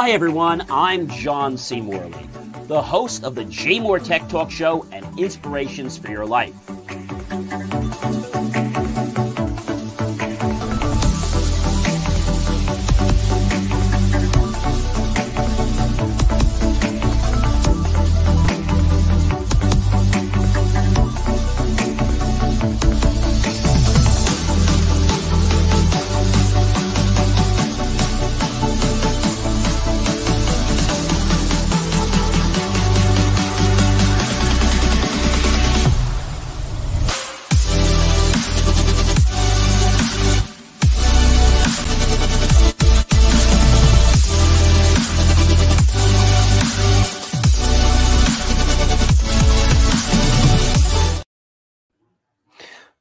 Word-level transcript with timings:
Hi, 0.00 0.12
everyone. 0.12 0.64
I'm 0.70 1.08
John 1.08 1.58
C. 1.58 1.78
Morley, 1.82 2.26
the 2.68 2.80
host 2.80 3.22
of 3.22 3.34
the 3.34 3.44
JMOR 3.44 4.02
Tech 4.02 4.26
Talk 4.30 4.50
Show 4.50 4.86
and 4.92 5.04
Inspirations 5.18 5.98
for 5.98 6.10
Your 6.10 6.24
Life. 6.24 6.54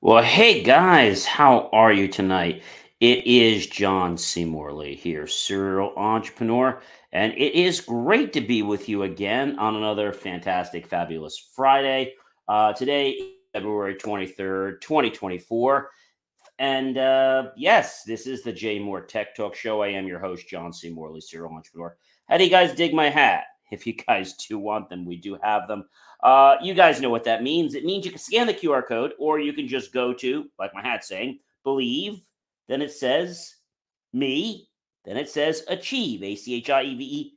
Well, 0.09 0.23
hey 0.23 0.63
guys, 0.63 1.23
how 1.23 1.69
are 1.71 1.93
you 1.93 2.07
tonight? 2.07 2.63
It 2.99 3.27
is 3.27 3.67
John 3.67 4.17
C. 4.17 4.43
Morley 4.43 4.95
here, 4.95 5.27
serial 5.27 5.93
entrepreneur, 5.95 6.81
and 7.11 7.31
it 7.33 7.53
is 7.53 7.79
great 7.79 8.33
to 8.33 8.41
be 8.41 8.63
with 8.63 8.89
you 8.89 9.03
again 9.03 9.59
on 9.59 9.75
another 9.75 10.11
fantastic, 10.11 10.88
fabulous 10.88 11.38
Friday. 11.55 12.16
Uh, 12.47 12.73
today, 12.73 13.33
February 13.53 13.93
23rd, 13.97 14.81
2024. 14.81 15.91
And 16.57 16.97
uh, 16.97 17.51
yes, 17.55 18.01
this 18.01 18.25
is 18.25 18.41
the 18.41 18.51
JMOR 18.51 19.07
Tech 19.07 19.35
Talk 19.35 19.53
Show. 19.53 19.83
I 19.83 19.89
am 19.89 20.07
your 20.07 20.17
host, 20.17 20.49
John 20.49 20.73
C. 20.73 20.89
Morley, 20.89 21.21
serial 21.21 21.53
entrepreneur. 21.53 21.95
How 22.27 22.38
do 22.39 22.44
you 22.45 22.49
guys 22.49 22.73
dig 22.73 22.95
my 22.95 23.11
hat? 23.11 23.44
If 23.72 23.86
you 23.86 23.94
guys 23.94 24.34
do 24.34 24.58
want 24.58 24.89
them, 24.89 25.06
we 25.06 25.16
do 25.16 25.38
have 25.44 25.67
them. 25.67 25.86
Uh, 26.23 26.56
you 26.62 26.73
guys 26.73 27.00
know 27.00 27.09
what 27.09 27.23
that 27.25 27.44
means. 27.44 27.75
It 27.75 27.86
means 27.86 28.06
you 28.06 28.12
can 28.12 28.20
scan 28.20 28.48
the 28.48 28.53
QR 28.53 28.86
code, 28.86 29.14
or 29.20 29.39
you 29.39 29.53
can 29.53 29.67
just 29.67 29.94
go 29.94 30.14
to, 30.14 30.50
like 30.58 30.73
my 30.73 30.81
hat 30.81 31.06
saying, 31.06 31.39
believe. 31.64 32.22
Then 32.67 32.81
it 32.81 32.92
says 32.92 33.56
me. 34.12 34.70
Then 35.06 35.17
it 35.17 35.30
says 35.30 35.64
achieve, 35.67 36.23
A 36.23 36.36
C 36.36 36.56
H 36.56 36.70
I 36.70 36.84
E 36.84 36.95
V 36.95 37.03
E, 37.03 37.34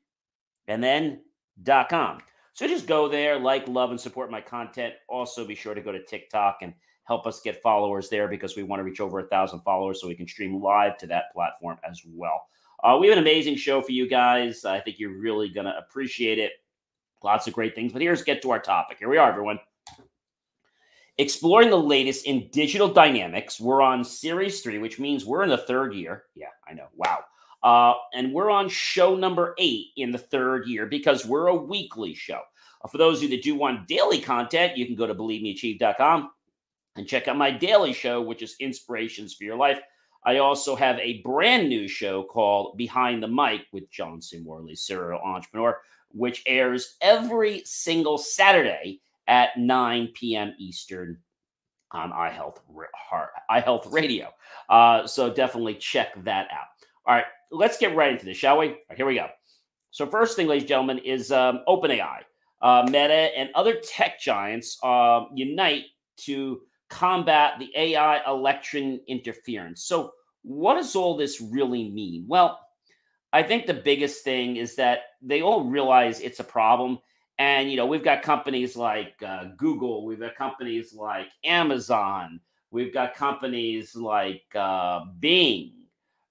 and 0.68 0.82
then 0.82 1.20
dot 1.62 1.88
com. 1.88 2.18
So 2.54 2.66
just 2.66 2.86
go 2.86 3.08
there, 3.08 3.38
like, 3.38 3.66
love, 3.66 3.90
and 3.90 4.00
support 4.00 4.30
my 4.30 4.40
content. 4.40 4.94
Also, 5.08 5.46
be 5.46 5.54
sure 5.54 5.74
to 5.74 5.80
go 5.80 5.90
to 5.90 6.04
TikTok 6.04 6.58
and 6.60 6.74
help 7.04 7.26
us 7.26 7.40
get 7.40 7.62
followers 7.62 8.08
there 8.10 8.28
because 8.28 8.56
we 8.56 8.62
want 8.62 8.80
to 8.80 8.84
reach 8.84 9.00
over 9.00 9.20
a 9.20 9.28
thousand 9.28 9.60
followers 9.60 10.00
so 10.00 10.08
we 10.08 10.14
can 10.14 10.28
stream 10.28 10.60
live 10.60 10.98
to 10.98 11.06
that 11.06 11.32
platform 11.32 11.78
as 11.88 12.02
well. 12.06 12.46
Uh, 12.82 12.98
we 13.00 13.06
have 13.06 13.16
an 13.16 13.22
amazing 13.22 13.56
show 13.56 13.80
for 13.80 13.92
you 13.92 14.08
guys. 14.08 14.64
I 14.64 14.80
think 14.80 14.98
you're 14.98 15.16
really 15.16 15.48
going 15.48 15.66
to 15.66 15.76
appreciate 15.78 16.38
it. 16.38 16.52
Lots 17.22 17.46
of 17.46 17.54
great 17.54 17.74
things. 17.74 17.92
But 17.92 18.02
here's 18.02 18.22
get 18.22 18.42
to 18.42 18.50
our 18.50 18.58
topic. 18.58 18.98
Here 18.98 19.08
we 19.08 19.18
are, 19.18 19.28
everyone. 19.28 19.60
Exploring 21.18 21.70
the 21.70 21.76
latest 21.76 22.26
in 22.26 22.48
digital 22.50 22.88
dynamics. 22.88 23.60
We're 23.60 23.82
on 23.82 24.02
series 24.02 24.62
three, 24.62 24.78
which 24.78 24.98
means 24.98 25.24
we're 25.24 25.44
in 25.44 25.50
the 25.50 25.58
third 25.58 25.94
year. 25.94 26.24
Yeah, 26.34 26.46
I 26.68 26.72
know. 26.72 26.88
Wow. 26.96 27.24
Uh, 27.62 27.94
and 28.14 28.32
we're 28.32 28.50
on 28.50 28.68
show 28.68 29.14
number 29.14 29.54
eight 29.58 29.88
in 29.96 30.10
the 30.10 30.18
third 30.18 30.66
year 30.66 30.86
because 30.86 31.24
we're 31.24 31.46
a 31.46 31.54
weekly 31.54 32.14
show. 32.14 32.40
Uh, 32.82 32.88
for 32.88 32.98
those 32.98 33.18
of 33.18 33.24
you 33.24 33.28
that 33.36 33.42
do 33.44 33.54
want 33.54 33.86
daily 33.86 34.20
content, 34.20 34.76
you 34.76 34.86
can 34.86 34.96
go 34.96 35.06
to 35.06 35.14
believemeachieve.com 35.14 36.30
and 36.96 37.06
check 37.06 37.28
out 37.28 37.36
my 37.36 37.52
daily 37.52 37.92
show, 37.92 38.20
which 38.20 38.42
is 38.42 38.56
Inspirations 38.58 39.34
for 39.34 39.44
Your 39.44 39.56
Life. 39.56 39.80
I 40.24 40.38
also 40.38 40.76
have 40.76 40.98
a 40.98 41.20
brand 41.22 41.68
new 41.68 41.88
show 41.88 42.22
called 42.22 42.76
Behind 42.76 43.22
the 43.22 43.28
Mic 43.28 43.62
with 43.72 43.90
John 43.90 44.22
C. 44.22 44.38
Morley, 44.38 44.76
serial 44.76 45.20
entrepreneur, 45.20 45.80
which 46.10 46.42
airs 46.46 46.96
every 47.00 47.62
single 47.64 48.18
Saturday 48.18 49.00
at 49.26 49.56
9 49.58 50.08
p.m. 50.14 50.54
Eastern 50.58 51.18
on 51.90 52.12
iHealth, 52.12 52.58
iHealth 53.50 53.92
Radio. 53.92 54.28
Uh, 54.68 55.06
so 55.06 55.32
definitely 55.32 55.74
check 55.74 56.12
that 56.24 56.48
out. 56.50 56.66
All 57.06 57.14
right, 57.14 57.24
let's 57.50 57.78
get 57.78 57.94
right 57.96 58.12
into 58.12 58.24
this, 58.24 58.36
shall 58.36 58.58
we? 58.58 58.76
Here 58.96 59.06
we 59.06 59.16
go. 59.16 59.28
So 59.90 60.06
first 60.06 60.36
thing, 60.36 60.46
ladies 60.46 60.62
and 60.62 60.68
gentlemen, 60.68 60.98
is 60.98 61.32
um, 61.32 61.60
OpenAI. 61.68 62.20
Uh, 62.62 62.84
Meta 62.86 63.30
and 63.36 63.50
other 63.54 63.80
tech 63.82 64.20
giants 64.20 64.78
uh, 64.84 65.24
unite 65.34 65.84
to 66.18 66.60
combat 66.92 67.58
the 67.58 67.70
AI 67.74 68.20
election 68.30 69.00
interference. 69.08 69.84
So 69.84 70.12
what 70.42 70.74
does 70.74 70.94
all 70.94 71.16
this 71.16 71.40
really 71.40 71.90
mean? 71.90 72.26
Well, 72.28 72.60
I 73.32 73.42
think 73.42 73.66
the 73.66 73.74
biggest 73.74 74.24
thing 74.24 74.56
is 74.56 74.76
that 74.76 75.00
they 75.22 75.40
all 75.40 75.64
realize 75.64 76.20
it's 76.20 76.40
a 76.40 76.44
problem. 76.44 76.98
And, 77.38 77.70
you 77.70 77.76
know, 77.76 77.86
we've 77.86 78.04
got 78.04 78.22
companies 78.22 78.76
like 78.76 79.14
uh, 79.26 79.44
Google, 79.56 80.04
we've 80.04 80.20
got 80.20 80.36
companies 80.36 80.92
like 80.92 81.28
Amazon, 81.44 82.40
we've 82.70 82.92
got 82.92 83.14
companies 83.14 83.96
like 83.96 84.44
uh, 84.54 85.06
Bing, 85.18 85.72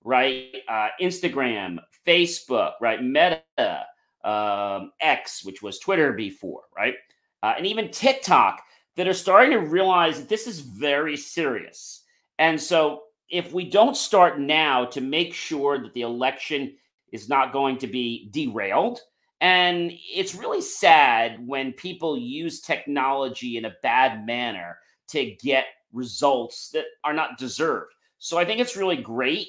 right? 0.03 0.55
Uh, 0.69 0.89
Instagram, 1.01 1.79
Facebook, 2.05 2.73
right? 2.79 3.03
Meta, 3.03 3.85
um, 4.23 4.91
X, 5.01 5.43
which 5.43 5.63
was 5.63 5.79
Twitter 5.79 6.13
before, 6.13 6.63
right? 6.77 6.93
Uh, 7.41 7.55
and 7.57 7.65
even 7.65 7.89
TikTok 7.89 8.61
that 8.95 9.07
are 9.07 9.13
starting 9.13 9.51
to 9.51 9.65
realize 9.65 10.19
that 10.19 10.29
this 10.29 10.47
is 10.47 10.59
very 10.59 11.17
serious. 11.17 12.03
And 12.39 12.59
so 12.59 13.03
if 13.29 13.53
we 13.53 13.69
don't 13.69 13.95
start 13.95 14.39
now 14.39 14.85
to 14.85 15.01
make 15.01 15.33
sure 15.33 15.79
that 15.81 15.93
the 15.93 16.01
election 16.01 16.75
is 17.11 17.29
not 17.29 17.53
going 17.53 17.77
to 17.77 17.87
be 17.87 18.29
derailed. 18.31 18.99
And 19.39 19.91
it's 20.13 20.35
really 20.35 20.61
sad 20.61 21.45
when 21.45 21.73
people 21.73 22.17
use 22.17 22.61
technology 22.61 23.57
in 23.57 23.65
a 23.65 23.75
bad 23.81 24.25
manner 24.25 24.77
to 25.09 25.31
get 25.41 25.65
results 25.93 26.69
that 26.69 26.85
are 27.03 27.13
not 27.13 27.37
deserved. 27.37 27.93
So 28.17 28.37
I 28.37 28.45
think 28.45 28.61
it's 28.61 28.77
really 28.77 28.97
great 28.97 29.47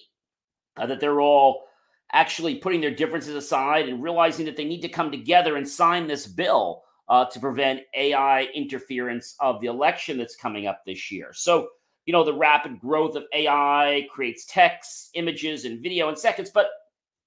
uh, 0.77 0.87
that 0.87 0.99
they're 0.99 1.21
all 1.21 1.65
actually 2.13 2.57
putting 2.57 2.81
their 2.81 2.95
differences 2.95 3.35
aside 3.35 3.89
and 3.89 4.03
realizing 4.03 4.47
that 4.47 4.57
they 4.57 4.65
need 4.65 4.83
to 4.83 4.89
come 4.89 5.11
together 5.11 5.57
and 5.57 5.69
sign 5.69 6.07
this 6.07 6.27
bill 6.27 6.83
uh, 7.09 7.25
to 7.27 7.41
prevent 7.41 7.81
AI 7.95 8.45
interference 8.55 9.37
of 9.41 9.61
the 9.61 9.67
election 9.67 10.19
that's 10.19 10.37
coming 10.37 10.67
up 10.67 10.83
this 10.87 11.11
year. 11.11 11.33
So, 11.33 11.69
you 12.07 12.13
know, 12.13 12.25
the 12.25 12.35
rapid 12.35 12.81
growth 12.81 13.17
of 13.17 13.25
AI 13.33 14.09
creates 14.11 14.47
text, 14.47 15.11
images, 15.15 15.65
and 15.65 15.83
video 15.83 16.09
in 16.09 16.17
seconds, 16.17 16.51
but 16.51 16.69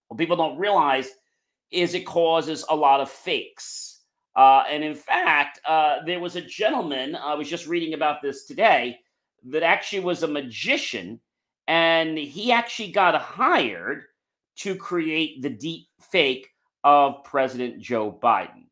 what 0.08 0.18
people 0.18 0.35
don't 0.35 0.58
realize 0.58 1.09
is 1.72 1.94
it 1.94 2.06
causes 2.06 2.66
a 2.69 2.75
lot 2.75 3.02
of 3.02 3.09
fakes. 3.09 4.02
Uh, 4.35 4.64
and 4.69 4.84
in 4.84 4.96
fact, 4.96 5.59
uh, 5.66 5.97
there 6.06 6.19
was 6.19 6.35
a 6.35 6.41
gentleman, 6.41 7.16
I 7.16 7.35
was 7.35 7.50
just 7.50 7.68
reading 7.68 7.94
about 7.94 8.22
this 8.22 8.46
today, 8.46 9.00
that 9.46 9.64
actually 9.64 10.02
was 10.02 10.24
a 10.24 10.28
magician, 10.28 11.19
and 11.68 12.18
he 12.18 12.52
actually 12.52 12.91
got 12.91 13.19
hired 13.19 14.03
to 14.58 14.75
create 14.75 15.41
the 15.41 15.50
deep 15.50 15.88
fake 16.02 16.50
of 16.84 17.24
President 17.24 17.81
Joe 17.81 18.12
Biden. 18.12 18.66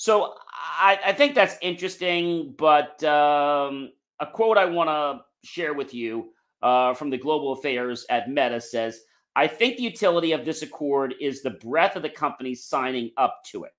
So 0.00 0.32
I, 0.50 0.98
I 1.08 1.12
think 1.12 1.34
that's 1.34 1.58
interesting, 1.60 2.54
but 2.56 3.04
um, 3.04 3.90
a 4.18 4.26
quote 4.26 4.56
I 4.56 4.64
want 4.64 4.88
to 4.88 5.46
share 5.46 5.74
with 5.74 5.92
you 5.92 6.30
uh, 6.62 6.94
from 6.94 7.10
the 7.10 7.18
Global 7.18 7.52
Affairs 7.52 8.06
at 8.08 8.30
Meta 8.30 8.62
says, 8.62 9.00
I 9.36 9.46
think 9.46 9.76
the 9.76 9.82
utility 9.82 10.32
of 10.32 10.46
this 10.46 10.62
accord 10.62 11.16
is 11.20 11.42
the 11.42 11.50
breadth 11.50 11.96
of 11.96 12.02
the 12.02 12.08
companies 12.08 12.64
signing 12.64 13.10
up 13.18 13.42
to 13.48 13.64
it. 13.64 13.72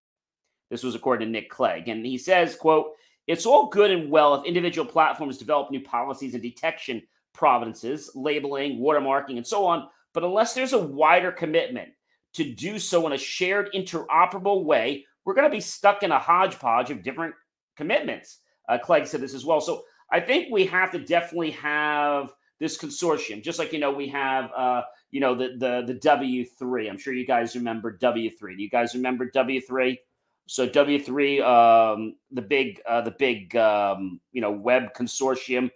This 0.69 0.83
was 0.83 0.94
according 0.94 1.27
to 1.27 1.31
Nick 1.31 1.50
Clegg. 1.50 1.88
And 1.88 2.06
he 2.06 2.19
says, 2.19 2.56
quote, 2.56 2.91
it's 3.25 3.47
all 3.47 3.69
good 3.69 3.89
and 3.89 4.12
well 4.12 4.35
if 4.35 4.45
individual 4.45 4.88
platforms 4.88 5.39
develop 5.39 5.71
new 5.71 5.81
policies 5.81 6.35
and 6.35 6.44
detection 6.44 7.01
providences, 7.33 8.12
labeling, 8.13 8.77
watermarking, 8.79 9.38
and 9.38 9.47
so 9.47 9.65
on. 9.65 9.88
But 10.13 10.24
unless 10.24 10.53
there's 10.53 10.74
a 10.74 10.85
wider 10.85 11.31
commitment 11.31 11.89
to 12.33 12.53
do 12.53 12.77
so 12.77 13.07
in 13.07 13.13
a 13.13 13.17
shared 13.17 13.71
interoperable 13.74 14.63
way, 14.63 15.07
we're 15.25 15.33
going 15.33 15.50
to 15.50 15.56
be 15.56 15.62
stuck 15.62 16.03
in 16.03 16.12
a 16.12 16.19
hodgepodge 16.19 16.89
of 16.91 17.03
different 17.03 17.35
commitments. 17.75 18.39
Uh, 18.68 18.77
Clegg 18.77 19.07
said 19.07 19.21
this 19.21 19.33
as 19.33 19.45
well. 19.45 19.62
So 19.62 19.83
I 20.12 20.19
think 20.19 20.51
we 20.51 20.65
have 20.68 20.91
to 20.91 21.00
definitely 21.00 21.51
have 21.51 22.33
this 22.59 22.77
consortium, 22.77 23.41
just 23.41 23.59
like 23.59 23.73
you 23.73 23.79
know 23.79 23.91
we 23.91 24.07
have 24.09 24.51
uh, 24.56 24.83
you 25.09 25.19
know 25.19 25.33
the 25.35 25.56
the 25.57 25.83
the 25.88 25.95
W 25.95 26.45
three. 26.45 26.89
I'm 26.89 26.97
sure 26.97 27.13
you 27.13 27.25
guys 27.25 27.56
remember 27.56 27.91
W 27.91 28.29
three. 28.29 28.56
Do 28.56 28.62
you 28.62 28.69
guys 28.69 28.94
remember 28.94 29.25
W 29.25 29.62
three? 29.62 30.00
So 30.47 30.68
W 30.68 31.00
three, 31.00 31.41
um, 31.41 32.15
the 32.31 32.41
big 32.41 32.81
uh, 32.88 33.01
the 33.01 33.12
big 33.12 33.56
um, 33.56 34.19
you 34.31 34.41
know 34.41 34.51
web 34.51 34.94
consortium, 34.94 35.71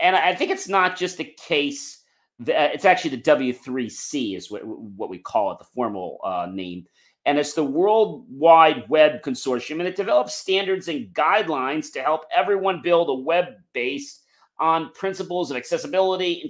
and 0.00 0.16
I 0.16 0.34
think 0.34 0.50
it's 0.50 0.68
not 0.68 0.96
just 0.96 1.20
a 1.20 1.24
case 1.24 2.00
the, 2.40 2.58
uh, 2.58 2.70
it's 2.72 2.86
actually 2.86 3.16
the 3.16 3.22
W3C 3.22 4.36
is 4.36 4.50
what, 4.50 4.64
what 4.64 5.10
we 5.10 5.18
call 5.18 5.52
it, 5.52 5.58
the 5.58 5.64
formal 5.64 6.18
uh, 6.24 6.48
name. 6.50 6.86
And 7.30 7.38
it's 7.38 7.54
the 7.54 7.62
World 7.62 8.26
Wide 8.28 8.88
Web 8.88 9.22
Consortium, 9.22 9.78
and 9.78 9.86
it 9.86 9.94
develops 9.94 10.34
standards 10.34 10.88
and 10.88 11.14
guidelines 11.14 11.92
to 11.92 12.02
help 12.02 12.22
everyone 12.34 12.82
build 12.82 13.08
a 13.08 13.14
web 13.14 13.54
based 13.72 14.24
on 14.58 14.90
principles 14.94 15.48
of 15.48 15.56
accessibility, 15.56 16.42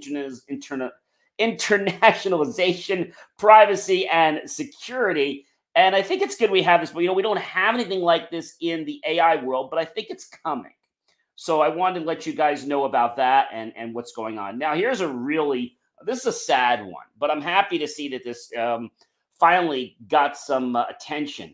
internationalization, 1.39 3.13
privacy, 3.37 4.07
and 4.07 4.39
security. 4.49 5.45
And 5.75 5.95
I 5.95 6.01
think 6.01 6.23
it's 6.23 6.35
good 6.35 6.49
we 6.49 6.63
have 6.63 6.81
this, 6.81 6.89
but 6.89 7.01
you 7.01 7.07
know, 7.07 7.13
we 7.13 7.21
don't 7.21 7.37
have 7.37 7.75
anything 7.75 8.01
like 8.01 8.31
this 8.31 8.55
in 8.59 8.83
the 8.83 8.99
AI 9.05 9.35
world, 9.35 9.69
but 9.69 9.77
I 9.77 9.85
think 9.85 10.07
it's 10.09 10.29
coming. 10.43 10.73
So 11.35 11.61
I 11.61 11.67
wanted 11.67 11.99
to 11.99 12.05
let 12.07 12.25
you 12.25 12.33
guys 12.33 12.65
know 12.65 12.85
about 12.85 13.17
that 13.17 13.49
and, 13.53 13.71
and 13.75 13.93
what's 13.93 14.13
going 14.13 14.39
on. 14.39 14.57
Now, 14.57 14.73
here's 14.73 15.01
a 15.01 15.07
really 15.07 15.77
this 16.07 16.21
is 16.21 16.25
a 16.25 16.33
sad 16.33 16.83
one, 16.83 17.05
but 17.19 17.29
I'm 17.29 17.41
happy 17.41 17.77
to 17.77 17.87
see 17.87 18.09
that 18.09 18.23
this 18.23 18.51
um, 18.57 18.89
finally 19.41 19.97
got 20.07 20.37
some 20.37 20.75
uh, 20.75 20.85
attention. 20.87 21.53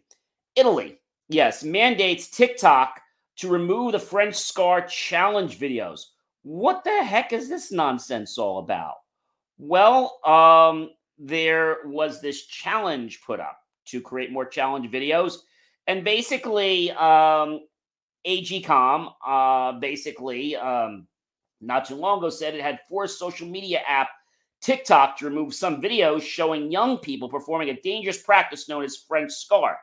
Italy, 0.55 0.99
yes, 1.29 1.63
mandates 1.63 2.29
TikTok 2.29 2.99
to 3.37 3.47
remove 3.47 3.93
the 3.93 3.99
French 3.99 4.35
Scar 4.35 4.85
challenge 4.85 5.57
videos. 5.57 6.01
What 6.43 6.83
the 6.83 7.03
heck 7.03 7.31
is 7.31 7.47
this 7.47 7.71
nonsense 7.71 8.37
all 8.37 8.59
about? 8.59 8.95
Well, 9.57 10.19
um, 10.25 10.91
there 11.17 11.77
was 11.85 12.21
this 12.21 12.45
challenge 12.45 13.21
put 13.25 13.39
up 13.39 13.57
to 13.85 14.01
create 14.01 14.31
more 14.31 14.45
challenge 14.45 14.91
videos. 14.91 15.37
And 15.87 16.03
basically, 16.03 16.91
um, 16.91 17.61
AGCOM 18.27 19.13
uh, 19.25 19.79
basically 19.79 20.57
um, 20.57 21.07
not 21.61 21.85
too 21.85 21.95
long 21.95 22.17
ago 22.17 22.29
said 22.29 22.53
it 22.53 22.61
had 22.61 22.81
forced 22.89 23.17
social 23.17 23.47
media 23.47 23.81
app 23.87 24.09
TikTok 24.61 25.17
to 25.17 25.25
remove 25.25 25.53
some 25.53 25.81
videos 25.81 26.21
showing 26.21 26.71
young 26.71 26.97
people 26.97 27.29
performing 27.29 27.69
a 27.69 27.81
dangerous 27.81 28.21
practice 28.21 28.67
known 28.67 28.83
as 28.83 28.97
French 28.97 29.31
scar. 29.31 29.77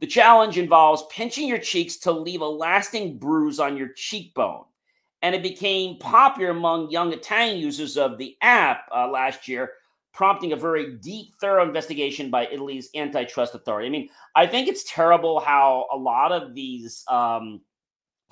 The 0.00 0.06
challenge 0.06 0.58
involves 0.58 1.04
pinching 1.10 1.46
your 1.46 1.58
cheeks 1.58 1.96
to 1.98 2.12
leave 2.12 2.40
a 2.40 2.46
lasting 2.46 3.18
bruise 3.18 3.60
on 3.60 3.76
your 3.76 3.90
cheekbone. 3.94 4.64
And 5.22 5.34
it 5.34 5.42
became 5.42 5.98
popular 5.98 6.50
among 6.50 6.90
young 6.90 7.12
Italian 7.12 7.58
users 7.58 7.96
of 7.96 8.18
the 8.18 8.36
app 8.42 8.88
uh, 8.92 9.08
last 9.08 9.46
year, 9.46 9.70
prompting 10.12 10.52
a 10.52 10.56
very 10.56 10.96
deep, 10.96 11.34
thorough 11.40 11.64
investigation 11.64 12.30
by 12.30 12.48
Italy's 12.48 12.90
antitrust 12.96 13.54
authority. 13.54 13.86
I 13.86 13.90
mean, 13.90 14.08
I 14.34 14.46
think 14.48 14.66
it's 14.66 14.90
terrible 14.90 15.38
how 15.38 15.86
a 15.92 15.96
lot 15.96 16.32
of 16.32 16.52
these 16.54 17.04
um, 17.06 17.60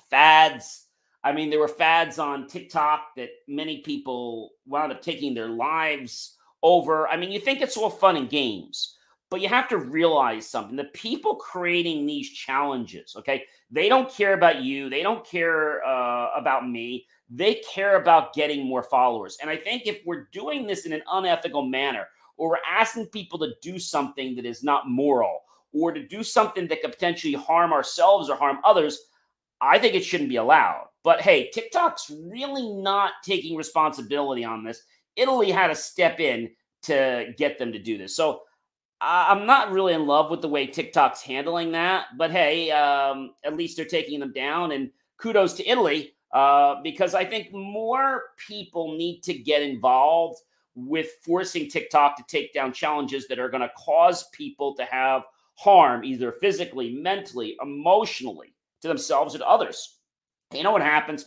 fads 0.09 0.87
I 1.23 1.31
mean, 1.31 1.49
there 1.49 1.59
were 1.59 1.67
fads 1.67 2.17
on 2.17 2.47
TikTok 2.47 3.15
that 3.15 3.29
many 3.47 3.79
people 3.79 4.51
wound 4.65 4.91
up 4.91 5.01
taking 5.01 5.33
their 5.33 5.49
lives 5.49 6.37
over. 6.63 7.07
I 7.07 7.17
mean, 7.17 7.31
you 7.31 7.39
think 7.39 7.61
it's 7.61 7.77
all 7.77 7.89
fun 7.89 8.15
and 8.15 8.29
games, 8.29 8.97
but 9.29 9.39
you 9.39 9.47
have 9.47 9.69
to 9.69 9.77
realize 9.77 10.47
something. 10.47 10.75
The 10.75 10.85
people 10.85 11.35
creating 11.35 12.05
these 12.05 12.29
challenges, 12.29 13.15
okay, 13.15 13.45
they 13.69 13.87
don't 13.87 14.11
care 14.11 14.33
about 14.33 14.61
you. 14.61 14.89
They 14.89 15.03
don't 15.03 15.25
care 15.25 15.85
uh, 15.85 16.31
about 16.35 16.67
me. 16.67 17.05
They 17.29 17.61
care 17.71 17.95
about 17.95 18.33
getting 18.33 18.65
more 18.65 18.83
followers. 18.83 19.37
And 19.41 19.49
I 19.49 19.57
think 19.57 19.83
if 19.85 20.01
we're 20.05 20.27
doing 20.33 20.67
this 20.67 20.85
in 20.85 20.91
an 20.91 21.03
unethical 21.11 21.65
manner, 21.65 22.07
or 22.37 22.49
we're 22.49 22.57
asking 22.67 23.05
people 23.07 23.37
to 23.39 23.53
do 23.61 23.77
something 23.77 24.35
that 24.35 24.45
is 24.45 24.63
not 24.63 24.89
moral, 24.89 25.41
or 25.71 25.91
to 25.91 26.05
do 26.05 26.23
something 26.23 26.67
that 26.67 26.81
could 26.81 26.91
potentially 26.91 27.33
harm 27.33 27.71
ourselves 27.71 28.29
or 28.29 28.35
harm 28.35 28.59
others, 28.63 28.99
I 29.61 29.79
think 29.79 29.95
it 29.95 30.03
shouldn't 30.03 30.29
be 30.29 30.37
allowed. 30.37 30.87
But 31.03 31.21
hey, 31.21 31.49
TikTok's 31.51 32.11
really 32.27 32.69
not 32.69 33.13
taking 33.23 33.55
responsibility 33.55 34.43
on 34.43 34.63
this. 34.63 34.83
Italy 35.15 35.51
had 35.51 35.67
to 35.67 35.75
step 35.75 36.19
in 36.19 36.51
to 36.83 37.33
get 37.37 37.57
them 37.57 37.71
to 37.71 37.79
do 37.79 37.97
this. 37.97 38.15
So 38.15 38.41
I'm 39.01 39.47
not 39.47 39.71
really 39.71 39.93
in 39.93 40.05
love 40.05 40.29
with 40.29 40.41
the 40.41 40.47
way 40.47 40.67
TikTok's 40.67 41.21
handling 41.21 41.71
that. 41.71 42.05
But 42.17 42.31
hey, 42.31 42.69
um, 42.71 43.31
at 43.43 43.57
least 43.57 43.77
they're 43.77 43.85
taking 43.85 44.19
them 44.19 44.31
down. 44.31 44.71
And 44.71 44.91
kudos 45.17 45.53
to 45.53 45.67
Italy 45.67 46.13
uh, 46.33 46.75
because 46.83 47.13
I 47.13 47.25
think 47.25 47.51
more 47.51 48.23
people 48.47 48.95
need 48.95 49.21
to 49.23 49.33
get 49.33 49.63
involved 49.63 50.39
with 50.75 51.09
forcing 51.25 51.69
TikTok 51.69 52.15
to 52.17 52.23
take 52.27 52.53
down 52.53 52.71
challenges 52.71 53.27
that 53.27 53.39
are 53.39 53.49
going 53.49 53.61
to 53.61 53.71
cause 53.77 54.29
people 54.29 54.75
to 54.75 54.85
have 54.85 55.23
harm, 55.55 56.03
either 56.03 56.31
physically, 56.31 56.95
mentally, 56.95 57.57
emotionally 57.61 58.55
to 58.81 58.87
themselves 58.87 59.35
or 59.35 59.39
to 59.39 59.47
others. 59.47 59.99
You 60.53 60.63
know 60.63 60.71
what 60.71 60.81
happens? 60.81 61.25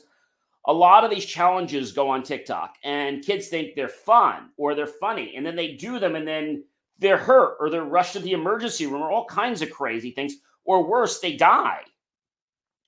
A 0.67 0.73
lot 0.73 1.05
of 1.05 1.11
these 1.11 1.27
challenges 1.27 1.93
go 1.93 2.09
on 2.09 2.23
TikTok, 2.23 2.77
and 2.85 3.25
kids 3.25 3.49
think 3.49 3.75
they're 3.75 3.89
fun 3.89 4.51
or 4.57 4.75
they're 4.75 4.87
funny, 4.87 5.35
and 5.37 5.45
then 5.45 5.57
they 5.57 5.75
do 5.75 5.99
them, 5.99 6.17
and 6.17 6.27
then 6.27 6.65
they're 6.99 7.19
hurt 7.19 7.57
or 7.61 7.71
they're 7.71 7.85
rushed 7.85 8.15
to 8.15 8.21
the 8.21 8.33
emergency 8.33 8.87
room 8.87 9.03
or 9.03 9.11
all 9.11 9.27
kinds 9.27 9.63
of 9.63 9.71
crazy 9.71 10.11
things, 10.11 10.37
or 10.65 10.89
worse, 10.89 11.21
they 11.21 11.37
die. 11.37 11.83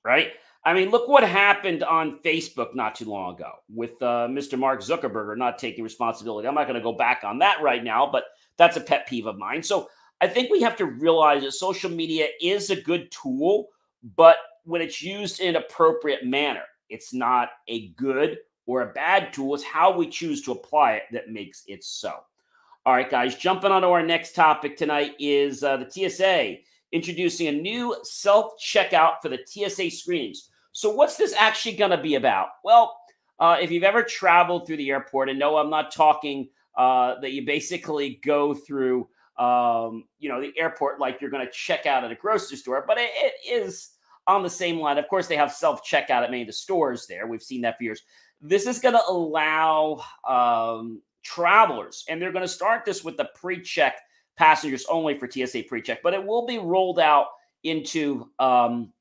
Right? 0.05 0.33
I 0.65 0.75
mean, 0.75 0.91
look 0.91 1.07
what 1.07 1.23
happened 1.23 1.85
on 1.85 2.19
Facebook 2.25 2.75
not 2.75 2.97
too 2.97 3.05
long 3.05 3.37
ago 3.37 3.53
with 3.73 4.03
uh, 4.03 4.27
Mr. 4.29 4.59
Mark 4.59 4.81
Zuckerberg 4.81 5.37
not 5.39 5.59
taking 5.59 5.85
responsibility. 5.85 6.49
I'm 6.49 6.57
not 6.57 6.67
going 6.67 6.75
to 6.75 6.83
go 6.83 6.93
back 6.93 7.23
on 7.23 7.39
that 7.39 7.63
right 7.63 7.85
now, 7.85 8.09
but 8.11 8.25
that's 8.57 8.77
a 8.77 8.81
pet 8.81 9.07
peeve 9.07 9.27
of 9.27 9.39
mine. 9.39 9.63
So 9.63 9.89
I 10.21 10.27
think 10.27 10.51
we 10.51 10.63
have 10.63 10.77
to 10.77 10.87
realize 10.87 11.43
that 11.43 11.53
social 11.53 11.91
media 11.91 12.27
is 12.41 12.71
a 12.71 12.81
good 12.81 13.13
tool, 13.13 13.69
but 14.17 14.39
when 14.67 14.83
it's 14.83 15.03
used 15.03 15.41
in 15.41 15.51
an 15.51 15.57
appropriate 15.57 16.25
manner. 16.25 16.63
It's 16.89 17.15
not 17.15 17.51
a 17.69 17.89
good 17.91 18.39
or 18.67 18.83
a 18.83 18.93
bad 18.93 19.33
tool. 19.33 19.55
It's 19.55 19.65
how 19.65 19.97
we 19.97 20.09
choose 20.09 20.43
to 20.43 20.53
apply 20.53 20.95
it 20.95 21.05
that 21.13 21.31
makes 21.31 21.65
it 21.67 21.83
so. 21.85 22.15
All 22.85 22.95
right, 22.95 23.11
guys, 23.11 23.35
jumping 23.35 23.73
on 23.73 23.83
to 23.83 23.89
our 23.89 24.03
next 24.03 24.35
topic 24.35 24.77
tonight 24.77 25.15
is 25.19 25.65
uh, 25.65 25.77
the 25.77 25.91
TSA 25.91 26.59
introducing 26.93 27.49
a 27.49 27.53
new 27.53 27.97
self 28.03 28.53
checkout 28.61 29.15
for 29.23 29.29
the 29.29 29.41
TSA 29.45 29.91
screenings. 29.91 30.51
So, 30.73 30.91
what's 30.91 31.17
this 31.17 31.35
actually 31.35 31.77
going 31.77 31.91
to 31.91 32.01
be 32.01 32.15
about? 32.15 32.49
Well, 32.63 32.97
uh, 33.41 33.57
if 33.61 33.71
you've 33.71 33.83
ever 33.83 34.03
traveled 34.03 34.67
through 34.67 34.77
the 34.77 34.91
airport, 34.91 35.29
and 35.29 35.39
no, 35.39 35.57
I'm 35.57 35.71
not 35.71 35.93
talking 35.93 36.49
uh, 36.77 37.19
that 37.21 37.33
you 37.33 37.45
basically 37.45 38.21
go 38.25 38.55
through, 38.55 39.09
um, 39.39 40.05
you 40.19 40.29
know, 40.29 40.41
the 40.41 40.53
airport 40.57 41.01
like 41.01 41.21
you're 41.21 41.31
going 41.31 41.45
to 41.45 41.53
check 41.53 41.87
out 41.87 42.05
at 42.05 42.13
a 42.13 42.15
grocery 42.15 42.57
store, 42.57 42.85
but 42.87 42.99
it, 42.99 43.11
it 43.15 43.35
is 43.51 43.96
on 44.27 44.43
the 44.43 44.51
same 44.51 44.79
line. 44.79 44.99
Of 44.99 45.09
course, 45.09 45.27
they 45.27 45.37
have 45.37 45.53
self 45.53 45.85
checkout 45.85 46.23
at 46.23 46.31
many 46.31 46.43
of 46.43 46.47
the 46.47 46.53
stores 46.53 47.07
there. 47.07 47.27
We've 47.27 47.43
seen 47.43 47.63
that 47.63 47.77
for 47.79 47.85
years. 47.85 48.03
This 48.41 48.67
is 48.67 48.79
going 48.79 48.95
to 48.95 49.03
allow 49.09 50.03
um, 50.29 51.01
travelers, 51.23 52.05
and 52.09 52.21
they're 52.21 52.33
going 52.33 52.45
to 52.45 52.49
start 52.49 52.85
this 52.85 53.05
with 53.05 53.17
the 53.17 53.31
pre 53.35 53.61
check 53.61 53.97
passengers 54.37 54.85
only 54.89 55.19
for 55.19 55.31
TSA 55.31 55.65
pre 55.69 55.83
check, 55.83 56.03
but 56.03 56.15
it 56.15 56.25
will 56.25 56.47
be 56.47 56.59
rolled 56.59 57.01
out 57.01 57.29
into 57.65 58.31
um, 58.39 58.93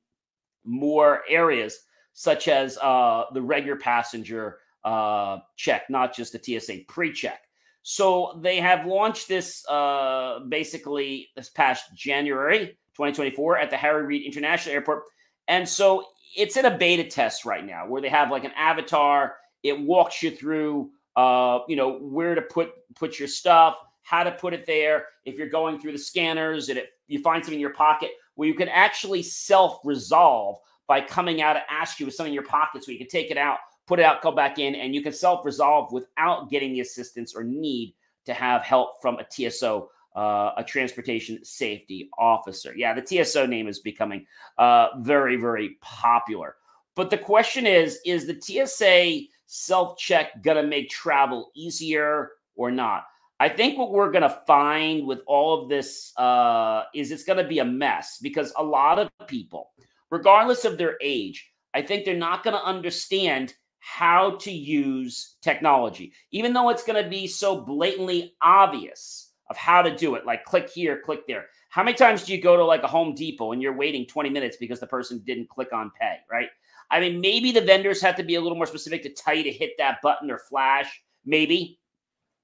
more 0.64 1.22
areas, 1.28 1.78
such 2.12 2.48
as 2.48 2.78
uh, 2.78 3.24
the 3.32 3.42
regular 3.42 3.76
passenger 3.76 4.58
uh, 4.84 5.38
check, 5.56 5.88
not 5.90 6.14
just 6.14 6.32
the 6.32 6.60
TSA 6.60 6.78
pre 6.88 7.12
check. 7.12 7.42
So 7.82 8.40
they 8.42 8.56
have 8.56 8.86
launched 8.86 9.28
this 9.28 9.64
uh, 9.68 10.40
basically 10.48 11.28
this 11.36 11.50
past 11.50 11.94
January 11.94 12.78
2024 12.96 13.58
at 13.58 13.70
the 13.70 13.76
Harry 13.76 14.04
Reid 14.04 14.26
International 14.26 14.74
Airport. 14.74 15.04
And 15.48 15.68
so 15.68 16.06
it's 16.36 16.56
in 16.56 16.64
a 16.64 16.76
beta 16.76 17.04
test 17.04 17.44
right 17.44 17.64
now 17.64 17.86
where 17.86 18.02
they 18.02 18.08
have 18.08 18.30
like 18.30 18.44
an 18.44 18.52
avatar. 18.56 19.36
It 19.62 19.80
walks 19.80 20.22
you 20.22 20.30
through, 20.30 20.90
uh, 21.16 21.60
you 21.68 21.76
know, 21.76 21.98
where 21.98 22.34
to 22.34 22.42
put 22.42 22.70
put 22.94 23.18
your 23.18 23.28
stuff, 23.28 23.78
how 24.02 24.22
to 24.22 24.32
put 24.32 24.52
it 24.52 24.66
there. 24.66 25.06
If 25.24 25.36
you're 25.36 25.48
going 25.48 25.80
through 25.80 25.92
the 25.92 25.98
scanners 25.98 26.68
and 26.68 26.78
it, 26.78 26.90
you 27.08 27.20
find 27.20 27.42
something 27.42 27.54
in 27.54 27.60
your 27.60 27.74
pocket, 27.74 28.10
where 28.34 28.48
you 28.48 28.54
can 28.54 28.68
actually 28.68 29.22
self 29.22 29.80
resolve 29.84 30.58
by 30.86 31.00
coming 31.00 31.42
out 31.42 31.56
and 31.56 31.64
ask 31.68 31.98
you 31.98 32.06
with 32.06 32.14
something 32.14 32.30
in 32.30 32.34
your 32.34 32.44
pocket, 32.44 32.84
so 32.84 32.92
you 32.92 32.98
can 32.98 33.08
take 33.08 33.30
it 33.30 33.36
out, 33.36 33.58
put 33.86 33.98
it 33.98 34.04
out, 34.04 34.22
go 34.22 34.30
back 34.30 34.58
in, 34.58 34.74
and 34.74 34.94
you 34.94 35.02
can 35.02 35.12
self 35.12 35.44
resolve 35.44 35.92
without 35.92 36.50
getting 36.50 36.72
the 36.72 36.80
assistance 36.80 37.34
or 37.34 37.44
need 37.44 37.94
to 38.26 38.34
have 38.34 38.62
help 38.62 39.00
from 39.00 39.18
a 39.18 39.26
TSO 39.30 39.88
uh, 40.16 40.52
a 40.56 40.64
transportation 40.64 41.44
safety 41.44 42.08
officer. 42.18 42.74
Yeah, 42.74 42.94
the 42.98 43.02
TSO 43.24 43.46
name 43.46 43.68
is 43.68 43.80
becoming 43.80 44.26
uh, 44.56 44.88
very, 45.00 45.36
very 45.36 45.76
popular. 45.82 46.56
But 46.94 47.10
the 47.10 47.18
question 47.18 47.66
is 47.66 48.00
is 48.06 48.26
the 48.26 48.40
TSA 48.40 49.28
self 49.46 49.98
check 49.98 50.42
going 50.42 50.56
to 50.56 50.62
make 50.62 50.88
travel 50.88 51.50
easier 51.54 52.32
or 52.56 52.70
not? 52.70 53.04
I 53.38 53.50
think 53.50 53.78
what 53.78 53.92
we're 53.92 54.10
going 54.10 54.22
to 54.22 54.40
find 54.46 55.06
with 55.06 55.20
all 55.26 55.62
of 55.62 55.68
this 55.68 56.12
uh, 56.16 56.84
is 56.94 57.10
it's 57.10 57.24
going 57.24 57.38
to 57.38 57.46
be 57.46 57.58
a 57.58 57.64
mess 57.66 58.18
because 58.22 58.54
a 58.56 58.64
lot 58.64 58.98
of 58.98 59.10
people, 59.26 59.72
regardless 60.10 60.64
of 60.64 60.78
their 60.78 60.96
age, 61.02 61.52
I 61.74 61.82
think 61.82 62.06
they're 62.06 62.16
not 62.16 62.42
going 62.42 62.56
to 62.56 62.64
understand 62.64 63.52
how 63.78 64.36
to 64.36 64.50
use 64.50 65.36
technology, 65.42 66.14
even 66.30 66.54
though 66.54 66.70
it's 66.70 66.84
going 66.84 67.02
to 67.04 67.10
be 67.10 67.26
so 67.26 67.60
blatantly 67.60 68.34
obvious 68.40 69.25
of 69.48 69.56
how 69.56 69.82
to 69.82 69.94
do 69.94 70.14
it. 70.14 70.26
Like 70.26 70.44
click 70.44 70.68
here, 70.68 71.00
click 71.04 71.26
there. 71.26 71.46
How 71.68 71.82
many 71.82 71.96
times 71.96 72.24
do 72.24 72.32
you 72.32 72.40
go 72.40 72.56
to 72.56 72.64
like 72.64 72.82
a 72.82 72.88
Home 72.88 73.14
Depot 73.14 73.52
and 73.52 73.60
you're 73.60 73.76
waiting 73.76 74.06
20 74.06 74.30
minutes 74.30 74.56
because 74.56 74.80
the 74.80 74.86
person 74.86 75.22
didn't 75.26 75.48
click 75.48 75.72
on 75.72 75.90
pay, 76.00 76.18
right? 76.30 76.48
I 76.90 77.00
mean, 77.00 77.20
maybe 77.20 77.52
the 77.52 77.60
vendors 77.60 78.00
have 78.02 78.16
to 78.16 78.22
be 78.22 78.36
a 78.36 78.40
little 78.40 78.56
more 78.56 78.66
specific 78.66 79.02
to 79.02 79.10
tell 79.10 79.34
you 79.34 79.42
to 79.42 79.52
hit 79.52 79.72
that 79.78 79.98
button 80.02 80.30
or 80.30 80.38
flash. 80.38 81.02
maybe. 81.24 81.80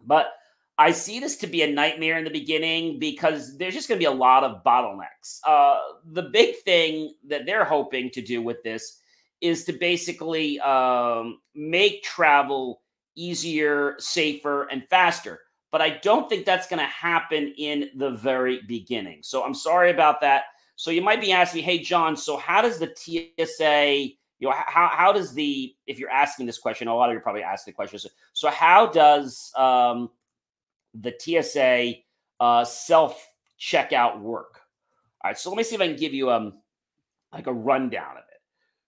But 0.05 0.33
I 0.79 0.91
see 0.91 1.21
this 1.21 1.37
to 1.37 1.47
be 1.47 1.63
a 1.63 1.71
nightmare 1.71 2.19
in 2.19 2.25
the 2.25 2.31
beginning 2.31 2.99
because 2.99 3.57
there's 3.57 3.75
just 3.75 3.89
going 3.89 3.99
to 3.99 4.03
be 4.03 4.13
a 4.13 4.19
lot 4.19 4.43
of 4.43 4.65
bottlenecks. 4.65 5.39
Uh, 5.47 5.79
the 6.13 6.23
big 6.23 6.57
thing 6.65 7.13
that 7.29 7.47
they're 7.47 7.65
hoping 7.65 8.11
to 8.11 8.23
do 8.23 8.43
with 8.43 8.63
this 8.65 9.01
is 9.41 9.65
to 9.65 9.73
basically 9.73 10.59
um, 10.61 11.39
make 11.55 12.03
travel 12.03 12.83
easier, 13.15 13.95
safer, 13.99 14.65
and 14.65 14.89
faster. 14.89 15.41
But 15.73 15.83
I 15.83 15.99
don't 16.03 16.29
think 16.29 16.45
that's 16.45 16.69
going 16.69 16.79
to 16.79 16.87
happen 16.87 17.55
in 17.59 17.91
the 17.97 18.11
very 18.11 18.61
beginning. 18.69 19.21
So 19.23 19.43
I'm 19.43 19.55
sorry 19.55 19.91
about 19.91 20.21
that. 20.21 20.45
So 20.77 20.91
you 20.91 21.03
might 21.03 21.21
be 21.21 21.33
asking, 21.33 21.65
hey, 21.65 21.79
John, 21.79 22.17
so 22.17 22.37
how 22.37 22.63
does 22.63 22.79
the 22.79 22.93
TSA, 22.95 24.11
you 24.39 24.49
know, 24.49 24.53
how, 24.53 24.91
how 24.93 25.13
does 25.13 25.33
the, 25.33 25.75
if 25.87 25.99
you're 25.99 26.11
asking 26.11 26.47
this 26.47 26.59
question, 26.59 26.89
a 26.89 26.95
lot 26.95 27.09
of 27.09 27.15
you 27.15 27.21
probably 27.21 27.43
ask 27.43 27.65
the 27.65 27.73
question. 27.73 27.99
So, 27.99 28.11
so 28.35 28.51
how 28.51 28.87
does 28.87 29.51
um, 29.57 30.11
the 30.95 31.15
TSA 31.19 31.95
uh, 32.39 32.65
self 32.65 33.27
checkout 33.59 34.21
work? 34.21 34.61
All 35.25 35.31
right, 35.31 35.39
so 35.39 35.51
let 35.51 35.57
me 35.57 35.63
see 35.63 35.75
if 35.75 35.81
I 35.81 35.87
can 35.87 35.97
give 35.97 36.13
you 36.13 36.31
um 36.31 36.55
like 37.33 37.47
a 37.47 37.53
rundown 37.53 38.13
of 38.13 38.25
it. 38.29 38.41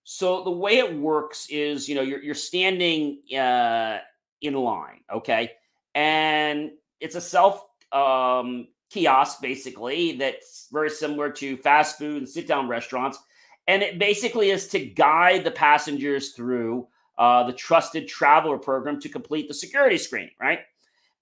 So 0.03 0.45
the 0.45 0.51
way 0.51 0.79
it 0.79 0.99
works 0.99 1.47
is, 1.49 1.89
you 1.89 1.95
know, 1.95 2.03
you're 2.03 2.23
you're 2.23 2.35
standing 2.35 3.21
uh, 3.39 3.99
in 4.43 4.55
line, 4.55 5.01
okay, 5.13 5.53
and 5.95 6.71
it's 7.01 7.15
a 7.15 7.21
self 7.21 7.67
um, 7.93 8.69
kiosk 8.91 9.41
basically 9.41 10.17
that's 10.17 10.69
very 10.73 10.91
similar 10.91 11.31
to 11.31 11.57
fast 11.59 11.99
food 11.99 12.19
and 12.19 12.29
sit 12.29 12.47
down 12.47 12.69
restaurants. 12.69 13.19
And 13.67 13.83
it 13.83 13.99
basically 13.99 14.51
is 14.51 14.69
to 14.69 14.85
guide 14.85 15.45
the 15.45 15.51
passengers 15.51 16.33
through 16.33 16.87
uh, 17.19 17.45
the 17.45 17.53
trusted 17.53 18.09
traveler 18.09 18.59
program 18.59 19.01
to 19.01 19.09
complete 19.09 19.49
the 19.49 19.55
security 19.55 19.99
screen, 19.99 20.31
right? 20.41 20.61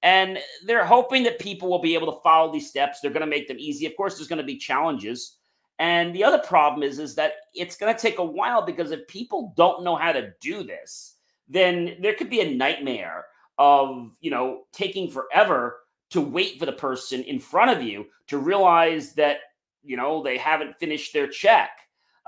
And 0.03 0.39
they're 0.67 0.85
hoping 0.85 1.23
that 1.25 1.39
people 1.39 1.69
will 1.69 1.81
be 1.81 1.95
able 1.95 2.13
to 2.13 2.21
follow 2.23 2.53
these 2.53 2.69
steps. 2.69 3.01
They're 3.01 3.13
going 3.13 3.21
to 3.21 3.27
make 3.27 3.47
them 3.47 3.59
easy. 3.61 3.87
Of 3.87 3.97
course, 3.97 4.17
there's 4.17 4.29
going 4.29 4.39
to 4.39 4.45
be 4.45 4.57
challenges. 4.57 5.37
And 5.79 6.15
the 6.15 6.25
other 6.25 6.39
problem 6.39 6.83
is, 6.83 6.99
is 6.99 7.15
that 7.15 7.35
it's 7.55 7.77
going 7.77 7.95
to 7.95 8.01
take 8.01 8.19
a 8.19 8.25
while 8.25 8.63
because 8.63 8.91
if 8.91 9.07
people 9.07 9.55
don't 9.57 9.85
know 9.85 9.97
how 9.97 10.13
to 10.13 10.33
do 10.41 10.65
this, 10.65 11.17
then 11.49 11.97
there 12.01 12.15
could 12.15 12.31
be 12.31 12.41
a 12.41 12.55
nightmare 12.55 13.27
of, 13.63 14.11
you 14.21 14.29
know, 14.29 14.63
taking 14.73 15.09
forever 15.09 15.79
to 16.11 16.21
wait 16.21 16.59
for 16.59 16.67
the 16.67 16.73
person 16.73 17.23
in 17.23 17.39
front 17.39 17.71
of 17.71 17.81
you 17.81 18.07
to 18.27 18.39
realize 18.39 19.13
that 19.13 19.37
you 19.85 19.97
know 19.97 20.21
they 20.21 20.37
haven't 20.37 20.77
finished 20.81 21.13
their 21.13 21.29
check. 21.29 21.71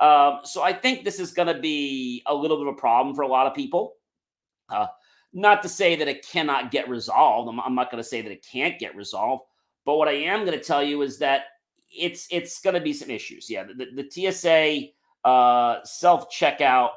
Um, 0.00 0.40
so 0.44 0.62
I 0.62 0.72
think 0.72 1.04
this 1.04 1.18
is 1.18 1.32
going 1.32 1.52
to 1.52 1.60
be 1.60 2.22
a 2.26 2.34
little 2.34 2.56
bit 2.56 2.68
of 2.68 2.74
a 2.74 2.78
problem 2.78 3.16
for 3.16 3.22
a 3.22 3.28
lot 3.28 3.48
of 3.48 3.54
people. 3.54 3.94
Uh, 4.68 4.86
not 5.32 5.60
to 5.62 5.68
say 5.68 5.96
that 5.96 6.06
it 6.06 6.24
cannot 6.24 6.70
get 6.70 6.88
resolved. 6.88 7.48
I'm, 7.48 7.58
I'm 7.60 7.74
not 7.74 7.90
going 7.90 8.02
to 8.02 8.08
say 8.08 8.22
that 8.22 8.30
it 8.30 8.46
can't 8.48 8.78
get 8.78 8.94
resolved. 8.94 9.42
But 9.84 9.96
what 9.96 10.08
I 10.08 10.12
am 10.12 10.44
going 10.44 10.56
to 10.56 10.64
tell 10.64 10.82
you 10.82 11.02
is 11.02 11.18
that 11.18 11.46
it's 11.90 12.28
it's 12.30 12.60
going 12.60 12.74
to 12.74 12.80
be 12.80 12.92
some 12.92 13.10
issues. 13.10 13.50
Yeah, 13.50 13.64
the, 13.64 13.86
the, 14.02 14.30
TSA 14.32 15.28
uh, 15.28 15.84
self 15.84 16.30
checkout 16.30 16.90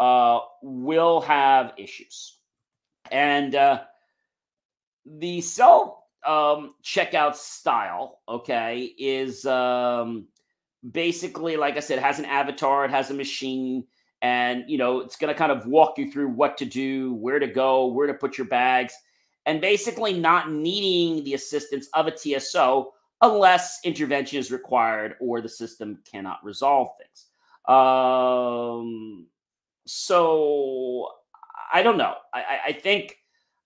uh, 0.00 0.40
will 0.62 1.20
have 1.20 1.74
issues, 1.76 2.38
and 3.10 3.54
uh, 3.54 3.82
the 5.04 5.40
self 5.40 5.98
um, 6.26 6.74
checkout 6.82 7.34
style, 7.34 8.20
okay, 8.28 8.94
is 8.98 9.44
um, 9.46 10.26
basically, 10.90 11.56
like 11.56 11.76
I 11.76 11.80
said, 11.80 11.98
has 11.98 12.18
an 12.18 12.24
avatar, 12.24 12.84
it 12.84 12.90
has 12.90 13.10
a 13.10 13.14
machine, 13.14 13.84
and 14.22 14.64
you 14.68 14.78
know, 14.78 15.00
it's 15.00 15.16
going 15.16 15.32
to 15.32 15.38
kind 15.38 15.52
of 15.52 15.66
walk 15.66 15.98
you 15.98 16.10
through 16.10 16.28
what 16.28 16.56
to 16.58 16.64
do, 16.64 17.14
where 17.14 17.38
to 17.38 17.46
go, 17.46 17.86
where 17.86 18.06
to 18.06 18.14
put 18.14 18.38
your 18.38 18.46
bags, 18.46 18.94
and 19.46 19.60
basically 19.60 20.18
not 20.18 20.50
needing 20.50 21.22
the 21.24 21.34
assistance 21.34 21.88
of 21.94 22.06
a 22.06 22.16
TSO 22.16 22.92
unless 23.20 23.80
intervention 23.84 24.38
is 24.38 24.50
required 24.50 25.14
or 25.20 25.40
the 25.40 25.48
system 25.48 25.98
cannot 26.10 26.44
resolve 26.44 26.88
things. 26.98 27.26
Um, 27.68 29.26
so 29.86 31.08
I 31.72 31.82
don't 31.82 31.98
know. 31.98 32.14
I, 32.32 32.58
I 32.66 32.72
think 32.72 33.16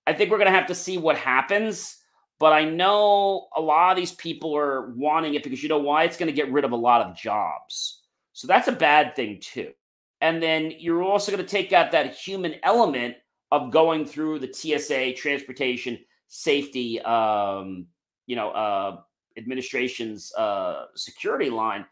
I 0.06 0.12
think 0.12 0.30
we're 0.30 0.38
going 0.38 0.50
to 0.50 0.58
have 0.58 0.68
to 0.68 0.74
see 0.74 0.98
what 0.98 1.16
happens. 1.16 1.96
But 2.38 2.52
I 2.52 2.64
know 2.64 3.48
a 3.56 3.60
lot 3.60 3.90
of 3.90 3.96
these 3.96 4.14
people 4.14 4.56
are 4.56 4.90
wanting 4.90 5.34
it 5.34 5.42
because 5.42 5.62
you 5.62 5.68
know 5.68 5.78
why? 5.78 6.04
It's 6.04 6.16
going 6.16 6.28
to 6.28 6.36
get 6.36 6.52
rid 6.52 6.64
of 6.64 6.72
a 6.72 6.76
lot 6.76 7.02
of 7.02 7.16
jobs. 7.16 8.02
So 8.32 8.46
that's 8.46 8.68
a 8.68 8.72
bad 8.72 9.16
thing 9.16 9.40
too. 9.40 9.72
And 10.20 10.42
then 10.42 10.72
you're 10.78 11.02
also 11.02 11.32
going 11.32 11.44
to 11.44 11.50
take 11.50 11.72
out 11.72 11.90
that 11.92 12.14
human 12.14 12.54
element 12.62 13.16
of 13.50 13.72
going 13.72 14.04
through 14.04 14.38
the 14.38 14.52
TSA 14.52 15.14
transportation 15.14 15.98
safety, 16.28 17.00
um, 17.02 17.86
you 18.26 18.36
know, 18.36 18.50
uh, 18.50 19.00
administration's 19.36 20.32
uh, 20.34 20.86
security 20.94 21.50
line. 21.50 21.84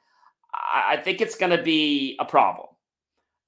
I, 0.55 0.95
I 0.95 0.97
think 0.99 1.21
it's 1.21 1.37
going 1.37 1.57
to 1.57 1.63
be 1.63 2.17
a 2.21 2.25
problem. 2.25 2.69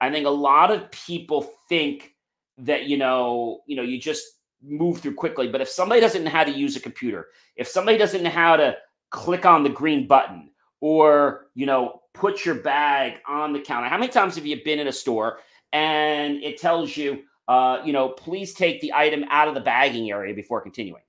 I 0.00 0.10
think 0.10 0.26
a 0.26 0.30
lot 0.30 0.70
of 0.70 0.90
people 0.90 1.42
think 1.68 2.14
that 2.58 2.84
you 2.84 2.96
know, 2.96 3.60
you 3.66 3.76
know, 3.76 3.82
you 3.82 3.98
just 3.98 4.24
move 4.62 5.00
through 5.00 5.14
quickly. 5.14 5.48
But 5.48 5.60
if 5.60 5.68
somebody 5.68 6.00
doesn't 6.00 6.24
know 6.24 6.30
how 6.30 6.44
to 6.44 6.50
use 6.50 6.76
a 6.76 6.80
computer, 6.80 7.28
if 7.56 7.68
somebody 7.68 7.98
doesn't 7.98 8.22
know 8.22 8.30
how 8.30 8.56
to 8.56 8.76
click 9.10 9.46
on 9.46 9.62
the 9.62 9.68
green 9.68 10.06
button 10.06 10.50
or, 10.80 11.46
you 11.54 11.66
know, 11.66 12.02
put 12.14 12.44
your 12.44 12.56
bag 12.56 13.18
on 13.26 13.52
the 13.52 13.60
counter, 13.60 13.88
how 13.88 13.98
many 13.98 14.10
times 14.10 14.34
have 14.34 14.46
you 14.46 14.62
been 14.64 14.78
in 14.78 14.88
a 14.88 14.92
store 14.92 15.38
and 15.72 16.42
it 16.42 16.60
tells 16.60 16.96
you, 16.96 17.22
uh, 17.46 17.80
you 17.84 17.92
know, 17.92 18.08
please 18.10 18.52
take 18.52 18.80
the 18.80 18.92
item 18.92 19.24
out 19.30 19.48
of 19.48 19.54
the 19.54 19.60
bagging 19.60 20.10
area 20.10 20.34
before 20.34 20.60
continuing? 20.60 21.02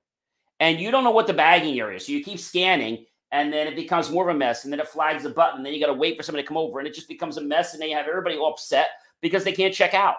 And 0.60 0.80
you 0.80 0.92
don't 0.92 1.04
know 1.04 1.12
what 1.12 1.28
the 1.28 1.34
bagging 1.34 1.80
area 1.80 1.98
is. 1.98 2.06
So 2.06 2.12
you 2.12 2.24
keep 2.24 2.40
scanning 2.40 3.06
and 3.32 3.54
then 3.54 3.68
it 3.68 3.76
becomes 3.76 4.10
more 4.10 4.30
of 4.30 4.36
a 4.36 4.38
mess. 4.38 4.64
And 4.64 4.74
then 4.74 4.80
it 4.80 4.88
flags 4.88 5.24
a 5.24 5.30
button. 5.30 5.64
Then 5.64 5.74
you 5.74 5.80
got 5.80 5.88
to 5.88 5.94
wait 5.94 6.18
for 6.18 6.24
somebody 6.24 6.44
to 6.44 6.48
come 6.48 6.58
over 6.58 6.80
and 6.80 6.88
it 6.88 6.94
just 6.94 7.08
becomes 7.08 7.38
a 7.38 7.42
mess. 7.42 7.74
And 7.74 7.82
then 7.82 7.90
you 7.90 7.96
have 7.96 8.08
everybody 8.08 8.36
all 8.36 8.52
upset 8.52 8.90
because 9.22 9.44
they 9.44 9.52
can't 9.52 9.74
check 9.74 9.94
out. 9.94 10.16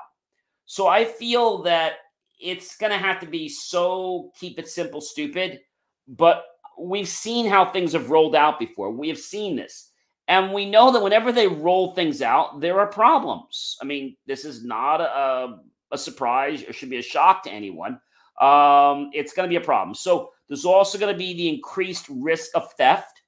So 0.70 0.86
I 0.86 1.04
feel 1.04 1.62
that 1.62 1.94
it's 2.38 2.76
going 2.76 2.92
to 2.92 2.96
have 2.96 3.18
to 3.18 3.26
be 3.26 3.48
so 3.48 4.30
keep 4.38 4.56
it 4.56 4.68
simple, 4.68 5.00
stupid. 5.00 5.58
But 6.06 6.44
we've 6.78 7.08
seen 7.08 7.46
how 7.46 7.64
things 7.64 7.92
have 7.92 8.10
rolled 8.10 8.36
out 8.36 8.60
before. 8.60 8.92
We 8.92 9.08
have 9.08 9.18
seen 9.18 9.56
this. 9.56 9.90
And 10.28 10.52
we 10.52 10.70
know 10.70 10.92
that 10.92 11.02
whenever 11.02 11.32
they 11.32 11.48
roll 11.48 11.90
things 11.90 12.22
out, 12.22 12.60
there 12.60 12.78
are 12.78 12.86
problems. 12.86 13.78
I 13.82 13.84
mean, 13.84 14.16
this 14.28 14.44
is 14.44 14.64
not 14.64 15.00
a, 15.00 15.58
a 15.90 15.98
surprise 15.98 16.62
or 16.62 16.72
should 16.72 16.88
be 16.88 16.98
a 16.98 17.02
shock 17.02 17.42
to 17.42 17.50
anyone. 17.50 17.98
Um, 18.40 19.10
it's 19.12 19.32
going 19.32 19.48
to 19.48 19.52
be 19.52 19.60
a 19.60 19.66
problem. 19.66 19.96
So 19.96 20.30
there's 20.46 20.64
also 20.64 20.98
going 20.98 21.12
to 21.12 21.18
be 21.18 21.34
the 21.34 21.48
increased 21.48 22.06
risk 22.08 22.52
of 22.54 22.72
theft. 22.74 23.20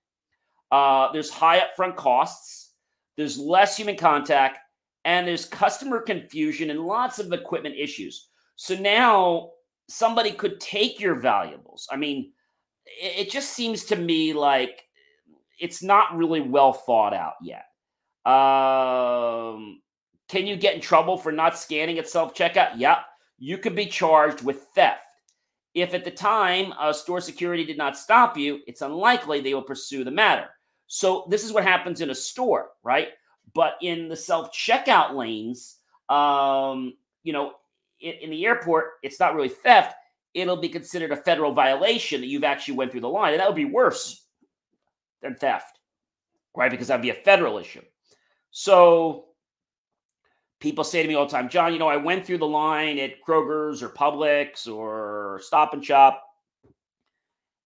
Uh, 0.70 1.10
there's 1.10 1.28
high 1.28 1.60
upfront 1.60 1.96
costs. 1.96 2.74
There's 3.16 3.36
less 3.36 3.76
human 3.76 3.96
contact, 3.96 4.60
and 5.04 5.26
there's 5.26 5.44
customer 5.44 6.00
confusion 6.00 6.70
and 6.70 6.80
lots 6.80 7.18
of 7.18 7.32
equipment 7.32 7.74
issues. 7.78 8.28
So 8.56 8.76
now 8.76 9.50
somebody 9.88 10.32
could 10.32 10.60
take 10.60 11.00
your 11.00 11.16
valuables. 11.16 11.88
I 11.90 11.96
mean, 11.96 12.32
it, 12.86 13.30
just 13.30 13.50
seems 13.50 13.84
to 13.86 13.96
me 13.96 14.32
like 14.32 14.84
it's 15.58 15.82
not 15.82 16.16
really 16.16 16.40
well 16.40 16.72
thought 16.72 17.14
out 17.14 17.34
yet. 17.42 17.66
Um, 18.24 19.80
can 20.28 20.46
you 20.46 20.56
get 20.56 20.74
in 20.74 20.80
trouble 20.80 21.16
for 21.16 21.32
not 21.32 21.58
scanning 21.58 21.98
at 21.98 22.08
self 22.08 22.34
checkout? 22.34 22.72
Yep. 22.76 22.98
You 23.38 23.58
could 23.58 23.74
be 23.74 23.86
charged 23.86 24.42
with 24.42 24.68
theft. 24.74 25.00
If 25.74 25.94
at 25.94 26.04
the 26.04 26.10
time 26.10 26.72
uh, 26.78 26.92
store 26.92 27.20
security 27.20 27.64
did 27.64 27.78
not 27.78 27.96
stop 27.96 28.36
you, 28.36 28.60
it's 28.66 28.82
unlikely 28.82 29.40
they 29.40 29.54
will 29.54 29.62
pursue 29.62 30.04
the 30.04 30.10
matter. 30.10 30.46
So 30.86 31.26
this 31.30 31.44
is 31.44 31.52
what 31.52 31.64
happens 31.64 32.02
in 32.02 32.10
a 32.10 32.14
store, 32.14 32.70
right? 32.82 33.08
But 33.54 33.74
in 33.82 34.08
the 34.08 34.16
self 34.16 34.52
checkout 34.52 35.14
lanes, 35.14 35.78
um, 36.08 36.94
you 37.22 37.32
know, 37.32 37.52
in, 38.00 38.14
in 38.14 38.30
the 38.30 38.44
airport, 38.44 38.92
it's 39.02 39.20
not 39.20 39.34
really 39.34 39.48
theft. 39.48 39.94
It'll 40.34 40.56
be 40.56 40.68
considered 40.68 41.12
a 41.12 41.16
federal 41.16 41.52
violation 41.52 42.20
that 42.20 42.26
you've 42.26 42.44
actually 42.44 42.74
went 42.74 42.90
through 42.90 43.02
the 43.02 43.08
line, 43.08 43.32
and 43.32 43.40
that 43.40 43.48
would 43.48 43.56
be 43.56 43.66
worse 43.66 44.26
than 45.20 45.34
theft, 45.36 45.78
right? 46.54 46.70
Because 46.70 46.88
that'd 46.88 47.02
be 47.02 47.10
a 47.10 47.14
federal 47.14 47.58
issue. 47.58 47.82
So 48.50 49.26
people 50.60 50.84
say 50.84 51.02
to 51.02 51.08
me 51.08 51.14
all 51.14 51.26
the 51.26 51.32
time, 51.32 51.48
John, 51.48 51.72
you 51.72 51.78
know, 51.78 51.88
I 51.88 51.96
went 51.96 52.24
through 52.24 52.38
the 52.38 52.46
line 52.46 52.98
at 52.98 53.22
Kroger's 53.22 53.82
or 53.82 53.90
Publix 53.90 54.66
or 54.72 55.40
Stop 55.42 55.74
and 55.74 55.84
Shop, 55.84 56.24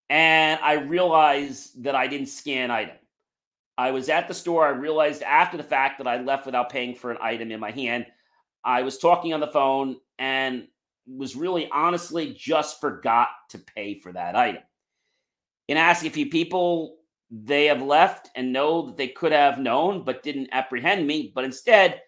and 0.09 0.59
I 0.63 0.75
realized 0.75 1.83
that 1.85 1.95
I 1.95 2.07
didn't 2.07 2.29
scan 2.29 2.71
item. 2.71 2.97
I 3.79 3.91
was 3.91 4.09
at 4.09 4.29
the 4.29 4.35
store. 4.35 4.67
I 4.67 4.71
realized 4.71 5.23
after 5.23 5.57
the 5.57 5.63
fact 5.63 5.99
that 5.99 6.07
I 6.07 6.21
left 6.21 6.47
without 6.47 6.71
paying 6.71 6.95
for 6.95 7.11
an 7.11 7.19
item 7.21 7.51
in 7.51 7.61
my 7.61 7.71
hand. 7.71 8.07
I 8.65 8.83
was 8.83 8.99
talking 8.99 9.33
on 9.33 9.41
the 9.41 9.47
phone 9.47 9.97
and 10.19 10.67
was 11.07 11.37
really 11.37 11.71
honestly 11.71 12.35
just 12.37 12.81
forgot 12.81 13.29
to 13.51 13.59
pay 13.59 14.01
for 14.01 14.13
that 14.13 14.35
item. 14.35 14.63
In 15.69 15.77
asking 15.77 16.11
a 16.11 16.15
few 16.15 16.31
people, 16.31 16.97
they 17.31 17.67
have 17.67 17.83
left 17.83 18.31
and 18.35 18.53
know 18.53 18.87
that 18.87 18.97
they 18.97 19.09
could 19.09 19.33
have 19.33 19.59
known 19.59 20.05
but 20.05 20.23
didn't 20.23 20.49
apprehend 20.53 21.07
me, 21.07 21.33
but 21.35 21.45
instead 21.45 22.03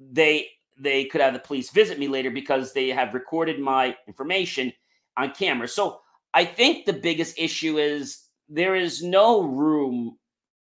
they 0.00 0.48
they 0.80 1.04
could 1.06 1.20
have 1.20 1.32
the 1.32 1.40
police 1.40 1.70
visit 1.70 1.98
me 1.98 2.06
later 2.06 2.30
because 2.30 2.72
they 2.72 2.88
have 2.88 3.14
recorded 3.14 3.58
my 3.58 3.96
information 4.06 4.72
on 5.16 5.32
camera. 5.32 5.66
So 5.66 6.00
I 6.32 6.44
think 6.44 6.86
the 6.86 6.92
biggest 6.92 7.36
issue 7.38 7.78
is 7.78 8.26
there 8.48 8.76
is 8.76 9.02
no 9.02 9.42
room 9.42 10.16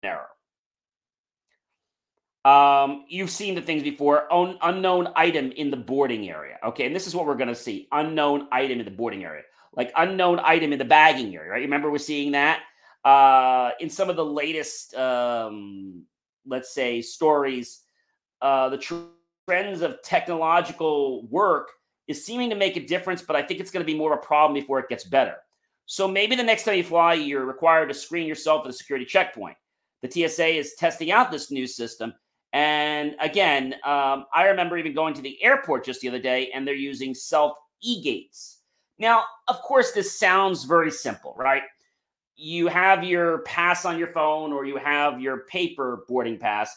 error. 0.02 0.26
Um, 2.44 3.04
you've 3.08 3.30
seen 3.30 3.54
the 3.54 3.60
things 3.60 3.82
before. 3.82 4.32
Un- 4.32 4.58
unknown 4.62 5.08
item 5.16 5.52
in 5.52 5.70
the 5.70 5.76
boarding 5.76 6.30
area. 6.30 6.56
Okay, 6.64 6.86
and 6.86 6.94
this 6.94 7.06
is 7.06 7.14
what 7.14 7.26
we're 7.26 7.36
going 7.36 7.48
to 7.48 7.54
see: 7.54 7.88
unknown 7.92 8.48
item 8.52 8.78
in 8.78 8.84
the 8.84 8.90
boarding 8.90 9.24
area, 9.24 9.42
like 9.74 9.92
unknown 9.96 10.40
item 10.42 10.72
in 10.72 10.78
the 10.78 10.84
bagging 10.84 11.34
area. 11.34 11.50
Right? 11.50 11.62
Remember, 11.62 11.90
we're 11.90 11.98
seeing 11.98 12.32
that 12.32 12.60
uh, 13.04 13.70
in 13.80 13.90
some 13.90 14.10
of 14.10 14.16
the 14.16 14.24
latest, 14.24 14.94
um, 14.94 16.04
let's 16.46 16.72
say, 16.72 17.02
stories. 17.02 17.80
Uh, 18.40 18.68
the 18.68 18.78
trends 19.48 19.82
of 19.82 20.00
technological 20.02 21.26
work 21.26 21.70
is 22.06 22.24
seeming 22.24 22.50
to 22.50 22.56
make 22.56 22.76
a 22.76 22.86
difference, 22.86 23.22
but 23.22 23.36
I 23.36 23.42
think 23.42 23.60
it's 23.60 23.70
going 23.70 23.84
to 23.84 23.92
be 23.92 23.98
more 23.98 24.12
of 24.12 24.18
a 24.18 24.22
problem 24.22 24.54
before 24.54 24.78
it 24.78 24.88
gets 24.88 25.04
better. 25.04 25.36
So 25.86 26.06
maybe 26.06 26.36
the 26.36 26.42
next 26.42 26.64
time 26.64 26.76
you 26.76 26.84
fly, 26.84 27.14
you're 27.14 27.44
required 27.44 27.88
to 27.88 27.94
screen 27.94 28.26
yourself 28.26 28.64
at 28.64 28.70
a 28.70 28.74
security 28.74 29.04
checkpoint. 29.04 29.56
The 30.02 30.28
TSA 30.28 30.46
is 30.46 30.74
testing 30.78 31.10
out 31.10 31.30
this 31.30 31.50
new 31.50 31.66
system 31.66 32.12
and 32.52 33.14
again, 33.20 33.74
um, 33.84 34.24
I 34.32 34.46
remember 34.46 34.78
even 34.78 34.94
going 34.94 35.14
to 35.14 35.22
the 35.22 35.42
airport 35.42 35.84
just 35.84 36.00
the 36.00 36.08
other 36.08 36.18
day 36.18 36.50
and 36.54 36.66
they're 36.66 36.74
using 36.74 37.14
self 37.14 37.56
e 37.82 38.02
gates. 38.02 38.60
Now, 38.98 39.24
of 39.48 39.60
course, 39.62 39.92
this 39.92 40.18
sounds 40.18 40.64
very 40.64 40.90
simple, 40.90 41.34
right? 41.36 41.62
You 42.36 42.68
have 42.68 43.04
your 43.04 43.38
pass 43.42 43.84
on 43.84 43.98
your 43.98 44.08
phone 44.08 44.52
or 44.52 44.64
you 44.64 44.76
have 44.76 45.20
your 45.20 45.44
paper 45.44 46.04
boarding 46.08 46.38
pass. 46.38 46.74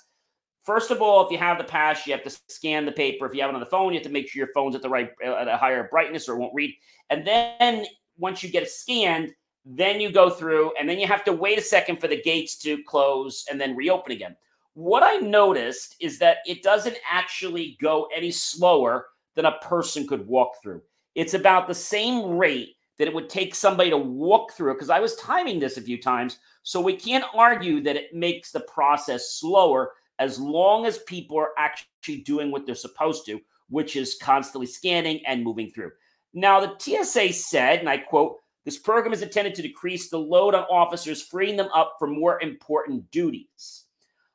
First 0.63 0.91
of 0.91 1.01
all, 1.01 1.25
if 1.25 1.31
you 1.31 1.37
have 1.39 1.57
the 1.57 1.63
pass, 1.63 2.05
you 2.05 2.13
have 2.13 2.23
to 2.23 2.37
scan 2.49 2.85
the 2.85 2.91
paper. 2.91 3.25
If 3.25 3.33
you 3.33 3.41
have 3.41 3.49
it 3.49 3.55
on 3.55 3.59
the 3.59 3.65
phone, 3.65 3.93
you 3.93 3.99
have 3.99 4.05
to 4.05 4.11
make 4.11 4.29
sure 4.29 4.41
your 4.41 4.53
phone's 4.53 4.75
at 4.75 4.81
the 4.81 4.89
right 4.89 5.09
at 5.23 5.47
a 5.47 5.57
higher 5.57 5.87
brightness 5.89 6.27
or 6.27 6.35
it 6.35 6.39
won't 6.39 6.53
read. 6.53 6.75
And 7.09 7.25
then 7.25 7.85
once 8.17 8.43
you 8.43 8.49
get 8.49 8.63
it 8.63 8.69
scanned, 8.69 9.33
then 9.65 10.01
you 10.01 10.11
go 10.11 10.29
through 10.29 10.73
and 10.79 10.89
then 10.89 10.99
you 10.99 11.07
have 11.07 11.23
to 11.25 11.33
wait 11.33 11.57
a 11.57 11.61
second 11.61 11.99
for 11.99 12.07
the 12.07 12.21
gates 12.21 12.55
to 12.57 12.83
close 12.83 13.45
and 13.49 13.59
then 13.59 13.75
reopen 13.75 14.11
again. 14.11 14.35
What 14.73 15.03
I 15.03 15.17
noticed 15.17 15.95
is 15.99 16.17
that 16.19 16.37
it 16.45 16.63
doesn't 16.63 16.97
actually 17.09 17.77
go 17.81 18.07
any 18.15 18.31
slower 18.31 19.07
than 19.35 19.45
a 19.45 19.57
person 19.59 20.07
could 20.07 20.25
walk 20.27 20.61
through. 20.61 20.81
It's 21.15 21.33
about 21.33 21.67
the 21.67 21.75
same 21.75 22.37
rate 22.37 22.75
that 22.97 23.07
it 23.07 23.13
would 23.13 23.29
take 23.29 23.55
somebody 23.55 23.89
to 23.89 23.97
walk 23.97 24.53
through 24.53 24.73
because 24.73 24.89
I 24.89 24.99
was 24.99 25.15
timing 25.15 25.59
this 25.59 25.77
a 25.77 25.81
few 25.81 25.99
times. 26.01 26.37
So 26.63 26.79
we 26.79 26.95
can't 26.95 27.25
argue 27.33 27.81
that 27.81 27.95
it 27.95 28.13
makes 28.13 28.51
the 28.51 28.59
process 28.61 29.33
slower 29.33 29.93
as 30.19 30.39
long 30.39 30.85
as 30.85 30.99
people 30.99 31.37
are 31.37 31.51
actually 31.57 32.21
doing 32.21 32.51
what 32.51 32.65
they're 32.65 32.75
supposed 32.75 33.25
to, 33.25 33.41
which 33.69 33.95
is 33.95 34.17
constantly 34.21 34.67
scanning 34.67 35.25
and 35.25 35.43
moving 35.43 35.69
through. 35.71 35.91
Now, 36.33 36.59
the 36.59 36.77
TSA 36.77 37.33
said, 37.33 37.79
and 37.79 37.89
I 37.89 37.97
quote, 37.97 38.37
this 38.63 38.77
program 38.77 39.13
is 39.13 39.21
intended 39.21 39.55
to 39.55 39.61
decrease 39.61 40.09
the 40.09 40.19
load 40.19 40.53
on 40.53 40.63
officers, 40.63 41.21
freeing 41.21 41.57
them 41.57 41.69
up 41.73 41.95
for 41.97 42.07
more 42.07 42.41
important 42.41 43.09
duties. 43.11 43.85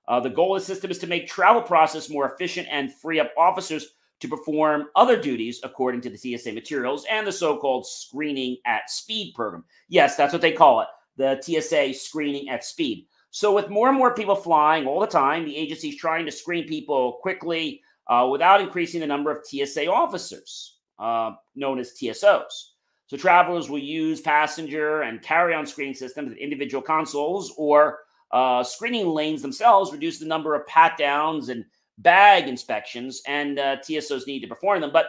Uh, 0.09 0.21
the 0.21 0.31
goal 0.31 0.57
of 0.57 0.63
the 0.63 0.67
system 0.67 0.91
is 0.91 0.99
to 0.99 1.07
make 1.07 1.27
travel 1.27 1.63
process 1.63 2.11
more 2.11 2.33
efficient 2.33 2.69
and 2.71 2.93
free 2.93 3.21
up 3.21 3.31
officers 3.37 3.87
to 4.21 4.29
perform 4.29 4.87
other 4.97 5.21
duties 5.21 5.61
according 5.63 6.01
to 6.01 6.11
the 6.11 6.17
TSA 6.17 6.53
materials 6.53 7.05
and 7.11 7.27
the 7.27 7.33
so-called 7.33 7.87
screening 7.87 8.57
at 8.65 8.89
speed 8.91 9.35
program. 9.35 9.65
Yes, 9.89 10.17
that's 10.17 10.33
what 10.33 10.43
they 10.43 10.53
call 10.53 10.81
it, 10.81 10.89
the 11.17 11.41
TSA 11.41 11.95
screening 11.95 12.49
at 12.49 12.65
speed. 12.65 13.07
So 13.31 13.55
with 13.55 13.69
more 13.69 13.89
and 13.89 13.99
more 13.99 14.15
people 14.15 14.35
flying 14.35 14.87
all 14.87 15.01
the 15.01 15.07
time, 15.07 15.45
the 15.45 15.57
agency 15.57 15.91
is 15.91 15.97
trying 15.97 16.25
to 16.25 16.33
screen 16.33 16.67
people 16.67 17.19
quickly 17.21 17.83
uh, 18.09 18.27
without 18.31 18.61
increasing 18.61 19.01
the 19.01 19.07
number 19.07 19.31
of 19.31 19.45
TSA 19.45 19.91
officers, 19.91 20.79
uh, 20.99 21.33
known 21.55 21.79
as 21.79 21.93
TSOs. 21.93 22.71
So 23.07 23.17
travelers 23.17 23.71
will 23.71 23.79
use 23.79 24.21
passenger 24.21 25.03
and 25.03 25.23
carry-on 25.23 25.67
screening 25.67 25.95
systems 25.95 26.33
at 26.33 26.39
individual 26.39 26.83
consoles 26.83 27.55
or 27.57 28.01
uh, 28.33 28.65
screening 28.65 29.07
lanes 29.09 29.43
themselves 29.43 29.93
reduce 29.93 30.19
the 30.19 30.27
number 30.27 30.55
of 30.55 30.67
pat 30.67 30.97
downs 30.99 31.49
and 31.49 31.65
bag 31.99 32.49
inspections, 32.49 33.23
and 33.27 33.59
uh, 33.59 33.77
TSOs 33.77 34.27
need 34.27 34.41
to 34.41 34.49
perform 34.49 34.81
them. 34.81 34.91
But 34.93 35.07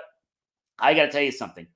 I 0.79 0.93
got 0.93 1.05
to 1.05 1.11
tell 1.11 1.21
you 1.21 1.31
something. 1.31 1.67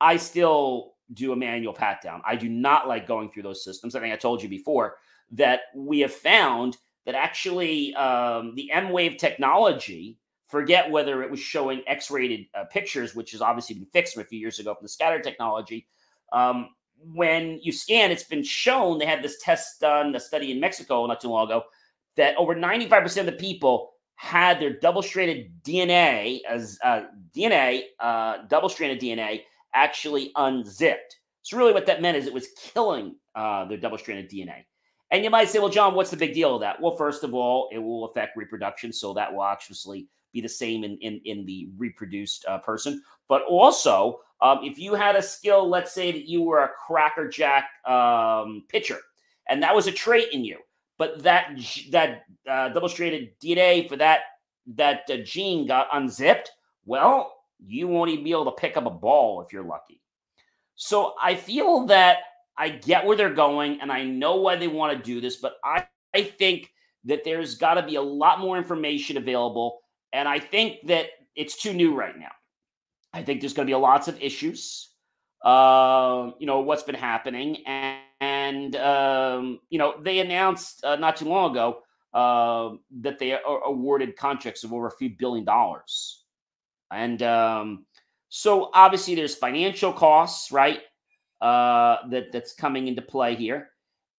I 0.00 0.16
still 0.16 0.94
do 1.14 1.32
a 1.32 1.36
manual 1.36 1.72
pat 1.72 2.02
down. 2.02 2.22
I 2.24 2.36
do 2.36 2.48
not 2.48 2.88
like 2.88 3.06
going 3.06 3.30
through 3.30 3.44
those 3.44 3.64
systems. 3.64 3.94
I 3.94 4.00
think 4.00 4.12
I 4.12 4.16
told 4.16 4.42
you 4.42 4.48
before 4.48 4.96
that 5.32 5.60
we 5.74 6.00
have 6.00 6.12
found 6.12 6.76
that 7.06 7.14
actually 7.14 7.94
um, 7.94 8.54
the 8.54 8.70
M 8.70 8.90
Wave 8.90 9.16
technology, 9.16 10.18
forget 10.50 10.90
whether 10.90 11.22
it 11.22 11.30
was 11.30 11.40
showing 11.40 11.82
X 11.86 12.10
rated 12.10 12.46
uh, 12.54 12.64
pictures, 12.64 13.14
which 13.14 13.32
has 13.32 13.40
obviously 13.40 13.76
been 13.76 13.86
fixed 13.86 14.14
from 14.14 14.22
a 14.22 14.26
few 14.26 14.38
years 14.38 14.58
ago 14.58 14.74
from 14.74 14.84
the 14.84 14.88
scatter 14.88 15.20
technology. 15.20 15.86
Um, 16.32 16.70
when 17.02 17.58
you 17.62 17.72
scan, 17.72 18.10
it's 18.10 18.24
been 18.24 18.42
shown 18.42 18.98
they 18.98 19.06
had 19.06 19.22
this 19.22 19.38
test 19.40 19.80
done, 19.80 20.14
a 20.14 20.20
study 20.20 20.50
in 20.50 20.60
Mexico 20.60 21.06
not 21.06 21.20
too 21.20 21.28
long 21.28 21.46
ago, 21.46 21.64
that 22.16 22.36
over 22.36 22.54
95% 22.54 23.20
of 23.20 23.26
the 23.26 23.32
people 23.32 23.92
had 24.16 24.60
their 24.60 24.78
double 24.78 25.00
stranded 25.00 25.50
DNA 25.62 26.40
as 26.48 26.78
uh, 26.84 27.04
DNA, 27.34 27.82
uh, 28.00 28.38
double 28.48 28.68
stranded 28.68 29.00
DNA, 29.00 29.42
actually 29.72 30.30
unzipped. 30.36 31.16
So 31.42 31.56
really, 31.56 31.72
what 31.72 31.86
that 31.86 32.02
meant 32.02 32.18
is 32.18 32.26
it 32.26 32.34
was 32.34 32.48
killing 32.58 33.16
uh, 33.34 33.64
their 33.64 33.78
double 33.78 33.96
stranded 33.96 34.30
DNA. 34.30 34.64
And 35.10 35.24
you 35.24 35.30
might 35.30 35.48
say, 35.48 35.58
well, 35.58 35.70
John, 35.70 35.94
what's 35.94 36.10
the 36.10 36.16
big 36.16 36.34
deal 36.34 36.54
of 36.54 36.60
that? 36.60 36.80
Well, 36.80 36.96
first 36.96 37.24
of 37.24 37.34
all, 37.34 37.68
it 37.72 37.78
will 37.78 38.04
affect 38.04 38.36
reproduction, 38.36 38.92
so 38.92 39.14
that 39.14 39.32
will 39.32 39.42
actually 39.42 40.06
be 40.32 40.40
the 40.40 40.48
same 40.48 40.84
in 40.84 40.96
in, 40.98 41.20
in 41.24 41.46
the 41.46 41.68
reproduced 41.76 42.44
uh, 42.46 42.58
person. 42.58 43.02
But 43.28 43.42
also, 43.42 44.20
um, 44.40 44.60
if 44.62 44.78
you 44.78 44.94
had 44.94 45.16
a 45.16 45.22
skill, 45.22 45.68
let's 45.68 45.92
say 45.92 46.12
that 46.12 46.28
you 46.28 46.42
were 46.42 46.60
a 46.60 46.70
crackerjack 46.86 47.68
um, 47.86 48.64
pitcher, 48.68 48.98
and 49.48 49.62
that 49.62 49.74
was 49.74 49.86
a 49.86 49.92
trait 49.92 50.28
in 50.32 50.44
you, 50.44 50.58
but 50.98 51.22
that 51.22 51.58
that 51.90 52.24
uh, 52.48 52.68
double-stranded 52.70 53.38
DNA 53.40 53.88
for 53.88 53.96
that 53.96 54.20
that 54.76 55.02
uh, 55.10 55.16
gene 55.18 55.66
got 55.66 55.88
unzipped, 55.92 56.50
well, 56.84 57.34
you 57.66 57.88
won't 57.88 58.10
even 58.10 58.24
be 58.24 58.30
able 58.30 58.46
to 58.46 58.52
pick 58.52 58.76
up 58.76 58.86
a 58.86 58.90
ball 58.90 59.42
if 59.42 59.52
you're 59.52 59.64
lucky. 59.64 60.00
So 60.76 61.14
I 61.22 61.34
feel 61.34 61.86
that 61.86 62.18
I 62.56 62.70
get 62.70 63.04
where 63.04 63.16
they're 63.16 63.34
going, 63.34 63.80
and 63.80 63.92
I 63.92 64.04
know 64.04 64.36
why 64.36 64.56
they 64.56 64.68
want 64.68 64.96
to 64.96 65.02
do 65.02 65.20
this, 65.20 65.36
but 65.36 65.56
I, 65.64 65.86
I 66.14 66.22
think 66.22 66.72
that 67.04 67.24
there's 67.24 67.54
got 67.54 67.74
to 67.74 67.82
be 67.82 67.96
a 67.96 68.02
lot 68.02 68.40
more 68.40 68.58
information 68.58 69.16
available, 69.16 69.80
and 70.12 70.28
I 70.28 70.38
think 70.38 70.86
that 70.86 71.06
it's 71.36 71.60
too 71.60 71.72
new 71.72 71.94
right 71.94 72.18
now. 72.18 72.32
I 73.12 73.22
think 73.22 73.40
there's 73.40 73.52
going 73.52 73.66
to 73.66 73.70
be 73.70 73.76
lots 73.76 74.08
of 74.08 74.20
issues. 74.20 74.88
Uh, 75.42 76.32
you 76.38 76.46
know 76.46 76.60
what's 76.60 76.82
been 76.82 76.94
happening, 76.94 77.64
and, 77.66 77.98
and 78.20 78.76
um, 78.76 79.60
you 79.70 79.78
know 79.78 79.94
they 80.02 80.18
announced 80.18 80.84
uh, 80.84 80.96
not 80.96 81.16
too 81.16 81.24
long 81.24 81.52
ago 81.52 81.78
uh, 82.12 82.76
that 83.00 83.18
they 83.18 83.38
awarded 83.64 84.16
contracts 84.16 84.64
of 84.64 84.72
over 84.72 84.86
a 84.86 84.90
few 84.90 85.10
billion 85.18 85.44
dollars, 85.44 86.24
and 86.92 87.22
um, 87.22 87.86
so 88.28 88.70
obviously 88.74 89.14
there's 89.14 89.34
financial 89.34 89.92
costs, 89.94 90.52
right? 90.52 90.80
Uh, 91.40 92.06
that 92.10 92.32
that's 92.32 92.52
coming 92.52 92.86
into 92.86 93.00
play 93.00 93.34
here, 93.34 93.70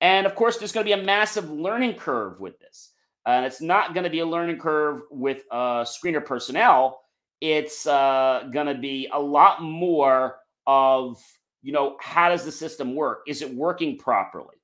and 0.02 0.26
of 0.26 0.34
course 0.34 0.58
there's 0.58 0.72
going 0.72 0.84
to 0.84 0.96
be 0.96 1.00
a 1.00 1.06
massive 1.06 1.52
learning 1.52 1.94
curve 1.94 2.40
with 2.40 2.58
this, 2.58 2.91
and 3.26 3.46
it's 3.46 3.62
not 3.62 3.94
going 3.94 4.04
to 4.04 4.10
be 4.10 4.20
a 4.20 4.26
learning 4.26 4.60
curve 4.60 5.02
with 5.12 5.44
uh, 5.52 5.84
screener 5.84 6.26
personnel. 6.26 7.02
It's 7.40 7.88
uh, 7.88 8.50
going 8.52 8.68
to 8.68 8.76
be 8.76 9.10
a 9.12 9.20
lot 9.20 9.62
more 9.62 10.38
of 10.68 11.22
you 11.64 11.72
know 11.72 11.98
how 12.00 12.30
does 12.30 12.44
the 12.44 12.52
system 12.52 12.96
work? 12.96 13.22
Is 13.28 13.42
it 13.42 13.54
working 13.54 13.98
properly? 13.98 14.56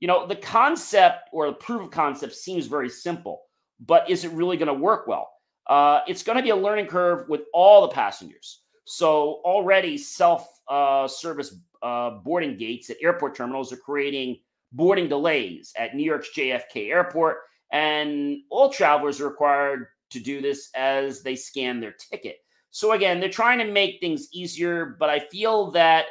You 0.00 0.08
know 0.08 0.26
the 0.26 0.36
concept 0.36 1.30
or 1.32 1.46
the 1.46 1.54
proof 1.54 1.82
of 1.82 1.90
concept 1.90 2.34
seems 2.34 2.66
very 2.66 2.88
simple 2.88 3.42
but 3.80 4.08
is 4.08 4.24
it 4.24 4.30
really 4.32 4.56
going 4.56 4.68
to 4.68 4.74
work 4.74 5.06
well? 5.06 5.30
Uh, 5.66 6.00
it's 6.06 6.22
going 6.22 6.36
to 6.36 6.42
be 6.42 6.50
a 6.50 6.56
learning 6.56 6.86
curve 6.86 7.28
with 7.28 7.42
all 7.52 7.82
the 7.82 7.88
passengers. 7.88 8.60
So 8.84 9.40
already 9.44 9.96
self 9.96 10.60
uh, 10.68 11.08
service 11.08 11.56
uh, 11.82 12.10
boarding 12.24 12.56
gates 12.56 12.90
at 12.90 12.96
airport 13.02 13.34
terminals 13.34 13.72
are 13.72 13.78
creating 13.78 14.38
boarding 14.72 15.08
delays 15.08 15.72
at 15.78 15.94
new 15.94 16.02
york's 16.02 16.30
jfk 16.36 16.90
airport 16.90 17.36
and 17.74 18.38
all 18.50 18.70
travelers 18.70 19.20
are 19.20 19.28
required 19.28 19.88
to 20.10 20.20
do 20.20 20.40
this 20.40 20.70
as 20.76 21.22
they 21.22 21.34
scan 21.34 21.80
their 21.80 21.92
ticket. 21.92 22.36
So 22.70 22.92
again, 22.92 23.18
they're 23.18 23.28
trying 23.28 23.58
to 23.58 23.70
make 23.70 23.98
things 23.98 24.28
easier, 24.32 24.96
but 25.00 25.10
I 25.10 25.18
feel 25.18 25.72
that 25.72 26.06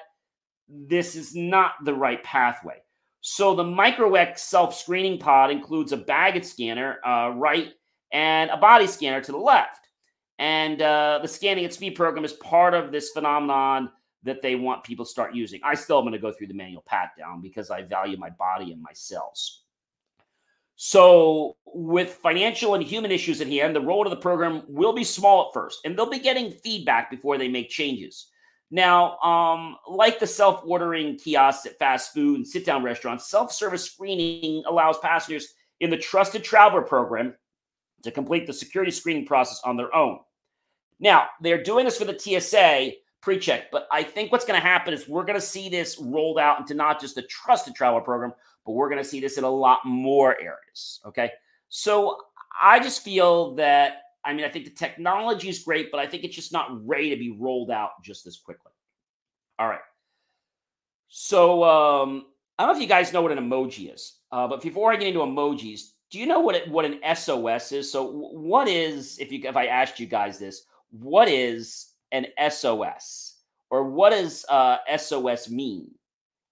this 0.68 1.16
is 1.16 1.34
not 1.34 1.72
the 1.86 1.94
right 1.94 2.22
pathway. 2.22 2.84
So 3.22 3.56
the 3.56 3.64
MicroX 3.64 4.40
self-screening 4.40 5.20
pod 5.20 5.52
includes 5.52 5.94
a 5.94 5.98
baggage 5.98 6.44
scanner 6.44 7.00
uh, 7.06 7.32
right 7.34 7.70
and 8.12 8.52
a 8.52 8.58
body 8.58 8.86
scanner 8.86 9.22
to 9.22 9.32
the 9.32 9.38
left. 9.38 9.88
And 10.40 10.82
uh, 10.82 11.20
the 11.22 11.30
scanning 11.30 11.64
at 11.64 11.74
speed 11.74 11.96
program 11.96 12.26
is 12.26 12.34
part 12.34 12.74
of 12.74 12.92
this 12.92 13.12
phenomenon 13.12 13.90
that 14.24 14.42
they 14.42 14.56
want 14.56 14.84
people 14.84 15.06
to 15.06 15.12
start 15.12 15.34
using. 15.34 15.62
I 15.64 15.76
still 15.76 16.00
am 16.00 16.04
going 16.04 16.12
to 16.12 16.20
go 16.20 16.34
through 16.34 16.48
the 16.48 16.54
manual 16.54 16.84
pat 16.86 17.12
down 17.18 17.42
because 17.42 17.72
I 17.72 17.84
value 17.84 18.18
my 18.18 18.32
body 18.32 18.74
and 18.74 18.82
my 18.82 18.92
cells. 18.94 19.64
So, 20.76 21.56
with 21.66 22.16
financial 22.16 22.76
and 22.76 22.84
human 22.84 23.12
issues 23.12 23.42
at 23.42 23.48
hand, 23.48 23.76
the 23.76 23.82
role 23.82 24.06
of 24.06 24.12
the 24.12 24.18
program 24.18 24.64
will 24.68 24.94
be 24.94 25.04
small 25.04 25.48
at 25.48 25.54
first, 25.54 25.80
and 25.86 25.98
they'll 25.98 26.10
be 26.10 26.20
getting 26.20 26.52
feedback 26.52 27.10
before 27.10 27.38
they 27.38 27.48
make 27.48 27.70
changes. 27.70 28.28
Now, 28.72 29.20
um, 29.20 29.78
like 29.88 30.20
the 30.20 30.26
self 30.26 30.64
ordering 30.66 31.18
kiosks 31.18 31.68
at 31.68 31.78
fast 31.78 32.12
food 32.12 32.38
and 32.38 32.48
sit 32.48 32.66
down 32.66 32.84
restaurants, 32.84 33.30
self 33.30 33.52
service 33.52 33.84
screening 33.84 34.64
allows 34.66 34.98
passengers 34.98 35.54
in 35.80 35.92
the 35.92 35.98
Trusted 35.98 36.44
Traveler 36.44 36.82
program 36.82 37.36
to 38.02 38.12
complete 38.12 38.48
the 38.48 38.54
security 38.54 38.92
screening 38.92 39.26
process 39.26 39.62
on 39.64 39.78
their 39.78 39.94
own. 39.96 40.20
Now, 41.00 41.28
they're 41.40 41.62
doing 41.62 41.86
this 41.86 42.00
for 42.00 42.06
the 42.06 42.18
TSA 42.18 42.94
pre 43.22 43.38
check, 43.38 43.72
but 43.72 43.88
I 43.92 44.02
think 44.02 44.32
what's 44.32 44.46
going 44.46 44.60
to 44.60 44.68
happen 44.68 44.94
is 44.94 45.08
we're 45.08 45.24
going 45.24 45.40
to 45.40 45.46
see 45.46 45.70
this 45.70 46.00
rolled 46.00 46.40
out 46.40 46.60
into 46.60 46.74
not 46.74 47.00
just 47.00 47.14
the 47.14 47.22
Trusted 47.24 47.76
Traveler 47.76 48.02
program, 48.02 48.34
but 48.66 48.74
we're 48.74 48.90
going 48.90 49.02
to 49.02 49.08
see 49.08 49.20
this 49.20 49.38
in 49.38 49.44
a 49.44 49.50
lot 49.50 49.80
more 49.86 50.36
areas. 50.40 51.02
Okay. 51.06 51.32
So 51.70 52.18
I 52.62 52.80
just 52.80 53.04
feel 53.04 53.56
that 53.56 53.98
I 54.26 54.34
mean, 54.34 54.46
I 54.46 54.50
think 54.50 54.66
the 54.66 54.72
technology 54.72 55.50
is 55.50 55.60
great, 55.60 55.92
but 55.92 56.00
I 56.00 56.08
think 56.08 56.24
it's 56.24 56.36
just 56.36 56.54
not 56.54 56.70
ready 56.88 57.10
to 57.10 57.18
be 57.18 57.36
rolled 57.38 57.70
out 57.70 57.92
just 58.04 58.26
as 58.26 58.38
quickly. 58.38 58.72
All 59.60 59.68
right. 59.68 59.82
So 61.10 61.64
um, 61.64 62.26
I 62.58 62.64
don't 62.64 62.74
know 62.74 62.78
if 62.78 62.82
you 62.82 62.88
guys 62.88 63.12
know 63.12 63.22
what 63.22 63.32
an 63.32 63.38
emoji 63.38 63.94
is, 63.94 64.20
uh, 64.32 64.48
but 64.48 64.62
before 64.62 64.92
I 64.92 64.96
get 64.96 65.08
into 65.08 65.20
emojis, 65.20 65.90
do 66.10 66.20
you 66.20 66.26
know 66.26 66.40
what 66.40 66.56
it, 66.56 66.70
what 66.70 66.86
an 66.86 67.00
SOS 67.16 67.72
is? 67.72 67.92
So 67.92 68.10
what 68.12 68.68
is 68.68 69.20
if 69.20 69.32
you 69.32 69.42
if 69.44 69.58
I 69.58 69.66
asked 69.66 70.00
you 70.00 70.06
guys 70.06 70.40
this, 70.40 70.64
what 70.92 71.28
is 71.28 71.92
an 72.12 72.28
SOS 72.50 73.40
or 73.70 73.90
what 73.90 74.12
does 74.12 74.46
uh, 74.50 74.78
SOS 74.98 75.50
mean? 75.50 75.90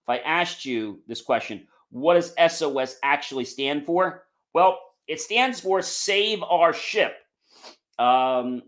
If 0.04 0.08
I 0.08 0.18
asked 0.18 0.64
you 0.64 1.00
this 1.06 1.22
question, 1.22 1.66
what 1.92 2.14
does 2.14 2.34
SOS 2.52 2.96
actually 3.02 3.44
stand 3.44 3.84
for? 3.84 4.24
Well, 4.54 4.78
it 5.06 5.20
stands 5.20 5.60
for 5.60 5.82
Save 5.82 6.42
Our 6.42 6.72
Ship. 6.72 7.14
Um, 7.98 8.62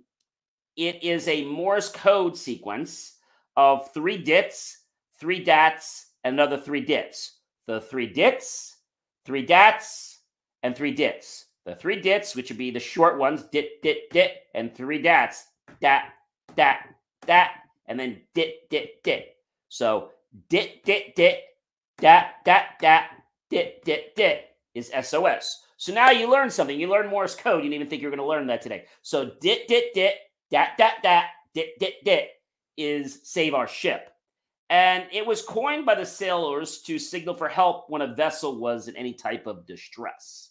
it 0.76 1.02
is 1.02 1.26
a 1.26 1.44
Morse 1.44 1.90
code 1.90 2.37
sequence 2.37 3.16
of 3.56 3.92
three 3.92 4.18
dits, 4.18 4.84
three 5.18 5.42
dats, 5.42 6.10
and 6.22 6.34
another 6.34 6.58
three 6.58 6.82
dits. 6.82 7.38
The 7.66 7.80
three 7.80 8.06
dits, 8.06 8.76
three 9.24 9.44
dats, 9.46 10.20
and 10.62 10.76
three 10.76 10.92
dits. 10.92 11.46
The 11.64 11.74
three 11.74 12.00
dits, 12.00 12.37
which 12.37 12.50
would 12.50 12.58
be 12.58 12.70
the 12.70 12.80
short 12.80 13.18
ones, 13.18 13.44
dit, 13.44 13.80
dit, 13.82 14.10
dit, 14.10 14.32
and 14.54 14.74
three 14.74 15.00
dats, 15.00 15.46
dat, 15.80 16.02
dat, 16.56 16.76
dat, 17.26 17.50
and 17.87 17.98
then 17.98 18.20
dit, 18.34 18.68
dit, 18.68 19.02
dit. 19.02 19.28
So 19.70 20.10
dit, 20.50 20.84
dit, 20.84 21.16
dit, 21.16 21.38
dat, 21.98 22.26
that, 22.44 22.66
that, 22.80 23.11
dit, 23.50 23.85
dit, 23.85 24.14
dit 24.16 24.44
is 24.74 24.90
SOS. 25.02 25.62
So 25.76 25.92
now 25.92 26.11
you 26.11 26.30
learn 26.30 26.50
something. 26.50 26.78
You 26.78 26.88
learn 26.88 27.09
Morse 27.11 27.35
code. 27.35 27.62
You 27.62 27.70
didn't 27.70 27.74
even 27.74 27.88
think 27.88 28.02
you 28.02 28.09
were 28.09 28.16
going 28.16 28.26
to 28.26 28.30
learn 28.30 28.46
that 28.46 28.62
today. 28.62 28.85
So 29.02 29.33
dit, 29.40 29.68
dit, 29.68 29.92
dit, 29.94 30.14
dat, 30.50 30.68
dat, 30.78 30.94
dat, 31.02 31.24
dit, 31.54 31.68
dit, 31.78 31.94
dit 32.04 32.28
is 32.76 33.20
save 33.22 33.54
our 33.54 33.68
ship. 33.68 34.11
And 34.70 35.04
it 35.12 35.26
was 35.26 35.42
coined 35.42 35.85
by 35.85 35.94
the 35.94 36.07
sailors 36.07 36.80
to 36.83 36.98
signal 36.98 37.35
for 37.35 37.48
help 37.48 37.87
when 37.88 38.02
a 38.02 38.14
vessel 38.14 38.59
was 38.59 38.88
in 38.88 38.96
any 38.96 39.12
type 39.12 39.46
of 39.46 39.66
distress. 39.66 40.50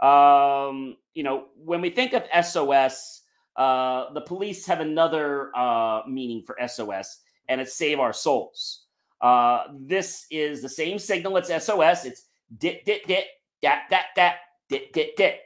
Um, 0.00 0.96
you 1.14 1.22
know, 1.22 1.46
when 1.54 1.80
we 1.80 1.90
think 1.90 2.12
of 2.12 2.24
SOS, 2.44 3.22
uh, 3.56 4.12
the 4.14 4.20
police 4.22 4.66
have 4.66 4.80
another 4.80 5.56
uh, 5.56 6.02
meaning 6.08 6.42
for 6.42 6.56
SOS, 6.66 7.20
and 7.48 7.60
it's 7.60 7.74
save 7.74 8.00
our 8.00 8.12
souls. 8.12 8.81
Uh, 9.22 9.64
this 9.78 10.26
is 10.30 10.60
the 10.60 10.68
same 10.68 10.98
signal. 10.98 11.36
It's 11.36 11.48
SOS. 11.48 12.04
It's 12.04 12.26
dit, 12.58 12.84
dit, 12.84 13.06
dit, 13.06 13.24
dat, 13.62 13.78
dat, 13.88 14.06
dat, 14.16 14.34
dit, 14.68 14.92
dit, 14.92 15.16
dit. 15.16 15.36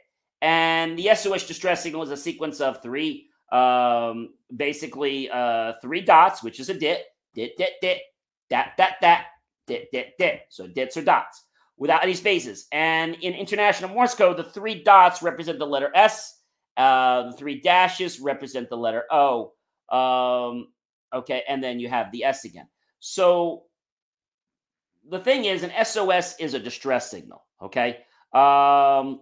And 0.41 0.97
the 0.97 1.15
SOS 1.15 1.45
distress 1.45 1.83
signal 1.83 2.03
is 2.03 2.11
a 2.11 2.17
sequence 2.17 2.59
of 2.59 2.81
three, 2.81 3.29
um, 3.51 4.33
basically 4.55 5.29
uh, 5.29 5.73
three 5.81 6.01
dots, 6.01 6.43
which 6.43 6.59
is 6.59 6.69
a 6.69 6.73
dit, 6.73 7.03
dit, 7.33 7.51
dit, 7.57 7.71
dit, 7.81 8.01
dat, 8.49 8.65
dat, 8.77 8.93
dat, 8.99 9.19
dit, 9.67 9.87
dit, 9.91 10.13
dit. 10.17 10.41
So 10.49 10.67
dits 10.67 10.97
or 10.97 11.03
dots 11.03 11.43
without 11.77 12.03
any 12.03 12.13
spaces. 12.13 12.67
And 12.71 13.15
in 13.21 13.33
International 13.33 13.93
Morse 13.93 14.15
code, 14.15 14.37
the 14.37 14.43
three 14.43 14.83
dots 14.83 15.21
represent 15.21 15.59
the 15.59 15.67
letter 15.67 15.91
S. 15.95 16.41
Uh, 16.75 17.31
the 17.31 17.37
three 17.37 17.61
dashes 17.61 18.19
represent 18.19 18.69
the 18.69 18.77
letter 18.77 19.03
O. 19.11 19.53
Um, 19.89 20.67
okay, 21.13 21.43
and 21.47 21.63
then 21.63 21.79
you 21.79 21.89
have 21.89 22.11
the 22.11 22.23
S 22.23 22.45
again. 22.45 22.67
So 22.99 23.63
the 25.09 25.19
thing 25.19 25.45
is, 25.45 25.63
an 25.63 25.71
SOS 25.83 26.35
is 26.39 26.53
a 26.53 26.59
distress 26.59 27.09
signal. 27.09 27.43
Okay. 27.61 27.99
Um, 28.33 29.21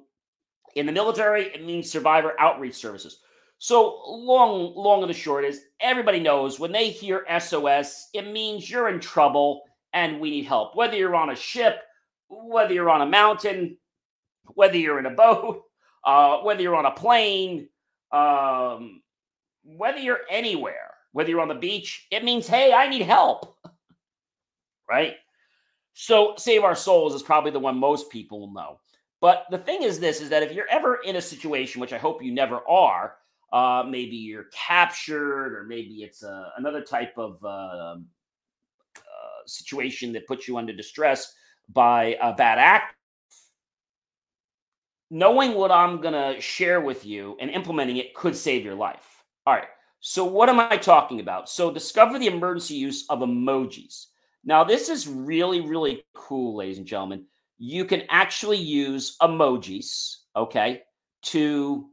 in 0.75 0.85
the 0.85 0.91
military, 0.91 1.45
it 1.45 1.65
means 1.65 1.91
survivor 1.91 2.33
outreach 2.39 2.75
services. 2.75 3.19
So 3.57 4.01
long, 4.07 4.73
long 4.75 5.01
and 5.01 5.09
the 5.09 5.13
short 5.13 5.45
is 5.45 5.61
everybody 5.79 6.19
knows 6.19 6.59
when 6.59 6.71
they 6.71 6.89
hear 6.89 7.25
SOS, 7.39 8.09
it 8.13 8.27
means 8.27 8.69
you're 8.69 8.89
in 8.89 8.99
trouble 8.99 9.61
and 9.93 10.19
we 10.19 10.29
need 10.29 10.45
help. 10.45 10.75
Whether 10.75 10.97
you're 10.97 11.15
on 11.15 11.29
a 11.29 11.35
ship, 11.35 11.77
whether 12.27 12.73
you're 12.73 12.89
on 12.89 13.01
a 13.01 13.05
mountain, 13.05 13.77
whether 14.53 14.77
you're 14.77 14.99
in 14.99 15.05
a 15.05 15.11
boat, 15.11 15.63
uh, 16.05 16.39
whether 16.39 16.61
you're 16.61 16.75
on 16.75 16.85
a 16.85 16.91
plane, 16.91 17.69
um, 18.11 19.01
whether 19.63 19.99
you're 19.99 20.21
anywhere, 20.29 20.91
whether 21.13 21.29
you're 21.29 21.41
on 21.41 21.47
the 21.47 21.55
beach, 21.55 22.07
it 22.11 22.23
means, 22.23 22.47
hey, 22.47 22.73
I 22.73 22.89
need 22.89 23.03
help. 23.03 23.57
right? 24.89 25.15
So 25.95 26.33
Save 26.37 26.65
Our 26.65 26.75
Souls 26.75 27.15
is 27.15 27.23
probably 27.23 27.51
the 27.51 27.59
one 27.59 27.79
most 27.79 28.09
people 28.09 28.51
know. 28.53 28.79
But 29.21 29.45
the 29.49 29.57
thing 29.57 29.81
is 29.81 29.97
this 29.97 30.19
is 30.19 30.29
that 30.29 30.43
if 30.43 30.51
you're 30.51 30.67
ever 30.69 30.97
in 31.05 31.15
a 31.15 31.21
situation, 31.21 31.79
which 31.79 31.93
I 31.93 31.97
hope 31.97 32.21
you 32.21 32.33
never 32.33 32.59
are, 32.67 33.15
uh, 33.53 33.83
maybe 33.87 34.17
you're 34.17 34.47
captured 34.51 35.55
or 35.55 35.63
maybe 35.63 36.03
it's 36.03 36.21
uh, 36.21 36.49
another 36.57 36.81
type 36.81 37.13
of 37.17 37.41
uh, 37.45 37.47
uh, 37.47 37.97
situation 39.45 40.11
that 40.13 40.27
puts 40.27 40.49
you 40.49 40.57
under 40.57 40.73
distress 40.73 41.33
by 41.69 42.17
a 42.21 42.33
bad 42.33 42.59
act. 42.59 42.93
Knowing 45.09 45.53
what 45.53 45.71
I'm 45.71 46.01
going 46.01 46.13
to 46.35 46.41
share 46.41 46.81
with 46.81 47.05
you 47.05 47.37
and 47.39 47.49
implementing 47.49 47.97
it 47.97 48.13
could 48.13 48.35
save 48.35 48.65
your 48.65 48.75
life. 48.75 49.23
All 49.47 49.53
right. 49.53 49.69
So, 50.01 50.25
what 50.25 50.49
am 50.49 50.59
I 50.59 50.75
talking 50.75 51.21
about? 51.21 51.47
So, 51.47 51.71
discover 51.71 52.19
the 52.19 52.27
emergency 52.27 52.75
use 52.75 53.05
of 53.09 53.19
emojis. 53.19 54.07
Now, 54.45 54.63
this 54.63 54.89
is 54.89 55.07
really, 55.07 55.61
really 55.61 56.03
cool, 56.13 56.55
ladies 56.55 56.77
and 56.77 56.87
gentlemen 56.87 57.25
you 57.57 57.85
can 57.85 58.03
actually 58.09 58.57
use 58.57 59.17
emojis, 59.21 60.17
okay, 60.35 60.83
to 61.23 61.89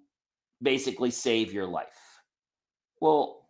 basically 0.61 1.11
save 1.11 1.53
your 1.53 1.67
life. 1.67 1.87
Well, 3.01 3.47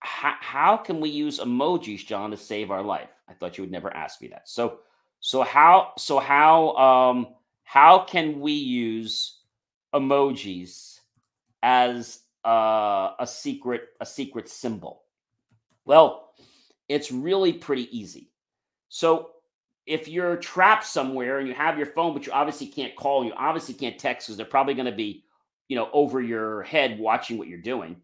how, 0.00 0.34
how 0.40 0.76
can 0.76 1.00
we 1.00 1.08
use 1.08 1.40
emojis, 1.40 2.06
John, 2.06 2.30
to 2.30 2.36
save 2.36 2.70
our 2.70 2.82
life? 2.82 3.08
I 3.28 3.32
thought 3.32 3.56
you 3.56 3.62
would 3.64 3.70
never 3.70 3.94
ask 3.94 4.20
me 4.20 4.28
that. 4.28 4.48
So, 4.48 4.80
so 5.20 5.42
how, 5.42 5.92
so 5.96 6.18
how, 6.18 6.74
um, 6.76 7.28
how 7.64 8.00
can 8.00 8.40
we 8.40 8.52
use 8.52 9.40
emojis 9.94 11.00
as 11.62 12.20
uh, 12.44 13.12
a 13.18 13.26
secret, 13.26 13.88
a 14.00 14.06
secret 14.06 14.48
symbol? 14.48 15.02
Well, 15.84 16.23
it's 16.88 17.12
really 17.12 17.52
pretty 17.52 17.96
easy. 17.96 18.30
So 18.88 19.30
if 19.86 20.08
you're 20.08 20.36
trapped 20.36 20.86
somewhere 20.86 21.38
and 21.38 21.48
you 21.48 21.54
have 21.54 21.76
your 21.76 21.86
phone, 21.86 22.14
but 22.14 22.26
you 22.26 22.32
obviously 22.32 22.66
can't 22.66 22.96
call, 22.96 23.24
you 23.24 23.32
obviously 23.36 23.74
can't 23.74 23.98
text 23.98 24.26
because 24.26 24.36
they're 24.36 24.46
probably 24.46 24.74
going 24.74 24.86
to 24.86 24.92
be, 24.92 25.24
you 25.68 25.76
know, 25.76 25.90
over 25.92 26.22
your 26.22 26.62
head 26.62 26.98
watching 26.98 27.38
what 27.38 27.48
you're 27.48 27.58
doing. 27.60 27.96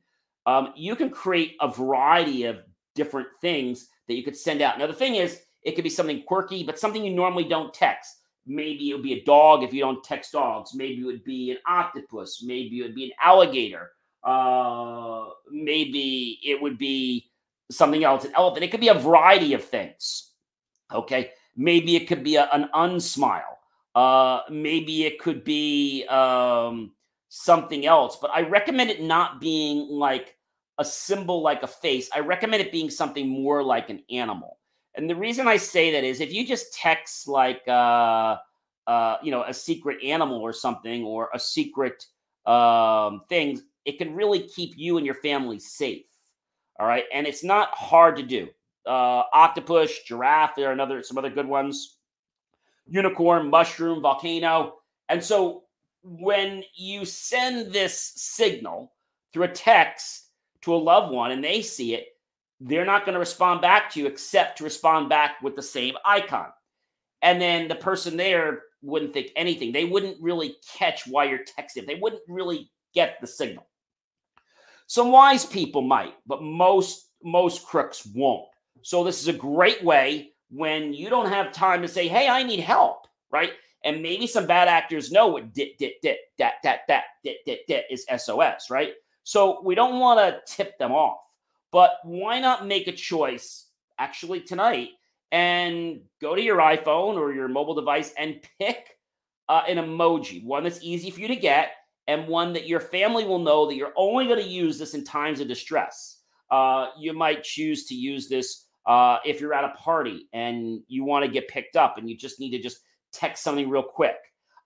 Um, 0.47 0.73
you 0.77 0.97
can 0.97 1.11
create 1.11 1.57
a 1.61 1.69
variety 1.69 2.45
of 2.45 2.61
different 2.95 3.29
things 3.41 3.89
that 4.09 4.15
you 4.15 4.23
could 4.23 4.37
send 4.37 4.63
out. 4.63 4.79
Now, 4.79 4.87
the 4.87 4.93
thing 4.93 5.15
is, 5.15 5.41
it 5.63 5.75
could 5.75 5.85
be 5.85 5.91
something 5.91 6.23
quirky, 6.25 6.65
but 6.65 6.79
something 6.79 7.05
you 7.05 7.13
normally 7.13 7.45
don't 7.45 7.73
text. 7.73 8.17
Maybe 8.47 8.91
it 8.91 8.95
would 8.95 9.03
be 9.03 9.13
a 9.13 9.25
dog 9.25 9.63
if 9.63 9.73
you 9.73 9.81
don't 9.81 10.03
text 10.03 10.33
dogs. 10.33 10.75
Maybe 10.75 11.03
it 11.03 11.05
would 11.05 11.25
be 11.25 11.51
an 11.51 11.59
octopus. 11.69 12.43
Maybe 12.43 12.81
it 12.81 12.83
would 12.83 12.95
be 12.95 13.05
an 13.05 13.13
alligator. 13.23 13.91
Uh, 14.25 15.27
maybe 15.51 16.41
it 16.43 16.61
would 16.61 16.79
be 16.79 17.30
something 17.71 18.05
else, 18.05 18.25
an 18.25 18.33
elephant. 18.35 18.65
It 18.65 18.71
could 18.71 18.81
be 18.81 18.89
a 18.89 18.95
variety 18.95 19.55
of 19.55 19.65
things. 19.65 20.33
Okay. 20.93 21.31
Maybe 21.57 21.97
it 21.97 22.07
could 22.09 22.23
be 22.23 22.37
a, 22.37 22.49
an 22.53 22.69
unsmile. 22.75 23.57
Uh, 23.95 24.43
maybe 24.51 25.05
it 25.05 25.19
could 25.19 25.45
be 25.45 26.05
um, 26.07 26.93
something 27.29 27.87
else. 27.87 28.19
But 28.21 28.31
I 28.33 28.43
recommend 28.43 28.91
it 28.91 29.03
not 29.03 29.41
being 29.41 29.89
like 29.89 30.37
a 30.79 30.85
symbol 30.85 31.43
like 31.43 31.63
a 31.63 31.67
face. 31.67 32.09
I 32.15 32.21
recommend 32.21 32.63
it 32.63 32.73
being 32.73 32.91
something 32.91 33.29
more 33.29 33.63
like 33.63 33.91
an 33.91 34.03
animal. 34.11 34.59
And 34.95 35.09
the 35.09 35.15
reason 35.15 35.47
I 35.47 35.57
say 35.57 35.93
that 35.93 36.05
is 36.05 36.21
if 36.21 36.33
you 36.33 36.47
just 36.47 36.75
text 36.75 37.29
like 37.29 37.63
uh, 37.69 38.37
uh, 38.87 39.17
you 39.23 39.31
know 39.31 39.45
a 39.45 39.55
secret 39.55 40.03
animal 40.03 40.41
or 40.41 40.53
something 40.53 41.05
or 41.05 41.31
a 41.33 41.39
secret 41.39 42.05
um, 42.47 43.23
thing, 43.29 43.61
it 43.85 43.99
can 43.99 44.15
really 44.15 44.41
keep 44.41 44.77
you 44.77 44.97
and 44.97 45.07
your 45.07 45.15
family 45.17 45.59
safe. 45.59 46.10
All 46.81 46.87
right, 46.87 47.05
and 47.13 47.27
it's 47.27 47.45
not 47.45 47.69
hard 47.75 48.17
to 48.17 48.23
do 48.23 48.49
uh, 48.87 49.25
octopus, 49.35 50.03
giraffe. 50.05 50.57
There 50.57 50.71
are 50.71 50.73
another 50.73 51.03
some 51.03 51.19
other 51.19 51.29
good 51.29 51.47
ones. 51.47 51.99
Unicorn, 52.87 53.51
mushroom, 53.51 54.01
volcano. 54.01 54.77
And 55.11 55.23
so 55.23 55.65
when 56.03 56.65
you 56.75 57.05
send 57.05 57.73
this 57.73 58.13
signal 58.17 58.93
through 59.33 59.45
a 59.45 59.49
text 59.49 60.31
to 60.63 60.75
a 60.75 60.77
loved 60.77 61.13
one 61.13 61.31
and 61.31 61.45
they 61.45 61.63
see 61.63 61.95
it, 61.95 62.07
they're 62.61 62.87
not 62.87 63.05
going 63.05 63.13
to 63.13 63.21
respond 63.21 63.61
back 63.61 63.91
to 63.91 64.01
you 64.01 64.07
except 64.07 64.59
to 64.59 64.65
respond 64.65 65.09
back 65.09 65.41
with 65.43 65.57
the 65.57 65.63
same 65.63 65.95
icon. 66.05 66.49
And 67.23 67.41
then 67.41 67.69
the 67.69 67.75
person 67.75 68.17
there 68.17 68.63
wouldn't 68.83 69.13
think 69.13 69.31
anything. 69.37 69.73
They 69.73 69.85
wouldn't 69.85 70.21
really 70.21 70.57
catch 70.77 71.07
why 71.07 71.25
you're 71.25 71.41
texting. 71.41 71.87
They 71.87 71.97
wouldn't 71.97 72.23
really 72.27 72.71
get 72.95 73.21
the 73.21 73.27
signal. 73.27 73.67
Some 74.91 75.13
wise 75.13 75.47
people 75.47 75.83
might, 75.83 76.15
but 76.27 76.43
most 76.43 77.13
most 77.23 77.65
crooks 77.65 78.05
won't. 78.13 78.49
So 78.83 79.05
this 79.05 79.23
is 79.23 79.29
a 79.29 79.33
great 79.33 79.85
way 79.85 80.33
when 80.51 80.93
you 80.93 81.09
don't 81.09 81.29
have 81.29 81.53
time 81.53 81.81
to 81.83 81.87
say, 81.87 82.09
"Hey, 82.09 82.27
I 82.27 82.43
need 82.43 82.59
help," 82.59 83.07
right? 83.31 83.53
And 83.85 84.03
maybe 84.03 84.27
some 84.27 84.49
bad 84.49 84.67
actors 84.67 85.13
know 85.13 85.29
what 85.29 85.55
dit 85.55 85.79
dit 85.79 86.03
dit 86.03 86.19
dat 86.37 86.55
dat 86.65 86.81
dat 86.89 87.05
dit 87.23 87.37
dit 87.47 87.61
dit 87.69 87.85
is 87.89 88.05
SOS, 88.17 88.69
right? 88.69 88.95
So 89.23 89.63
we 89.63 89.77
don't 89.77 90.01
want 90.01 90.19
to 90.19 90.43
tip 90.53 90.77
them 90.77 90.91
off. 90.91 91.21
But 91.71 92.01
why 92.03 92.41
not 92.41 92.67
make 92.67 92.89
a 92.89 92.93
choice 92.93 93.67
actually 93.97 94.41
tonight 94.41 94.89
and 95.31 96.01
go 96.21 96.35
to 96.35 96.43
your 96.43 96.59
iPhone 96.59 97.15
or 97.15 97.33
your 97.33 97.47
mobile 97.47 97.77
device 97.77 98.13
and 98.19 98.43
pick 98.59 98.99
uh, 99.49 99.63
an 99.69 99.77
emoji, 99.77 100.43
one 100.43 100.65
that's 100.65 100.83
easy 100.83 101.13
for 101.13 101.21
you 101.21 101.29
to 101.29 101.37
get 101.37 101.77
and 102.07 102.27
one 102.27 102.53
that 102.53 102.67
your 102.67 102.81
family 102.81 103.25
will 103.25 103.39
know 103.39 103.67
that 103.67 103.77
you're 103.77 103.93
only 103.97 104.27
going 104.27 104.43
to 104.43 104.49
use 104.49 104.79
this 104.79 104.95
in 104.95 105.05
times 105.05 105.41
of 105.41 105.49
distress. 105.49 106.19
Uh, 106.51 106.89
you 106.99 107.13
might 107.13 107.45
choose 107.45 107.87
to 107.87 107.95
use 107.95 108.29
this 108.29 108.67
uh, 108.87 109.19
if 109.25 109.41
you're 109.41 109.55
at 109.55 109.65
a 109.65 109.75
party 109.77 110.29
and 110.33 110.81
you 110.89 111.05
want 111.05 111.25
to 111.25 111.31
get 111.31 111.49
picked 111.49 111.77
up 111.77 111.99
and 111.99 112.09
you 112.09 112.17
just 112.17 112.41
need 112.41 112.51
to 112.51 112.59
just 112.61 112.79
text 113.13 113.43
something 113.43 113.69
real 113.69 113.83
quick. 113.83 114.17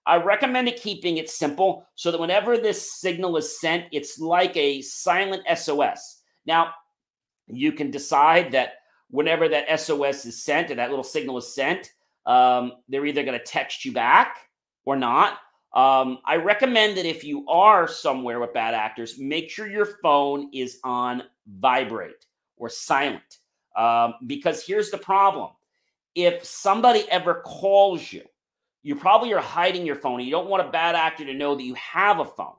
I 0.06 0.16
recommend 0.16 0.72
keeping 0.76 1.16
it 1.16 1.30
simple 1.30 1.86
so 1.94 2.10
that 2.10 2.20
whenever 2.20 2.58
this 2.58 3.00
signal 3.00 3.36
is 3.36 3.58
sent, 3.60 3.86
it's 3.90 4.18
like 4.18 4.56
a 4.56 4.82
silent 4.82 5.42
SOS. 5.56 6.20
Now, 6.46 6.74
you 7.46 7.72
can 7.72 7.90
decide 7.90 8.52
that 8.52 8.74
whenever 9.10 9.48
that 9.48 9.80
SOS 9.80 10.26
is 10.26 10.42
sent 10.42 10.70
or 10.70 10.74
that 10.74 10.90
little 10.90 11.04
signal 11.04 11.38
is 11.38 11.54
sent, 11.54 11.90
um, 12.26 12.72
they're 12.88 13.06
either 13.06 13.22
going 13.22 13.38
to 13.38 13.44
text 13.44 13.84
you 13.84 13.92
back 13.92 14.36
or 14.84 14.96
not. 14.96 15.38
Um, 15.74 16.18
I 16.24 16.36
recommend 16.36 16.96
that 16.96 17.04
if 17.04 17.24
you 17.24 17.46
are 17.48 17.88
somewhere 17.88 18.38
with 18.38 18.54
bad 18.54 18.74
actors, 18.74 19.18
make 19.18 19.50
sure 19.50 19.66
your 19.66 19.98
phone 20.02 20.48
is 20.52 20.78
on 20.84 21.24
vibrate 21.58 22.26
or 22.56 22.68
silent. 22.68 23.38
Um, 23.76 24.14
because 24.26 24.64
here's 24.64 24.90
the 24.90 24.98
problem 24.98 25.50
if 26.14 26.44
somebody 26.44 27.10
ever 27.10 27.42
calls 27.44 28.12
you, 28.12 28.22
you 28.84 28.94
probably 28.94 29.32
are 29.32 29.40
hiding 29.40 29.84
your 29.84 29.96
phone. 29.96 30.20
And 30.20 30.28
you 30.28 30.30
don't 30.30 30.48
want 30.48 30.66
a 30.66 30.70
bad 30.70 30.94
actor 30.94 31.24
to 31.24 31.34
know 31.34 31.56
that 31.56 31.64
you 31.64 31.74
have 31.74 32.20
a 32.20 32.24
phone. 32.24 32.54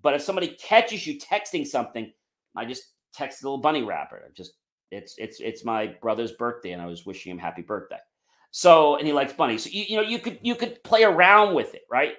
But 0.00 0.14
if 0.14 0.22
somebody 0.22 0.48
catches 0.48 1.06
you 1.06 1.18
texting 1.18 1.66
something, 1.66 2.10
I 2.56 2.64
just 2.64 2.84
text 3.12 3.42
a 3.42 3.46
little 3.46 3.58
bunny 3.58 3.82
wrapper. 3.82 4.30
Just 4.34 4.54
it's 4.90 5.14
it's 5.18 5.40
it's 5.40 5.64
my 5.64 5.88
brother's 6.00 6.32
birthday, 6.32 6.72
and 6.72 6.80
I 6.80 6.86
was 6.86 7.04
wishing 7.04 7.30
him 7.30 7.38
happy 7.38 7.62
birthday. 7.62 7.98
So, 8.50 8.96
and 8.96 9.06
he 9.06 9.12
likes 9.12 9.32
bunnies. 9.32 9.64
So 9.64 9.70
you, 9.72 9.84
you 9.88 9.96
know, 9.96 10.02
you 10.02 10.18
could 10.18 10.38
you 10.42 10.54
could 10.54 10.82
play 10.82 11.04
around 11.04 11.54
with 11.54 11.74
it, 11.74 11.82
right? 11.90 12.14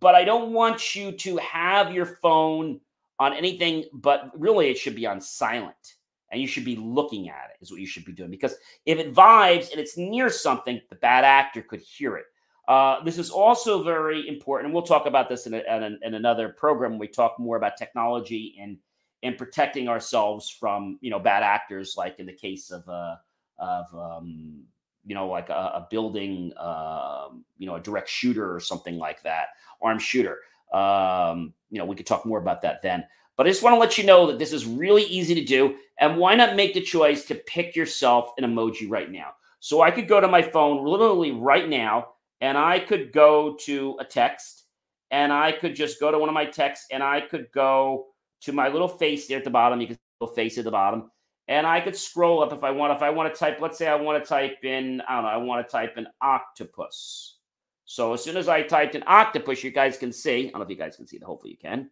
But 0.00 0.14
I 0.14 0.24
don't 0.24 0.52
want 0.52 0.94
you 0.94 1.12
to 1.12 1.36
have 1.38 1.92
your 1.92 2.06
phone 2.06 2.80
on 3.18 3.32
anything, 3.32 3.84
but 3.92 4.30
really 4.38 4.68
it 4.70 4.78
should 4.78 4.94
be 4.94 5.06
on 5.06 5.20
silent. 5.20 5.94
And 6.32 6.40
you 6.40 6.48
should 6.48 6.64
be 6.64 6.76
looking 6.76 7.28
at 7.28 7.50
it, 7.50 7.62
is 7.62 7.70
what 7.70 7.80
you 7.80 7.86
should 7.86 8.04
be 8.04 8.12
doing. 8.12 8.30
Because 8.30 8.56
if 8.84 8.98
it 8.98 9.14
vibes 9.14 9.70
and 9.70 9.80
it's 9.80 9.96
near 9.96 10.28
something, 10.28 10.80
the 10.90 10.96
bad 10.96 11.24
actor 11.24 11.62
could 11.62 11.80
hear 11.80 12.16
it. 12.16 12.24
Uh, 12.66 13.02
this 13.04 13.16
is 13.16 13.30
also 13.30 13.82
very 13.82 14.28
important, 14.28 14.66
and 14.66 14.74
we'll 14.74 14.82
talk 14.82 15.06
about 15.06 15.28
this 15.28 15.46
in, 15.46 15.54
a, 15.54 15.58
in, 15.58 15.98
in 16.02 16.14
another 16.14 16.48
program 16.48 16.98
we 16.98 17.06
talk 17.06 17.38
more 17.38 17.56
about 17.56 17.76
technology 17.76 18.56
and 18.60 18.76
and 19.22 19.38
protecting 19.38 19.88
ourselves 19.88 20.50
from 20.50 20.98
you 21.00 21.10
know 21.10 21.18
bad 21.18 21.44
actors, 21.44 21.94
like 21.96 22.18
in 22.18 22.26
the 22.26 22.32
case 22.32 22.72
of 22.72 22.86
uh, 22.88 23.16
of 23.58 23.86
um, 23.94 24.64
you 25.06 25.14
know 25.14 25.28
like 25.28 25.48
a, 25.48 25.52
a 25.52 25.86
building, 25.90 26.52
uh, 26.58 27.28
you 27.58 27.66
know, 27.66 27.76
a 27.76 27.80
direct 27.80 28.08
shooter 28.08 28.54
or 28.54 28.60
something 28.60 28.98
like 28.98 29.22
that, 29.22 29.48
armed 29.80 30.02
shooter. 30.02 30.40
Um, 30.72 31.54
you 31.70 31.78
know, 31.78 31.86
we 31.86 31.96
could 31.96 32.06
talk 32.06 32.26
more 32.26 32.38
about 32.38 32.62
that 32.62 32.82
then. 32.82 33.04
But 33.36 33.46
I 33.46 33.50
just 33.50 33.62
want 33.62 33.74
to 33.74 33.78
let 33.78 33.98
you 33.98 34.04
know 34.04 34.26
that 34.26 34.38
this 34.38 34.52
is 34.52 34.66
really 34.66 35.04
easy 35.04 35.34
to 35.34 35.44
do, 35.44 35.76
and 35.98 36.16
why 36.16 36.34
not 36.34 36.56
make 36.56 36.74
the 36.74 36.80
choice 36.80 37.24
to 37.26 37.34
pick 37.34 37.76
yourself 37.76 38.32
an 38.38 38.44
emoji 38.44 38.90
right 38.90 39.10
now? 39.10 39.32
So 39.60 39.82
I 39.82 39.90
could 39.90 40.08
go 40.08 40.20
to 40.20 40.28
my 40.28 40.42
phone 40.42 40.84
literally 40.84 41.32
right 41.32 41.68
now, 41.68 42.08
and 42.40 42.58
I 42.58 42.78
could 42.78 43.12
go 43.12 43.56
to 43.64 43.96
a 44.00 44.04
text, 44.04 44.64
and 45.10 45.32
I 45.32 45.52
could 45.52 45.74
just 45.74 46.00
go 46.00 46.10
to 46.10 46.18
one 46.18 46.28
of 46.28 46.34
my 46.34 46.46
texts, 46.46 46.86
and 46.90 47.02
I 47.02 47.20
could 47.20 47.46
go 47.52 48.06
to 48.42 48.52
my 48.52 48.68
little 48.68 48.88
face 48.88 49.26
there 49.28 49.38
at 49.38 49.44
the 49.44 49.50
bottom. 49.50 49.80
You 49.80 49.88
can 49.88 49.96
see 49.96 50.02
little 50.20 50.34
face 50.34 50.58
at 50.58 50.64
the 50.64 50.70
bottom. 50.70 51.10
And 51.48 51.66
I 51.66 51.80
could 51.80 51.96
scroll 51.96 52.42
up 52.42 52.52
if 52.52 52.64
I 52.64 52.70
want. 52.70 52.92
If 52.92 53.02
I 53.02 53.10
want 53.10 53.32
to 53.32 53.38
type, 53.38 53.60
let's 53.60 53.78
say 53.78 53.86
I 53.86 53.94
want 53.94 54.22
to 54.22 54.28
type 54.28 54.64
in, 54.64 55.00
I 55.08 55.14
don't 55.14 55.24
know, 55.24 55.30
I 55.30 55.36
want 55.36 55.66
to 55.66 55.70
type 55.70 55.96
in 55.96 56.06
octopus. 56.20 57.36
So 57.84 58.12
as 58.12 58.24
soon 58.24 58.36
as 58.36 58.48
I 58.48 58.62
typed 58.62 58.96
in 58.96 59.04
octopus, 59.06 59.62
you 59.62 59.70
guys 59.70 59.96
can 59.96 60.12
see. 60.12 60.48
I 60.48 60.50
don't 60.50 60.54
know 60.58 60.62
if 60.62 60.70
you 60.70 60.76
guys 60.76 60.96
can 60.96 61.06
see 61.06 61.16
it. 61.16 61.22
Hopefully 61.22 61.52
you 61.52 61.58
can. 61.58 61.88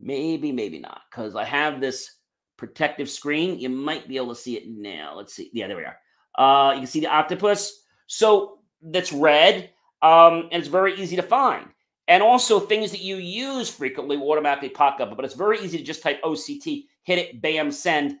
Maybe, 0.00 0.52
maybe 0.52 0.78
not, 0.78 1.02
because 1.10 1.36
I 1.36 1.44
have 1.44 1.80
this 1.80 2.16
protective 2.56 3.10
screen. 3.10 3.58
You 3.58 3.68
might 3.68 4.08
be 4.08 4.16
able 4.16 4.34
to 4.34 4.40
see 4.40 4.56
it 4.56 4.68
now. 4.68 5.14
Let's 5.16 5.34
see. 5.34 5.50
Yeah, 5.52 5.68
there 5.68 5.76
we 5.76 5.84
are. 5.84 5.98
Uh, 6.36 6.72
you 6.72 6.80
can 6.80 6.86
see 6.86 7.00
the 7.00 7.08
octopus. 7.08 7.84
So 8.06 8.58
that's 8.82 9.12
red, 9.12 9.70
um, 10.02 10.48
and 10.50 10.60
it's 10.60 10.68
very 10.68 10.94
easy 11.00 11.16
to 11.16 11.22
find. 11.22 11.66
And 12.08 12.22
also 12.22 12.60
things 12.60 12.90
that 12.90 13.00
you 13.00 13.16
use 13.16 13.70
frequently 13.70 14.16
will 14.16 14.30
automatically 14.30 14.68
pop 14.68 15.00
up. 15.00 15.14
But 15.16 15.24
it's 15.24 15.34
very 15.34 15.58
easy 15.60 15.78
to 15.78 15.84
just 15.84 16.02
type 16.02 16.22
OCT, 16.22 16.86
hit 17.04 17.18
it, 17.18 17.40
bam, 17.40 17.70
send, 17.70 18.18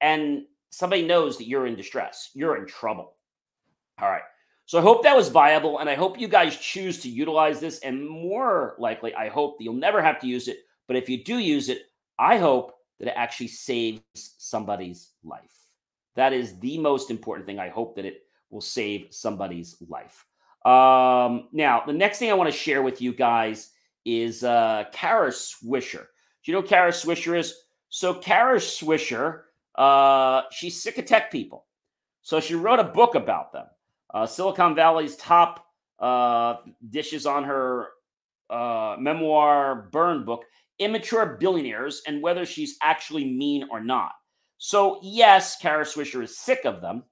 and 0.00 0.44
somebody 0.70 1.06
knows 1.06 1.38
that 1.38 1.48
you're 1.48 1.66
in 1.66 1.74
distress. 1.74 2.30
You're 2.34 2.56
in 2.56 2.66
trouble. 2.66 3.14
All 4.00 4.10
right. 4.10 4.22
So 4.66 4.78
I 4.78 4.82
hope 4.82 5.04
that 5.04 5.16
was 5.16 5.28
viable, 5.28 5.78
and 5.78 5.88
I 5.88 5.94
hope 5.94 6.18
you 6.18 6.28
guys 6.28 6.56
choose 6.56 7.00
to 7.02 7.08
utilize 7.08 7.60
this. 7.60 7.78
And 7.80 8.06
more 8.06 8.74
likely, 8.78 9.14
I 9.14 9.28
hope 9.28 9.58
that 9.58 9.64
you'll 9.64 9.74
never 9.74 10.02
have 10.02 10.20
to 10.20 10.26
use 10.26 10.48
it. 10.48 10.58
But 10.88 10.96
if 10.96 11.08
you 11.08 11.22
do 11.22 11.38
use 11.38 11.68
it, 11.68 11.82
I 12.18 12.36
hope 12.36 12.74
that 12.98 13.08
it 13.08 13.14
actually 13.16 13.48
saves 13.48 14.02
somebody's 14.16 15.12
life. 15.22 15.52
That 16.16 16.32
is 16.32 16.58
the 16.58 16.78
most 16.78 17.10
important 17.10 17.46
thing. 17.46 17.60
I 17.60 17.68
hope 17.68 17.94
that 17.96 18.04
it 18.04 18.22
will 18.50 18.60
save 18.60 19.08
somebody's 19.10 19.76
life. 19.88 20.26
Um, 20.64 21.48
now, 21.52 21.84
the 21.86 21.92
next 21.92 22.18
thing 22.18 22.30
I 22.30 22.34
want 22.34 22.50
to 22.50 22.56
share 22.56 22.82
with 22.82 23.00
you 23.00 23.12
guys 23.12 23.70
is 24.04 24.42
uh, 24.42 24.84
Kara 24.92 25.30
Swisher. 25.30 26.06
Do 26.42 26.52
you 26.52 26.54
know 26.54 26.62
Kara 26.62 26.90
Swisher 26.90 27.38
is? 27.38 27.54
So, 27.88 28.14
Kara 28.14 28.58
Swisher, 28.58 29.42
uh, 29.76 30.42
she's 30.50 30.82
sick 30.82 30.98
of 30.98 31.06
tech 31.06 31.30
people. 31.30 31.66
So, 32.22 32.40
she 32.40 32.54
wrote 32.54 32.80
a 32.80 32.84
book 32.84 33.14
about 33.14 33.52
them. 33.52 33.66
Uh, 34.12 34.26
Silicon 34.26 34.74
Valley's 34.74 35.16
top 35.16 35.66
uh, 35.98 36.56
dishes 36.90 37.26
on 37.26 37.44
her 37.44 37.88
uh, 38.50 38.96
memoir 38.98 39.88
burn 39.92 40.24
book, 40.24 40.44
Immature 40.78 41.36
Billionaires, 41.40 42.02
and 42.06 42.22
whether 42.22 42.44
she's 42.44 42.76
actually 42.82 43.24
mean 43.24 43.68
or 43.70 43.80
not. 43.80 44.12
So, 44.58 45.00
yes, 45.02 45.56
Kara 45.58 45.84
Swisher 45.84 46.22
is 46.22 46.38
sick 46.38 46.64
of 46.64 46.80
them, 46.80 47.04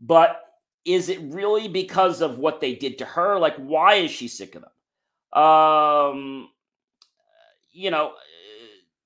but 0.00 0.40
is 0.84 1.08
it 1.08 1.20
really 1.32 1.68
because 1.68 2.20
of 2.20 2.38
what 2.38 2.60
they 2.60 2.74
did 2.74 2.98
to 2.98 3.04
her? 3.04 3.38
Like, 3.38 3.56
why 3.56 3.94
is 3.94 4.10
she 4.10 4.28
sick 4.28 4.54
of 4.54 4.62
them? 4.62 5.42
Um, 5.42 6.48
you 7.72 7.90
know, 7.90 8.12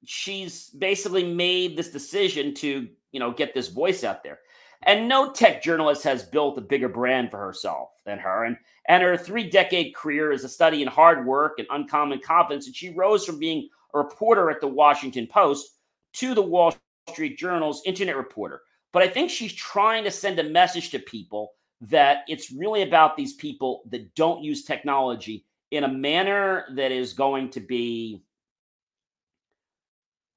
she's 0.09 0.71
basically 0.71 1.35
made 1.35 1.77
this 1.77 1.91
decision 1.91 2.55
to, 2.55 2.89
you 3.13 3.21
know, 3.21 3.31
get 3.31 3.53
this 3.53 3.69
voice 3.69 4.05
out 4.05 4.23
there. 4.23 4.39
And 4.85 5.07
no 5.07 5.33
tech 5.33 5.63
journalist 5.63 6.03
has 6.05 6.23
built 6.23 6.57
a 6.57 6.63
bigger 6.63 6.89
brand 6.89 7.31
for 7.31 7.39
herself 7.39 7.91
than 8.07 8.19
her. 8.19 8.45
And 8.45 8.57
and 8.87 9.03
her 9.03 9.19
three 9.19 9.51
decade 9.51 9.95
career 9.95 10.33
is 10.33 10.45
a 10.45 10.49
study 10.49 10.81
in 10.81 10.89
hard 10.89 11.27
work 11.27 11.59
and 11.59 11.69
uncommon 11.71 12.21
confidence. 12.21 12.67
And 12.67 12.75
she 12.75 12.95
rose 12.95 13.27
from 13.27 13.39
being 13.39 13.69
a 13.93 13.99
reporter 13.99 14.51
at 14.51 14.63
the 14.63 14.67
Washington 14.69 15.27
Post 15.27 15.77
to 16.15 16.35
the 16.35 16.41
Wall 16.41 16.75
Street 17.11 17.37
Journal's 17.37 17.83
internet 17.85 18.17
reporter. 18.17 18.63
But 18.93 19.03
I 19.03 19.09
think 19.09 19.29
she's 19.29 19.53
trying 19.53 20.05
to 20.05 20.11
send 20.11 20.39
a 20.39 20.49
message 20.49 20.91
to 20.91 21.01
people 21.01 21.53
that 21.83 22.25
it's 22.29 22.51
really 22.51 22.81
about 22.81 23.15
these 23.15 23.35
people 23.35 23.83
that 23.91 24.15
don't 24.15 24.43
use 24.43 24.65
technology 24.65 25.45
in 25.71 25.85
a 25.85 25.89
manner 25.89 26.65
that 26.77 26.93
is 26.93 27.13
going 27.13 27.51
to 27.51 27.61
be, 27.61 28.23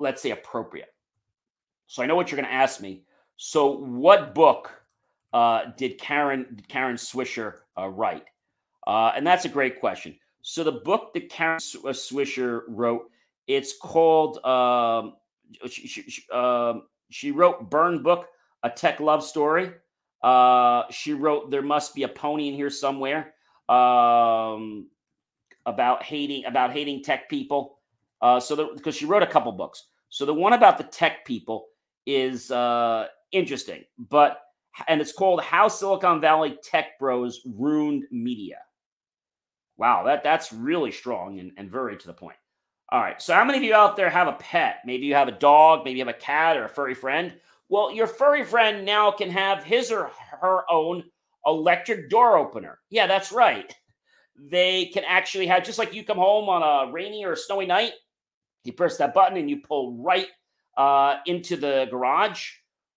let's 0.02 0.22
say, 0.22 0.32
appropriate. 0.32 0.94
So 1.88 2.02
I 2.02 2.06
know 2.06 2.16
what 2.16 2.32
you're 2.32 2.42
going 2.42 2.50
to 2.50 2.56
ask 2.56 2.82
me. 2.82 3.04
So, 3.38 3.78
what 3.78 4.36
book 4.36 4.72
uh, 5.34 5.72
did 5.78 6.00
Karen 6.00 6.46
did 6.56 6.68
Karen 6.68 6.96
Swisher 6.96 7.56
uh, 7.78 7.88
write? 7.88 8.26
Uh, 8.86 9.12
and 9.16 9.26
that's 9.26 9.46
a 9.46 9.50
great 9.50 9.80
question. 9.80 10.16
So, 10.42 10.64
the 10.64 10.72
book 10.72 11.14
that 11.14 11.30
Karen 11.30 11.56
uh, 11.58 11.90
Swisher 11.90 12.62
wrote, 12.68 13.10
it's 13.48 13.78
called. 13.78 14.44
Um, 14.46 15.16
she, 15.68 15.88
she, 15.88 16.30
um, 16.32 16.84
she 17.10 17.32
wrote 17.32 17.70
Burn 17.70 18.04
Book, 18.04 18.28
a 18.64 18.70
tech 18.70 19.00
love 19.00 19.24
story. 19.24 19.72
Uh, 20.22 20.84
she 20.92 21.14
wrote 21.14 21.50
"There 21.50 21.64
must 21.64 21.96
be 21.96 22.04
a 22.04 22.08
pony 22.08 22.48
in 22.48 22.54
here 22.54 22.70
somewhere" 22.70 23.34
um, 23.70 24.88
about 25.66 26.04
hating 26.04 26.46
about 26.46 26.72
hating 26.72 27.04
tech 27.04 27.28
people. 27.28 27.80
Uh, 28.22 28.40
so 28.40 28.76
because 28.76 28.96
she 28.96 29.06
wrote 29.06 29.24
a 29.24 29.28
couple 29.28 29.52
books, 29.52 29.88
so 30.12 30.26
the 30.26 30.34
one 30.34 30.54
about 30.54 30.78
the 30.78 30.84
tech 30.84 31.26
people 31.26 31.68
is 32.06 32.52
uh, 32.52 33.08
interesting. 33.32 33.84
But 33.98 34.42
and 34.88 35.02
it's 35.02 35.14
called 35.14 35.42
How 35.42 35.68
Silicon 35.68 36.22
Valley 36.22 36.58
Tech 36.64 37.00
Bros 37.00 37.42
Ruined 37.58 38.04
Media. 38.12 38.60
Wow, 39.78 40.04
that 40.04 40.24
that's 40.24 40.54
really 40.54 40.92
strong 40.92 41.40
and, 41.40 41.52
and 41.58 41.72
very 41.72 41.98
to 41.98 42.08
the 42.08 42.14
point. 42.14 42.36
All 42.92 43.00
right. 43.00 43.22
So, 43.22 43.34
how 43.34 43.46
many 43.46 43.58
of 43.58 43.64
you 43.64 43.74
out 43.74 43.96
there 43.96 44.10
have 44.10 44.28
a 44.28 44.34
pet? 44.34 44.82
Maybe 44.86 45.06
you 45.06 45.16
have 45.16 45.30
a 45.30 45.34
dog, 45.34 45.86
maybe 45.86 46.00
you 46.00 46.06
have 46.06 46.14
a 46.14 46.20
cat 46.20 46.58
or 46.58 46.66
a 46.66 46.70
furry 46.70 46.94
friend. 46.94 47.34
Well, 47.70 47.90
your 47.90 48.08
furry 48.08 48.44
friend 48.44 48.86
now 48.86 49.12
can 49.12 49.30
have 49.30 49.64
his 49.64 49.92
or 49.92 50.12
her 50.42 50.70
own 50.70 51.06
electric 51.46 52.10
door 52.10 52.38
opener. 52.38 52.80
Yeah, 52.90 53.08
that's 53.08 53.32
right. 53.32 53.74
They 54.38 54.88
can 54.88 55.06
actually 55.08 55.48
have, 55.48 55.64
just 55.64 55.80
like 55.80 55.94
you 55.94 56.04
come 56.04 56.18
home 56.18 56.50
on 56.50 56.64
a 56.64 56.92
rainy 56.92 57.24
or 57.24 57.38
snowy 57.38 57.66
night, 57.66 57.94
you 58.64 58.74
press 58.74 58.98
that 58.98 59.14
button 59.14 59.38
and 59.38 59.50
you 59.50 59.58
pull 59.58 59.98
right 59.98 60.28
uh, 60.78 61.18
into 61.26 61.56
the 61.56 61.88
garage. 61.90 62.50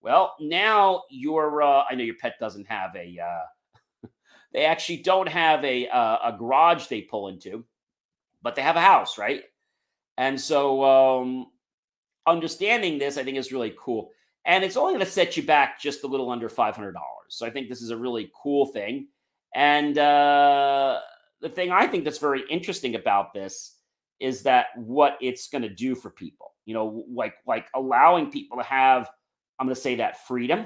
Well, 0.02 0.34
now 0.40 1.04
your, 1.10 1.62
uh, 1.62 1.84
I 1.88 1.94
know 1.94 2.04
your 2.04 2.16
pet 2.16 2.34
doesn't 2.38 2.66
have 2.66 2.94
a, 2.94 3.18
uh, 3.18 4.08
they 4.52 4.64
actually 4.64 4.98
don't 4.98 5.28
have 5.28 5.64
a, 5.64 5.88
uh, 5.88 6.18
a 6.24 6.36
garage 6.38 6.86
they 6.86 7.02
pull 7.02 7.28
into, 7.28 7.64
but 8.42 8.54
they 8.54 8.62
have 8.62 8.76
a 8.76 8.80
house, 8.80 9.16
right? 9.18 9.42
And 10.18 10.40
so 10.40 10.84
um, 10.84 11.46
understanding 12.26 12.98
this, 12.98 13.16
I 13.16 13.24
think, 13.24 13.38
is 13.38 13.52
really 13.52 13.74
cool. 13.78 14.10
And 14.44 14.62
it's 14.62 14.76
only 14.76 14.92
going 14.92 15.04
to 15.04 15.10
set 15.10 15.36
you 15.36 15.42
back 15.42 15.80
just 15.80 16.04
a 16.04 16.06
little 16.06 16.30
under 16.30 16.50
$500. 16.50 16.92
So 17.28 17.46
I 17.46 17.50
think 17.50 17.68
this 17.68 17.80
is 17.80 17.90
a 17.90 17.96
really 17.96 18.30
cool 18.40 18.66
thing. 18.66 19.08
And 19.54 19.96
uh, 19.96 21.00
the 21.40 21.48
thing 21.48 21.70
I 21.70 21.86
think 21.86 22.04
that's 22.04 22.18
very 22.18 22.42
interesting 22.50 22.94
about 22.94 23.32
this 23.32 23.76
is 24.24 24.42
that 24.42 24.66
what 24.76 25.12
it's 25.20 25.48
going 25.48 25.62
to 25.62 25.74
do 25.86 25.94
for 25.94 26.10
people, 26.10 26.52
you 26.64 26.74
know, 26.74 27.04
like 27.12 27.34
like 27.46 27.66
allowing 27.74 28.30
people 28.30 28.56
to 28.58 28.64
have, 28.64 29.10
I'm 29.58 29.66
going 29.66 29.74
to 29.74 29.80
say 29.80 29.96
that 29.96 30.26
freedom, 30.26 30.60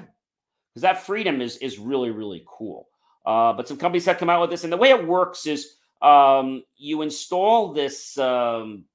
because 0.69 0.83
that 0.83 1.03
freedom 1.05 1.41
is 1.41 1.57
is 1.57 1.77
really 1.77 2.11
really 2.11 2.43
cool. 2.47 2.87
Uh, 3.25 3.53
but 3.53 3.67
some 3.67 3.77
companies 3.77 4.05
have 4.05 4.17
come 4.17 4.29
out 4.29 4.41
with 4.41 4.49
this, 4.49 4.63
and 4.63 4.73
the 4.73 4.77
way 4.83 4.89
it 4.89 5.07
works 5.07 5.45
is 5.45 5.75
um, 6.01 6.63
you 6.77 7.01
install 7.01 7.73
this 7.73 8.17
um, 8.17 8.85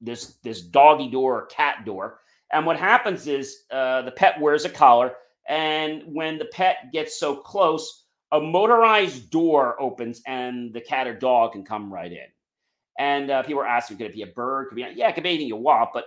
this 0.00 0.36
this 0.42 0.60
doggy 0.60 1.10
door 1.10 1.38
or 1.40 1.46
cat 1.46 1.84
door. 1.84 2.20
And 2.52 2.66
what 2.66 2.78
happens 2.78 3.26
is 3.26 3.64
uh, 3.70 4.02
the 4.02 4.12
pet 4.12 4.40
wears 4.40 4.64
a 4.64 4.70
collar, 4.70 5.14
and 5.48 6.02
when 6.06 6.38
the 6.38 6.50
pet 6.52 6.92
gets 6.92 7.18
so 7.18 7.34
close, 7.34 8.04
a 8.32 8.40
motorized 8.40 9.30
door 9.30 9.80
opens, 9.80 10.22
and 10.26 10.72
the 10.72 10.80
cat 10.80 11.06
or 11.06 11.18
dog 11.18 11.52
can 11.52 11.64
come 11.64 11.92
right 11.92 12.12
in. 12.12 12.28
And 12.98 13.30
uh, 13.30 13.42
people 13.42 13.62
are 13.62 13.66
asking, 13.66 13.96
could 13.96 14.06
it 14.06 14.14
be 14.14 14.22
a 14.22 14.28
bird? 14.28 14.68
Could 14.68 14.76
be 14.76 14.86
yeah, 14.94 15.08
it 15.08 15.14
could 15.14 15.24
be 15.24 15.30
anything 15.30 15.48
you 15.48 15.56
want, 15.56 15.90
but 15.92 16.06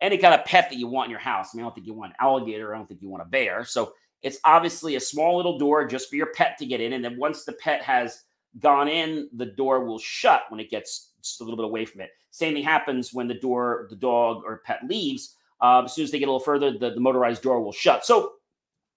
any 0.00 0.18
kind 0.18 0.34
of 0.34 0.44
pet 0.44 0.70
that 0.70 0.78
you 0.78 0.86
want 0.86 1.06
in 1.06 1.10
your 1.10 1.20
house. 1.20 1.50
I 1.52 1.56
mean, 1.56 1.64
I 1.64 1.68
don't 1.68 1.74
think 1.74 1.86
you 1.86 1.94
want 1.94 2.12
an 2.12 2.16
alligator. 2.20 2.74
I 2.74 2.78
don't 2.78 2.86
think 2.86 3.02
you 3.02 3.08
want 3.08 3.22
a 3.22 3.26
bear. 3.26 3.64
So 3.64 3.92
it's 4.22 4.38
obviously 4.44 4.96
a 4.96 5.00
small 5.00 5.36
little 5.36 5.58
door 5.58 5.86
just 5.86 6.10
for 6.10 6.16
your 6.16 6.32
pet 6.34 6.58
to 6.58 6.66
get 6.66 6.80
in. 6.80 6.92
And 6.92 7.04
then 7.04 7.18
once 7.18 7.44
the 7.44 7.52
pet 7.54 7.82
has 7.82 8.22
gone 8.58 8.88
in, 8.88 9.28
the 9.34 9.46
door 9.46 9.84
will 9.84 9.98
shut 9.98 10.42
when 10.48 10.60
it 10.60 10.70
gets 10.70 11.12
just 11.22 11.40
a 11.40 11.44
little 11.44 11.56
bit 11.56 11.64
away 11.64 11.84
from 11.84 12.00
it. 12.00 12.10
Same 12.30 12.54
thing 12.54 12.64
happens 12.64 13.12
when 13.12 13.28
the 13.28 13.34
door, 13.34 13.86
the 13.90 13.96
dog 13.96 14.42
or 14.44 14.62
pet 14.64 14.80
leaves. 14.86 15.36
Uh, 15.60 15.82
as 15.84 15.94
soon 15.94 16.04
as 16.04 16.10
they 16.10 16.18
get 16.18 16.28
a 16.28 16.30
little 16.30 16.40
further, 16.40 16.70
the, 16.70 16.90
the 16.90 17.00
motorized 17.00 17.42
door 17.42 17.60
will 17.62 17.72
shut. 17.72 18.04
So 18.04 18.26
a 18.26 18.30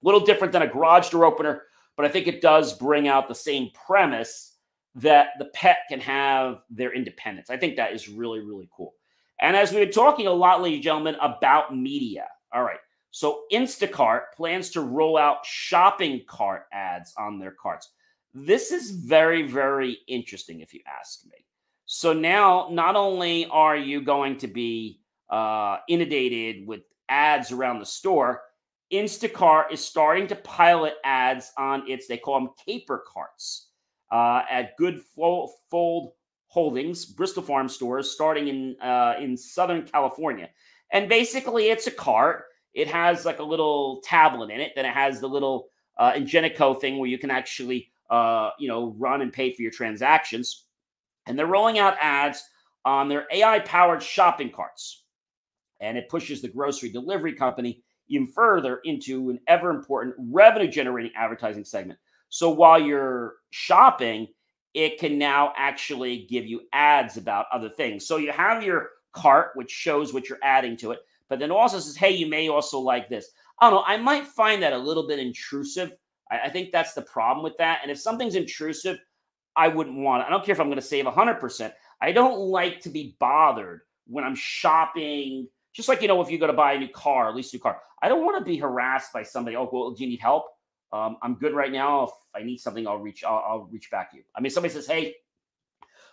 little 0.03 0.19
different 0.19 0.51
than 0.51 0.61
a 0.61 0.67
garage 0.67 1.09
door 1.09 1.25
opener, 1.25 1.63
but 1.95 2.05
I 2.05 2.09
think 2.09 2.27
it 2.27 2.41
does 2.41 2.73
bring 2.73 3.07
out 3.07 3.27
the 3.27 3.35
same 3.35 3.69
premise 3.73 4.57
that 4.95 5.29
the 5.37 5.45
pet 5.53 5.79
can 5.89 5.99
have 5.99 6.61
their 6.69 6.93
independence. 6.93 7.49
I 7.49 7.57
think 7.57 7.75
that 7.75 7.93
is 7.93 8.09
really, 8.09 8.39
really 8.39 8.69
cool. 8.75 8.93
And 9.41 9.55
as 9.55 9.71
we've 9.71 9.85
been 9.85 9.93
talking 9.93 10.27
a 10.27 10.31
lot, 10.31 10.61
ladies 10.61 10.77
and 10.77 10.83
gentlemen, 10.83 11.15
about 11.21 11.75
media. 11.75 12.27
All 12.53 12.63
right. 12.63 12.79
So 13.11 13.43
Instacart 13.51 14.21
plans 14.35 14.69
to 14.71 14.81
roll 14.81 15.17
out 15.17 15.45
shopping 15.45 16.21
cart 16.27 16.63
ads 16.73 17.13
on 17.17 17.39
their 17.39 17.55
carts. 17.59 17.89
This 18.33 18.71
is 18.71 18.91
very, 18.91 19.47
very 19.47 19.97
interesting, 20.07 20.59
if 20.59 20.73
you 20.73 20.81
ask 20.87 21.25
me. 21.25 21.45
So 21.85 22.13
now, 22.13 22.67
not 22.71 22.95
only 22.95 23.47
are 23.47 23.75
you 23.75 24.01
going 24.01 24.37
to 24.37 24.47
be 24.47 25.01
uh, 25.29 25.77
inundated 25.87 26.67
with 26.67 26.81
ads 27.07 27.51
around 27.51 27.79
the 27.79 27.85
store, 27.85 28.41
Instacart 28.91 29.71
is 29.71 29.83
starting 29.83 30.27
to 30.27 30.35
pilot 30.35 30.95
ads 31.03 31.51
on 31.57 31.89
its, 31.89 32.07
they 32.07 32.17
call 32.17 32.39
them 32.39 32.49
caper 32.63 33.03
carts, 33.07 33.68
uh, 34.11 34.43
at 34.49 34.75
Good 34.77 35.01
Food 35.01 36.11
Holdings, 36.47 37.05
Bristol 37.05 37.43
Farm 37.43 37.69
stores, 37.69 38.11
starting 38.11 38.47
in 38.47 38.75
uh, 38.81 39.15
in 39.19 39.37
Southern 39.37 39.85
California. 39.85 40.49
And 40.91 41.07
basically, 41.07 41.69
it's 41.69 41.87
a 41.87 41.91
cart. 41.91 42.45
It 42.73 42.87
has 42.87 43.25
like 43.25 43.39
a 43.39 43.43
little 43.43 44.01
tablet 44.03 44.51
in 44.51 44.59
it. 44.59 44.71
Then 44.75 44.85
it 44.85 44.93
has 44.93 45.19
the 45.19 45.27
little 45.27 45.69
uh, 45.97 46.13
Ingenico 46.13 46.79
thing 46.79 46.97
where 46.97 47.09
you 47.09 47.17
can 47.17 47.31
actually, 47.31 47.91
uh, 48.09 48.51
you 48.59 48.67
know, 48.67 48.95
run 48.97 49.21
and 49.21 49.33
pay 49.33 49.51
for 49.53 49.61
your 49.61 49.71
transactions 49.71 50.65
and 51.29 51.37
they're 51.37 51.45
rolling 51.45 51.77
out 51.77 51.95
ads 52.01 52.43
on 52.85 53.07
their 53.07 53.27
AI 53.31 53.59
powered 53.59 54.01
shopping 54.01 54.51
carts. 54.51 55.03
And 55.79 55.97
it 55.97 56.09
pushes 56.09 56.41
the 56.41 56.47
grocery 56.47 56.89
delivery 56.89 57.33
company 57.33 57.83
even 58.07 58.27
further 58.27 58.79
into 58.83 59.29
an 59.29 59.39
ever 59.47 59.69
important 59.69 60.15
revenue 60.17 60.67
generating 60.67 61.11
advertising 61.15 61.63
segment. 61.63 61.99
So 62.29 62.49
while 62.49 62.79
you're 62.79 63.35
shopping, 63.51 64.27
it 64.73 64.99
can 64.99 65.17
now 65.17 65.53
actually 65.57 66.27
give 66.29 66.45
you 66.45 66.61
ads 66.73 67.17
about 67.17 67.47
other 67.51 67.69
things. 67.69 68.07
So 68.07 68.17
you 68.17 68.31
have 68.31 68.63
your 68.63 68.89
cart, 69.13 69.51
which 69.55 69.71
shows 69.71 70.13
what 70.13 70.29
you're 70.29 70.39
adding 70.43 70.77
to 70.77 70.91
it, 70.91 70.99
but 71.27 71.39
then 71.39 71.51
also 71.51 71.79
says, 71.79 71.95
hey, 71.95 72.11
you 72.11 72.27
may 72.27 72.49
also 72.49 72.79
like 72.79 73.09
this. 73.09 73.29
I 73.59 73.69
don't 73.69 73.79
know. 73.79 73.83
I 73.85 73.97
might 73.97 74.27
find 74.27 74.61
that 74.63 74.73
a 74.73 74.77
little 74.77 75.07
bit 75.07 75.19
intrusive. 75.19 75.91
I, 76.31 76.41
I 76.41 76.49
think 76.49 76.71
that's 76.71 76.93
the 76.93 77.01
problem 77.01 77.43
with 77.43 77.57
that. 77.57 77.79
And 77.81 77.91
if 77.91 77.99
something's 77.99 78.35
intrusive, 78.35 78.99
I 79.55 79.67
wouldn't 79.67 79.97
want 79.97 80.23
it. 80.23 80.27
I 80.27 80.29
don't 80.29 80.45
care 80.45 80.53
if 80.53 80.61
I'm 80.61 80.67
going 80.67 80.79
to 80.79 80.81
save 80.81 81.05
100%. 81.05 81.73
I 82.01 82.11
don't 82.11 82.39
like 82.39 82.79
to 82.81 82.89
be 82.89 83.15
bothered 83.19 83.81
when 84.07 84.23
I'm 84.23 84.35
shopping. 84.35 85.47
Just 85.73 85.89
like, 85.89 86.01
you 86.01 86.07
know, 86.07 86.21
if 86.21 86.31
you 86.31 86.37
go 86.37 86.47
to 86.47 86.53
buy 86.53 86.73
a 86.73 86.79
new 86.79 86.87
car, 86.89 87.27
at 87.27 87.35
least 87.35 87.53
a 87.53 87.57
new 87.57 87.61
car, 87.61 87.81
I 88.01 88.07
don't 88.07 88.23
want 88.23 88.39
to 88.39 88.45
be 88.45 88.57
harassed 88.57 89.11
by 89.11 89.23
somebody. 89.23 89.57
Oh, 89.57 89.69
well, 89.71 89.91
do 89.91 90.03
you 90.03 90.09
need 90.09 90.21
help? 90.21 90.45
Um, 90.91 91.17
I'm 91.21 91.35
good 91.35 91.53
right 91.53 91.71
now. 91.71 92.03
If 92.05 92.11
I 92.35 92.43
need 92.43 92.57
something, 92.57 92.87
I'll 92.87 92.97
reach. 92.97 93.23
I'll, 93.23 93.43
I'll, 93.47 93.69
reach 93.71 93.91
back 93.91 94.11
to 94.11 94.17
you. 94.17 94.23
I 94.35 94.41
mean, 94.41 94.49
somebody 94.49 94.73
says, 94.73 94.87
"Hey, 94.87 95.15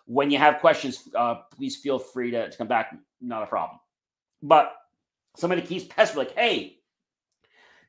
when 0.05 0.31
you 0.31 0.39
have 0.39 0.59
questions, 0.59 1.09
uh, 1.15 1.37
please 1.55 1.77
feel 1.77 1.99
free 1.99 2.31
to, 2.31 2.51
to 2.51 2.57
come 2.57 2.69
back. 2.69 2.95
Not 3.21 3.43
a 3.43 3.47
problem." 3.47 3.81
But 4.43 4.75
somebody 5.37 5.63
keeps 5.63 5.87
pestering, 5.87 6.27
like, 6.27 6.37
"Hey, 6.37 6.79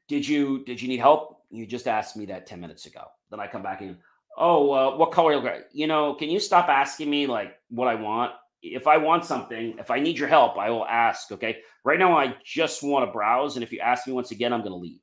did 0.08 0.28
you 0.28 0.63
did 0.65 0.82
you 0.82 0.88
need 0.88 1.00
help? 1.00 1.41
You 1.50 1.65
just 1.65 1.88
asked 1.88 2.15
me 2.15 2.26
that 2.28 2.47
ten 2.47 2.62
minutes 2.62 2.86
ago." 2.86 3.04
Then 3.30 3.39
I 3.41 3.47
come 3.47 3.63
back 3.63 3.82
and, 3.82 3.97
oh, 4.38 4.71
uh, 4.71 4.95
what 4.95 5.12
color 5.12 5.34
you? 5.34 5.63
You 5.73 5.88
know, 5.88 6.13
can 6.13 6.30
you 6.30 6.39
stop 6.39 6.69
asking 6.69 7.10
me 7.10 7.28
like 7.28 7.58
what 7.69 7.89
I 7.89 7.95
want? 7.95 8.32
If 8.62 8.88
I 8.88 8.97
want 8.97 9.26
something, 9.26 9.76
if 9.78 9.91
I 9.91 10.00
need 10.00 10.17
your 10.17 10.30
help, 10.30 10.58
I 10.58 10.69
will 10.69 10.86
ask. 10.86 11.32
Okay. 11.32 11.58
Right 11.84 12.00
now, 12.00 12.17
I 12.17 12.36
just 12.45 12.82
want 12.82 13.06
to 13.06 13.12
browse, 13.12 13.56
and 13.56 13.63
if 13.63 13.71
you 13.71 13.80
ask 13.80 14.08
me 14.08 14.13
once 14.13 14.32
again, 14.32 14.54
I'm 14.54 14.62
going 14.62 14.71
to 14.71 14.78
leave. 14.78 15.02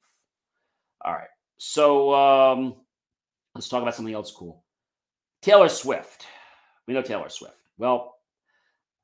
All 1.04 1.12
right. 1.12 1.28
So 1.58 2.14
um, 2.14 2.74
let's 3.54 3.68
talk 3.68 3.82
about 3.82 3.94
something 3.94 4.14
else 4.14 4.32
cool. 4.32 4.64
Taylor 5.42 5.68
Swift. 5.68 6.26
We 6.86 6.94
know 6.94 7.02
Taylor 7.02 7.28
Swift. 7.28 7.56
Well, 7.78 8.16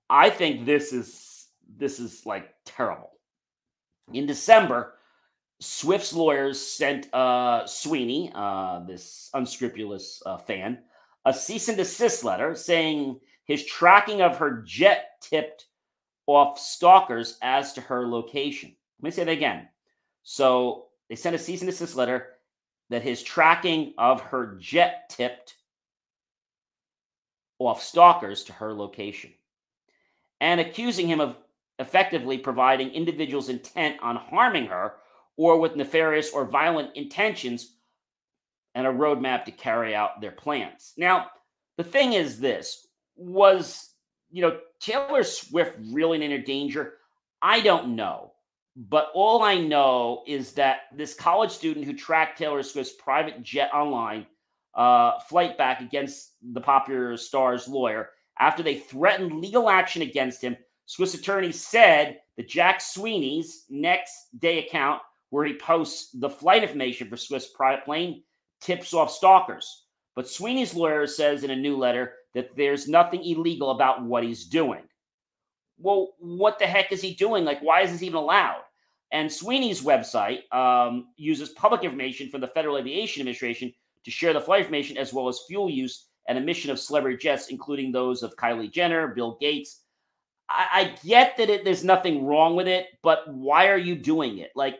I 0.08 0.30
think 0.30 0.66
this 0.66 0.92
is 0.92 1.46
this 1.76 1.98
is 2.00 2.26
like 2.26 2.52
terrible. 2.64 3.10
In 4.12 4.26
December, 4.26 4.94
Swift's 5.60 6.12
lawyers 6.12 6.60
sent 6.60 7.12
uh, 7.14 7.66
Sweeney, 7.66 8.32
uh, 8.34 8.80
this 8.80 9.30
unscrupulous 9.34 10.22
uh, 10.26 10.38
fan, 10.38 10.78
a 11.26 11.34
cease 11.34 11.68
and 11.68 11.76
desist 11.76 12.24
letter 12.24 12.54
saying 12.54 13.20
his 13.44 13.64
tracking 13.66 14.22
of 14.22 14.38
her 14.38 14.62
jet 14.66 15.20
tipped 15.20 15.66
off 16.26 16.58
stalkers 16.58 17.38
as 17.42 17.72
to 17.74 17.80
her 17.82 18.06
location. 18.08 18.74
Let 19.00 19.04
me 19.04 19.10
say 19.10 19.24
that 19.24 19.30
again. 19.30 19.68
So 20.22 20.86
they 21.08 21.16
sent 21.16 21.36
a 21.36 21.38
cease 21.38 21.60
and 21.60 21.70
desist 21.70 21.96
letter 21.96 22.28
that 22.90 23.02
his 23.02 23.22
tracking 23.22 23.94
of 23.96 24.20
her 24.20 24.56
jet 24.60 25.08
tipped 25.08 25.54
off 27.58 27.82
stalkers 27.82 28.44
to 28.44 28.52
her 28.52 28.72
location 28.72 29.32
and 30.40 30.60
accusing 30.60 31.06
him 31.06 31.20
of 31.20 31.36
effectively 31.78 32.36
providing 32.36 32.90
individuals 32.90 33.48
intent 33.48 33.96
on 34.02 34.16
harming 34.16 34.66
her 34.66 34.94
or 35.36 35.58
with 35.58 35.76
nefarious 35.76 36.30
or 36.32 36.44
violent 36.44 36.94
intentions 36.96 37.76
and 38.74 38.86
a 38.86 38.90
roadmap 38.90 39.44
to 39.44 39.50
carry 39.50 39.94
out 39.94 40.20
their 40.20 40.32
plans. 40.32 40.92
Now, 40.96 41.28
the 41.76 41.84
thing 41.84 42.12
is 42.12 42.38
this 42.38 42.86
was, 43.16 43.90
you 44.30 44.42
know, 44.42 44.58
Taylor 44.80 45.24
Swift 45.24 45.78
really 45.92 46.22
in 46.22 46.44
danger? 46.44 46.94
I 47.42 47.60
don't 47.60 47.96
know. 47.96 48.29
But 48.76 49.10
all 49.14 49.42
I 49.42 49.58
know 49.58 50.22
is 50.26 50.52
that 50.52 50.82
this 50.94 51.14
college 51.14 51.50
student 51.50 51.84
who 51.84 51.92
tracked 51.92 52.38
Taylor 52.38 52.62
Swift's 52.62 52.94
private 52.94 53.42
jet 53.42 53.70
online 53.74 54.26
uh, 54.74 55.18
flight 55.28 55.58
back 55.58 55.80
against 55.80 56.34
the 56.52 56.60
popular 56.60 57.16
star's 57.16 57.66
lawyer 57.66 58.10
after 58.38 58.62
they 58.62 58.78
threatened 58.78 59.40
legal 59.40 59.68
action 59.68 60.02
against 60.02 60.40
him 60.40 60.56
Swift's 60.90 61.14
attorney 61.14 61.52
said 61.52 62.18
that 62.36 62.48
Jack 62.48 62.80
Sweeney's 62.80 63.64
next 63.70 64.26
day 64.40 64.66
account, 64.66 65.00
where 65.28 65.44
he 65.46 65.54
posts 65.54 66.10
the 66.18 66.28
flight 66.28 66.64
information 66.64 67.08
for 67.08 67.16
Swift's 67.16 67.52
private 67.54 67.84
plane, 67.84 68.24
tips 68.60 68.92
off 68.92 69.12
stalkers. 69.12 69.84
But 70.16 70.28
Sweeney's 70.28 70.74
lawyer 70.74 71.06
says 71.06 71.44
in 71.44 71.52
a 71.52 71.56
new 71.56 71.78
letter 71.78 72.14
that 72.34 72.56
there's 72.56 72.88
nothing 72.88 73.22
illegal 73.22 73.70
about 73.70 74.02
what 74.02 74.24
he's 74.24 74.46
doing. 74.46 74.82
Well, 75.80 76.14
what 76.18 76.58
the 76.58 76.66
heck 76.66 76.92
is 76.92 77.00
he 77.00 77.14
doing? 77.14 77.44
Like, 77.44 77.60
why 77.60 77.80
is 77.80 77.90
this 77.90 78.02
even 78.02 78.16
allowed? 78.16 78.62
And 79.12 79.32
Sweeney's 79.32 79.82
website 79.82 80.52
um, 80.54 81.08
uses 81.16 81.48
public 81.50 81.82
information 81.82 82.28
from 82.28 82.40
the 82.40 82.46
Federal 82.46 82.78
Aviation 82.78 83.20
Administration 83.20 83.72
to 84.04 84.10
share 84.10 84.32
the 84.32 84.40
flight 84.40 84.60
information 84.60 84.96
as 84.96 85.12
well 85.12 85.28
as 85.28 85.40
fuel 85.48 85.68
use 85.68 86.06
and 86.28 86.38
emission 86.38 86.70
of 86.70 86.78
celebrity 86.78 87.16
jets, 87.16 87.48
including 87.48 87.90
those 87.90 88.22
of 88.22 88.36
Kylie 88.36 88.70
Jenner, 88.70 89.08
Bill 89.08 89.36
Gates. 89.40 89.80
I, 90.48 90.66
I 90.72 90.94
get 91.04 91.36
that 91.38 91.50
it, 91.50 91.64
there's 91.64 91.82
nothing 91.82 92.24
wrong 92.24 92.54
with 92.54 92.68
it, 92.68 92.86
but 93.02 93.32
why 93.32 93.68
are 93.68 93.78
you 93.78 93.96
doing 93.96 94.38
it? 94.38 94.50
Like, 94.54 94.78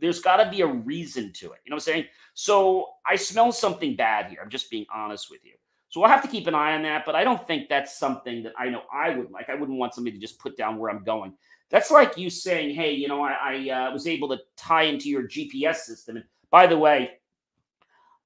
there's 0.00 0.20
got 0.20 0.42
to 0.42 0.50
be 0.50 0.60
a 0.60 0.66
reason 0.66 1.32
to 1.34 1.46
it. 1.46 1.60
You 1.64 1.70
know 1.70 1.76
what 1.76 1.88
I'm 1.88 1.92
saying? 1.92 2.04
So 2.34 2.88
I 3.06 3.16
smell 3.16 3.50
something 3.52 3.96
bad 3.96 4.26
here. 4.26 4.40
I'm 4.42 4.50
just 4.50 4.70
being 4.70 4.86
honest 4.94 5.30
with 5.30 5.44
you. 5.44 5.54
So 5.88 6.00
we'll 6.00 6.10
have 6.10 6.22
to 6.22 6.28
keep 6.28 6.46
an 6.46 6.54
eye 6.54 6.74
on 6.74 6.82
that, 6.82 7.06
but 7.06 7.14
I 7.14 7.24
don't 7.24 7.46
think 7.46 7.68
that's 7.68 7.98
something 7.98 8.42
that 8.42 8.52
I 8.58 8.68
know 8.68 8.82
I 8.92 9.10
would 9.10 9.30
like. 9.30 9.48
I 9.48 9.54
wouldn't 9.54 9.78
want 9.78 9.94
somebody 9.94 10.16
to 10.16 10.20
just 10.20 10.38
put 10.38 10.56
down 10.56 10.78
where 10.78 10.90
I'm 10.90 11.02
going. 11.02 11.32
That's 11.70 11.90
like 11.90 12.18
you 12.18 12.28
saying, 12.28 12.74
"Hey, 12.74 12.92
you 12.92 13.08
know, 13.08 13.22
I, 13.22 13.36
I 13.42 13.70
uh, 13.70 13.92
was 13.92 14.06
able 14.06 14.28
to 14.28 14.38
tie 14.56 14.82
into 14.82 15.08
your 15.08 15.22
GPS 15.22 15.76
system." 15.76 16.16
And 16.16 16.24
by 16.50 16.66
the 16.66 16.78
way, 16.78 17.12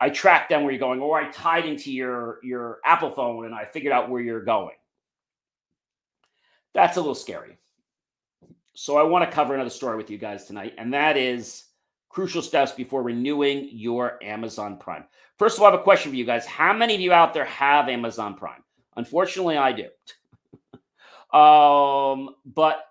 I 0.01 0.11
tracked 0.11 0.51
down 0.51 0.65
where 0.65 0.73
you're 0.73 0.81
going, 0.81 1.01
or 1.01 1.21
I 1.21 1.31
tied 1.31 1.65
into 1.65 1.93
your 1.93 2.41
your 2.43 2.81
Apple 2.85 3.13
phone 3.13 3.47
and 3.47 3.55
I 3.55 3.65
figured 3.65 3.93
out 3.93 4.11
where 4.11 4.21
you're 4.21 4.45
going. 4.45 4.75
That's 6.75 6.97
a 6.97 7.01
little 7.01 7.15
scary. 7.15 7.59
So 8.75 8.97
I 8.97 9.03
want 9.03 9.25
to 9.29 9.35
cover 9.35 9.55
another 9.55 9.71
story 9.71 9.97
with 9.97 10.11
you 10.11 10.19
guys 10.19 10.47
tonight, 10.47 10.75
and 10.79 10.93
that 10.95 11.17
is 11.17 11.67
crucial 12.09 12.43
steps 12.43 12.73
before 12.73 13.03
renewing 13.03 13.69
your 13.71 14.19
Amazon 14.23 14.77
Prime. 14.77 15.05
First 15.43 15.57
of 15.57 15.63
all, 15.65 15.71
I 15.71 15.73
have 15.73 15.81
a 15.81 15.83
question 15.83 16.13
for 16.13 16.17
you 16.17 16.25
guys. 16.25 16.47
How 16.47 16.73
many 16.73 16.95
of 16.95 17.01
you 17.01 17.13
out 17.13 17.35
there 17.35 17.47
have 17.47 17.89
Amazon 17.89 18.37
Prime? 18.37 18.63
Unfortunately, 18.95 19.57
I 19.57 19.73
do. 19.73 19.89
um, 21.37 22.37
but 22.47 22.85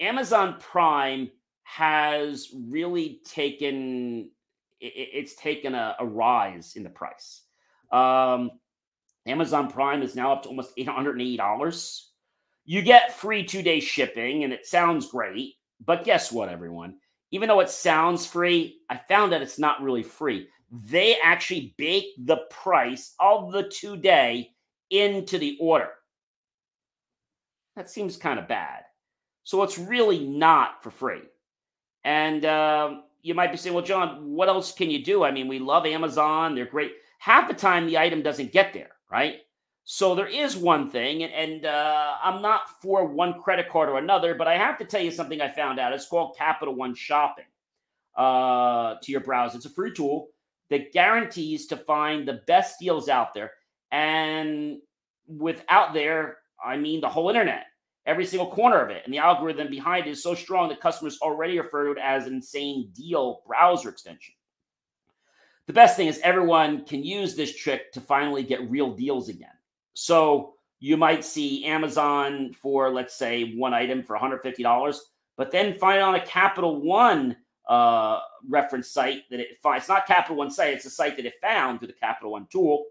Amazon 0.00 0.56
Prime 0.58 1.30
has 1.64 2.48
really 2.54 3.20
taken 3.26 4.30
it's 4.80 5.34
taken 5.34 5.74
a, 5.74 5.96
a 6.00 6.06
rise 6.06 6.76
in 6.76 6.82
the 6.82 6.88
price. 6.88 7.42
Um, 7.92 8.52
Amazon 9.26 9.70
Prime 9.70 10.00
is 10.00 10.16
now 10.16 10.32
up 10.32 10.44
to 10.44 10.48
almost 10.48 10.74
$880. 10.78 12.04
You 12.64 12.80
get 12.80 13.12
free 13.12 13.44
two 13.44 13.60
day 13.60 13.80
shipping, 13.80 14.44
and 14.44 14.52
it 14.54 14.64
sounds 14.64 15.10
great. 15.10 15.56
But 15.84 16.04
guess 16.04 16.32
what, 16.32 16.48
everyone? 16.48 16.94
Even 17.32 17.48
though 17.48 17.60
it 17.60 17.68
sounds 17.68 18.24
free, 18.24 18.78
I 18.88 18.96
found 18.96 19.32
that 19.32 19.42
it's 19.42 19.58
not 19.58 19.82
really 19.82 20.02
free. 20.02 20.48
They 20.70 21.16
actually 21.22 21.74
bake 21.78 22.06
the 22.18 22.38
price 22.50 23.14
of 23.20 23.52
the 23.52 23.62
two 23.62 23.96
day 23.96 24.50
into 24.90 25.38
the 25.38 25.56
order. 25.60 25.90
That 27.76 27.90
seems 27.90 28.16
kind 28.16 28.38
of 28.38 28.48
bad. 28.48 28.82
So 29.44 29.62
it's 29.62 29.78
really 29.78 30.26
not 30.26 30.82
for 30.82 30.90
free. 30.90 31.22
And 32.04 32.44
um, 32.44 33.04
you 33.22 33.34
might 33.34 33.50
be 33.50 33.56
saying, 33.56 33.74
well, 33.74 33.84
John, 33.84 34.34
what 34.34 34.48
else 34.48 34.72
can 34.72 34.90
you 34.90 35.02
do? 35.02 35.24
I 35.24 35.30
mean, 35.30 35.48
we 35.48 35.58
love 35.58 35.86
Amazon, 35.86 36.54
they're 36.54 36.66
great. 36.66 36.92
Half 37.18 37.48
the 37.48 37.54
time, 37.54 37.86
the 37.86 37.98
item 37.98 38.22
doesn't 38.22 38.52
get 38.52 38.72
there, 38.72 38.90
right? 39.10 39.38
So 39.84 40.14
there 40.14 40.26
is 40.26 40.54
one 40.54 40.90
thing, 40.90 41.22
and, 41.22 41.32
and 41.32 41.64
uh, 41.64 42.16
I'm 42.22 42.42
not 42.42 42.82
for 42.82 43.06
one 43.06 43.40
credit 43.40 43.70
card 43.70 43.88
or 43.88 43.96
another, 43.96 44.34
but 44.34 44.46
I 44.46 44.58
have 44.58 44.76
to 44.78 44.84
tell 44.84 45.00
you 45.00 45.10
something 45.10 45.40
I 45.40 45.50
found 45.50 45.80
out. 45.80 45.94
It's 45.94 46.06
called 46.06 46.36
Capital 46.36 46.74
One 46.74 46.94
Shopping 46.94 47.46
uh, 48.14 48.96
to 49.02 49.12
your 49.12 49.22
browser. 49.22 49.56
It's 49.56 49.66
a 49.66 49.70
free 49.70 49.94
tool 49.94 50.28
that 50.70 50.92
guarantees 50.92 51.66
to 51.66 51.76
find 51.76 52.26
the 52.26 52.40
best 52.46 52.78
deals 52.78 53.08
out 53.08 53.34
there. 53.34 53.52
And 53.90 54.78
without 55.26 55.94
there, 55.94 56.38
I 56.62 56.76
mean 56.76 57.00
the 57.00 57.08
whole 57.08 57.28
internet, 57.28 57.66
every 58.06 58.26
single 58.26 58.50
corner 58.50 58.80
of 58.80 58.90
it. 58.90 59.02
And 59.04 59.12
the 59.12 59.18
algorithm 59.18 59.70
behind 59.70 60.06
it 60.06 60.10
is 60.10 60.22
so 60.22 60.34
strong 60.34 60.68
that 60.68 60.80
customers 60.80 61.18
already 61.22 61.58
refer 61.58 61.86
to 61.86 61.92
it 61.92 61.98
as 61.98 62.26
an 62.26 62.34
insane 62.34 62.90
deal 62.92 63.42
browser 63.46 63.88
extension. 63.88 64.34
The 65.66 65.74
best 65.74 65.96
thing 65.96 66.08
is 66.08 66.18
everyone 66.22 66.86
can 66.86 67.04
use 67.04 67.34
this 67.34 67.54
trick 67.54 67.92
to 67.92 68.00
finally 68.00 68.42
get 68.42 68.70
real 68.70 68.94
deals 68.94 69.28
again. 69.28 69.50
So 69.92 70.54
you 70.80 70.96
might 70.96 71.24
see 71.24 71.64
Amazon 71.66 72.54
for, 72.54 72.90
let's 72.90 73.14
say, 73.14 73.54
one 73.54 73.74
item 73.74 74.02
for 74.02 74.16
$150, 74.16 74.98
but 75.36 75.50
then 75.50 75.78
find 75.78 76.00
on 76.00 76.14
a 76.14 76.24
Capital 76.24 76.80
One 76.80 77.36
uh, 77.68 78.20
reference 78.48 78.90
site 78.90 79.22
that 79.30 79.40
it 79.40 79.58
finds. 79.62 79.82
It's 79.82 79.88
not 79.88 80.06
Capital 80.06 80.36
One 80.36 80.50
site, 80.50 80.74
it's 80.74 80.86
a 80.86 80.90
site 80.90 81.16
that 81.16 81.26
it 81.26 81.34
found 81.40 81.78
through 81.78 81.88
the 81.88 81.94
Capital 81.94 82.32
One 82.32 82.46
tool 82.50 82.86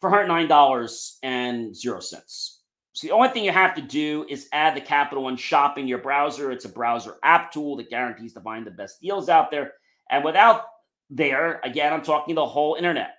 for 0.00 0.10
$109 0.10 1.16
and 1.22 1.74
zero 1.74 2.00
cents. 2.00 2.60
So 2.92 3.06
the 3.06 3.12
only 3.12 3.28
thing 3.28 3.44
you 3.44 3.52
have 3.52 3.74
to 3.74 3.82
do 3.82 4.26
is 4.28 4.48
add 4.52 4.76
the 4.76 4.80
Capital 4.80 5.24
One 5.24 5.36
shop 5.36 5.78
in 5.78 5.86
your 5.86 5.98
browser. 5.98 6.50
It's 6.50 6.64
a 6.64 6.70
browser 6.70 7.16
app 7.22 7.52
tool 7.52 7.76
that 7.76 7.90
guarantees 7.90 8.32
to 8.34 8.40
find 8.40 8.66
the 8.66 8.70
best 8.70 9.00
deals 9.00 9.28
out 9.28 9.50
there. 9.50 9.74
And 10.10 10.24
without 10.24 10.62
there, 11.10 11.60
again, 11.62 11.92
I'm 11.92 12.02
talking 12.02 12.34
the 12.34 12.46
whole 12.46 12.74
internet 12.74 13.16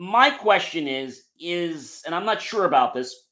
my 0.00 0.30
question 0.30 0.88
is 0.88 1.24
is 1.38 2.02
and 2.06 2.14
i'm 2.14 2.24
not 2.24 2.40
sure 2.40 2.64
about 2.64 2.94
this 2.94 3.26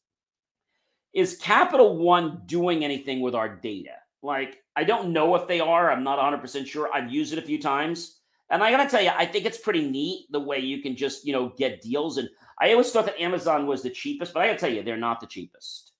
is 1.15 1.39
capital 1.39 1.97
one 1.97 2.43
doing 2.45 2.85
anything 2.85 3.21
with 3.21 3.35
our 3.35 3.49
data 3.49 3.95
like 4.23 4.63
i 4.77 4.85
don't 4.85 5.13
know 5.13 5.35
if 5.35 5.47
they 5.47 5.61
are. 5.61 5.91
I'm 5.91 6.05
not 6.05 6.19
100% 6.19 6.67
sure. 6.67 6.91
I've 6.93 7.11
used 7.11 7.33
it 7.33 7.39
a 7.39 7.47
few 7.47 7.61
times. 7.61 8.21
And 8.51 8.63
i 8.63 8.71
gotta 8.71 8.89
tell 8.89 9.03
you 9.03 9.11
i 9.15 9.27
think 9.27 9.45
it's 9.45 9.59
pretty 9.59 9.89
neat 9.89 10.27
the 10.31 10.41
way 10.41 10.59
you 10.59 10.83
can 10.83 10.97
just 10.97 11.25
you 11.25 11.33
know 11.33 11.53
get 11.57 11.83
deals. 11.83 12.19
And 12.19 12.29
i 12.61 12.73
always 12.73 12.91
thought 12.91 13.07
that 13.07 13.21
amazon 13.21 13.67
was 13.67 13.83
the 13.83 13.91
cheapest 13.91 14.33
but 14.35 14.43
i 14.43 14.47
gotta 14.47 14.59
tell 14.59 14.73
you 14.73 14.83
they're 14.83 14.97
not 14.97 15.21
the 15.21 15.27
cheapest. 15.27 15.93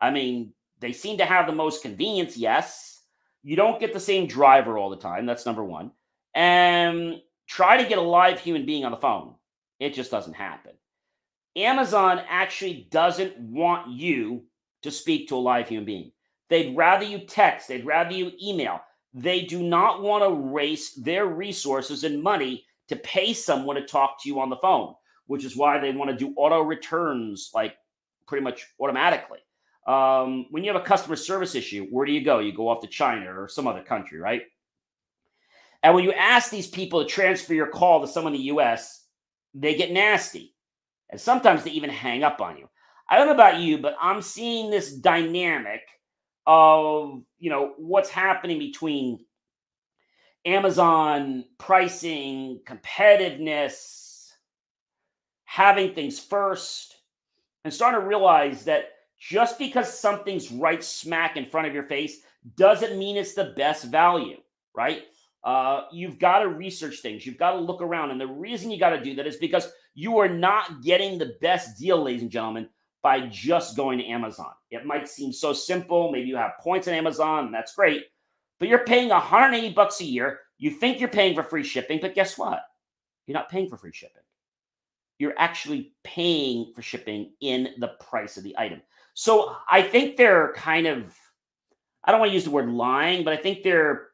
I 0.00 0.10
mean 0.10 0.52
they 0.80 0.92
seem 0.92 1.18
to 1.18 1.24
have 1.24 1.46
the 1.46 1.52
most 1.52 1.82
convenience 1.82 2.36
yes. 2.36 3.02
You 3.42 3.56
don't 3.56 3.80
get 3.80 3.92
the 3.92 4.00
same 4.00 4.26
driver 4.26 4.78
all 4.78 4.90
the 4.90 4.96
time. 4.96 5.26
That's 5.26 5.46
number 5.46 5.64
one. 5.64 5.92
And 6.34 7.20
try 7.46 7.82
to 7.82 7.88
get 7.88 7.98
a 7.98 8.02
live 8.02 8.38
human 8.38 8.66
being 8.66 8.84
on 8.84 8.90
the 8.90 8.98
phone. 8.98 9.34
It 9.80 9.94
just 9.94 10.10
doesn't 10.10 10.34
happen. 10.34 10.72
Amazon 11.56 12.20
actually 12.28 12.88
doesn't 12.90 13.38
want 13.38 13.90
you 13.90 14.44
to 14.82 14.90
speak 14.90 15.28
to 15.28 15.36
a 15.36 15.38
live 15.38 15.68
human 15.68 15.84
being. 15.84 16.12
They'd 16.48 16.76
rather 16.76 17.04
you 17.04 17.20
text, 17.20 17.68
they'd 17.68 17.84
rather 17.86 18.12
you 18.12 18.32
email. 18.42 18.80
They 19.14 19.42
do 19.42 19.62
not 19.62 20.02
want 20.02 20.22
to 20.24 20.30
waste 20.30 21.04
their 21.04 21.26
resources 21.26 22.04
and 22.04 22.22
money 22.22 22.64
to 22.88 22.96
pay 22.96 23.32
someone 23.32 23.76
to 23.76 23.86
talk 23.86 24.22
to 24.22 24.28
you 24.28 24.40
on 24.40 24.50
the 24.50 24.56
phone, 24.56 24.94
which 25.26 25.44
is 25.44 25.56
why 25.56 25.78
they 25.78 25.92
want 25.92 26.10
to 26.10 26.16
do 26.16 26.34
auto 26.36 26.60
returns 26.60 27.50
like 27.54 27.76
pretty 28.26 28.44
much 28.44 28.66
automatically. 28.80 29.38
Um, 29.86 30.46
when 30.50 30.64
you 30.64 30.72
have 30.72 30.80
a 30.80 30.84
customer 30.84 31.16
service 31.16 31.54
issue, 31.54 31.86
where 31.90 32.04
do 32.04 32.12
you 32.12 32.22
go? 32.22 32.40
You 32.40 32.52
go 32.52 32.68
off 32.68 32.82
to 32.82 32.86
China 32.86 33.40
or 33.40 33.48
some 33.48 33.66
other 33.66 33.82
country, 33.82 34.18
right? 34.18 34.42
And 35.82 35.94
when 35.94 36.04
you 36.04 36.12
ask 36.12 36.50
these 36.50 36.66
people 36.66 37.02
to 37.02 37.08
transfer 37.08 37.54
your 37.54 37.68
call 37.68 38.00
to 38.00 38.06
someone 38.06 38.34
in 38.34 38.40
the 38.40 38.46
US, 38.46 39.06
they 39.54 39.74
get 39.74 39.92
nasty. 39.92 40.54
And 41.10 41.20
sometimes 41.20 41.64
they 41.64 41.70
even 41.70 41.90
hang 41.90 42.22
up 42.22 42.40
on 42.40 42.58
you. 42.58 42.68
I 43.08 43.16
don't 43.16 43.26
know 43.26 43.34
about 43.34 43.60
you, 43.60 43.78
but 43.78 43.96
I'm 44.00 44.20
seeing 44.20 44.70
this 44.70 44.92
dynamic 44.92 45.80
of, 46.48 47.22
you 47.38 47.50
know, 47.50 47.74
what's 47.76 48.08
happening 48.08 48.58
between 48.58 49.24
Amazon 50.46 51.44
pricing, 51.58 52.60
competitiveness, 52.64 54.30
having 55.44 55.94
things 55.94 56.18
first, 56.18 56.96
and 57.64 57.72
starting 57.72 58.00
to 58.00 58.06
realize 58.06 58.64
that 58.64 58.92
just 59.18 59.58
because 59.58 59.92
something's 59.92 60.50
right 60.50 60.82
smack 60.82 61.36
in 61.36 61.44
front 61.44 61.68
of 61.68 61.74
your 61.74 61.82
face 61.82 62.22
doesn't 62.56 62.98
mean 62.98 63.18
it's 63.18 63.34
the 63.34 63.52
best 63.56 63.84
value, 63.84 64.38
right? 64.74 65.02
Uh, 65.44 65.82
you've 65.92 66.18
got 66.18 66.38
to 66.38 66.48
research 66.48 67.00
things. 67.00 67.26
You've 67.26 67.36
got 67.36 67.52
to 67.52 67.58
look 67.58 67.82
around. 67.82 68.10
And 68.10 68.20
the 68.20 68.26
reason 68.26 68.70
you 68.70 68.78
got 68.78 68.90
to 68.90 69.04
do 69.04 69.14
that 69.16 69.26
is 69.26 69.36
because 69.36 69.70
you 69.94 70.18
are 70.18 70.28
not 70.28 70.82
getting 70.82 71.18
the 71.18 71.36
best 71.42 71.78
deal, 71.78 72.02
ladies 72.02 72.22
and 72.22 72.30
gentlemen, 72.30 72.68
by 73.02 73.20
just 73.28 73.76
going 73.76 73.98
to 73.98 74.06
Amazon. 74.06 74.52
It 74.70 74.84
might 74.84 75.08
seem 75.08 75.32
so 75.32 75.52
simple. 75.52 76.10
Maybe 76.10 76.28
you 76.28 76.36
have 76.36 76.58
points 76.60 76.88
on 76.88 76.94
Amazon, 76.94 77.46
and 77.46 77.54
that's 77.54 77.74
great. 77.74 78.04
But 78.58 78.68
you're 78.68 78.84
paying 78.84 79.10
180 79.10 79.72
bucks 79.74 80.00
a 80.00 80.04
year. 80.04 80.40
You 80.58 80.70
think 80.70 80.98
you're 80.98 81.08
paying 81.08 81.34
for 81.34 81.42
free 81.42 81.62
shipping, 81.62 82.00
but 82.00 82.14
guess 82.14 82.36
what? 82.36 82.62
You're 83.26 83.36
not 83.36 83.48
paying 83.48 83.68
for 83.68 83.76
free 83.76 83.92
shipping. 83.92 84.22
You're 85.18 85.38
actually 85.38 85.92
paying 86.02 86.72
for 86.74 86.82
shipping 86.82 87.32
in 87.40 87.70
the 87.78 87.88
price 88.00 88.36
of 88.36 88.44
the 88.44 88.56
item. 88.58 88.80
So 89.14 89.56
I 89.70 89.82
think 89.82 90.16
they're 90.16 90.52
kind 90.54 90.86
of, 90.86 91.14
I 92.04 92.10
don't 92.10 92.20
want 92.20 92.30
to 92.30 92.34
use 92.34 92.44
the 92.44 92.50
word 92.50 92.68
lying, 92.68 93.24
but 93.24 93.32
I 93.32 93.36
think 93.36 93.62
they're 93.62 94.08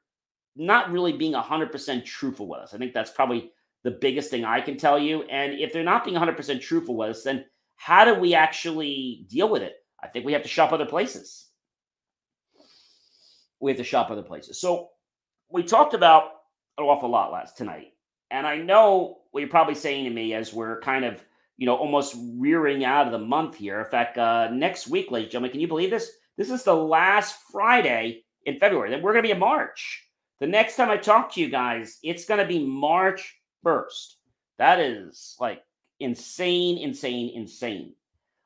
not 0.56 0.90
really 0.90 1.12
being 1.12 1.34
100% 1.34 2.04
truthful 2.04 2.48
with 2.48 2.60
us. 2.60 2.74
I 2.74 2.78
think 2.78 2.92
that's 2.92 3.10
probably 3.10 3.52
the 3.82 3.90
biggest 3.90 4.30
thing 4.30 4.44
I 4.44 4.60
can 4.60 4.76
tell 4.76 4.98
you. 4.98 5.22
And 5.24 5.54
if 5.54 5.72
they're 5.72 5.82
not 5.82 6.04
being 6.04 6.16
100% 6.16 6.60
truthful 6.60 6.96
with 6.96 7.10
us, 7.10 7.22
then 7.22 7.44
how 7.84 8.06
do 8.06 8.14
we 8.14 8.34
actually 8.34 9.26
deal 9.28 9.46
with 9.46 9.60
it? 9.60 9.74
I 10.02 10.08
think 10.08 10.24
we 10.24 10.32
have 10.32 10.42
to 10.44 10.48
shop 10.48 10.72
other 10.72 10.86
places. 10.86 11.48
We 13.60 13.70
have 13.72 13.76
to 13.76 13.84
shop 13.84 14.10
other 14.10 14.22
places. 14.22 14.58
So 14.58 14.88
we 15.50 15.64
talked 15.64 15.92
about 15.92 16.30
an 16.78 16.84
awful 16.84 17.10
lot 17.10 17.30
last 17.30 17.58
tonight. 17.58 17.92
And 18.30 18.46
I 18.46 18.56
know 18.56 19.18
what 19.32 19.40
you're 19.40 19.50
probably 19.50 19.74
saying 19.74 20.04
to 20.04 20.10
me 20.10 20.32
as 20.32 20.54
we're 20.54 20.80
kind 20.80 21.04
of, 21.04 21.22
you 21.58 21.66
know, 21.66 21.76
almost 21.76 22.16
rearing 22.38 22.86
out 22.86 23.04
of 23.04 23.12
the 23.12 23.18
month 23.18 23.56
here. 23.56 23.80
In 23.80 23.90
fact, 23.90 24.16
uh, 24.16 24.48
next 24.50 24.88
week, 24.88 25.10
ladies 25.10 25.26
and 25.26 25.32
gentlemen, 25.32 25.50
can 25.50 25.60
you 25.60 25.68
believe 25.68 25.90
this? 25.90 26.10
This 26.38 26.50
is 26.50 26.62
the 26.62 26.74
last 26.74 27.36
Friday 27.52 28.24
in 28.46 28.58
February. 28.58 28.88
Then 28.88 29.02
we're 29.02 29.12
going 29.12 29.24
to 29.24 29.28
be 29.28 29.32
in 29.32 29.38
March. 29.38 30.08
The 30.40 30.46
next 30.46 30.76
time 30.76 30.88
I 30.88 30.96
talk 30.96 31.34
to 31.34 31.40
you 31.42 31.50
guys, 31.50 31.98
it's 32.02 32.24
going 32.24 32.40
to 32.40 32.46
be 32.46 32.64
March 32.64 33.36
1st. 33.62 34.14
That 34.56 34.80
is 34.80 35.36
like 35.38 35.60
insane, 36.00 36.78
insane, 36.78 37.32
insane. 37.34 37.94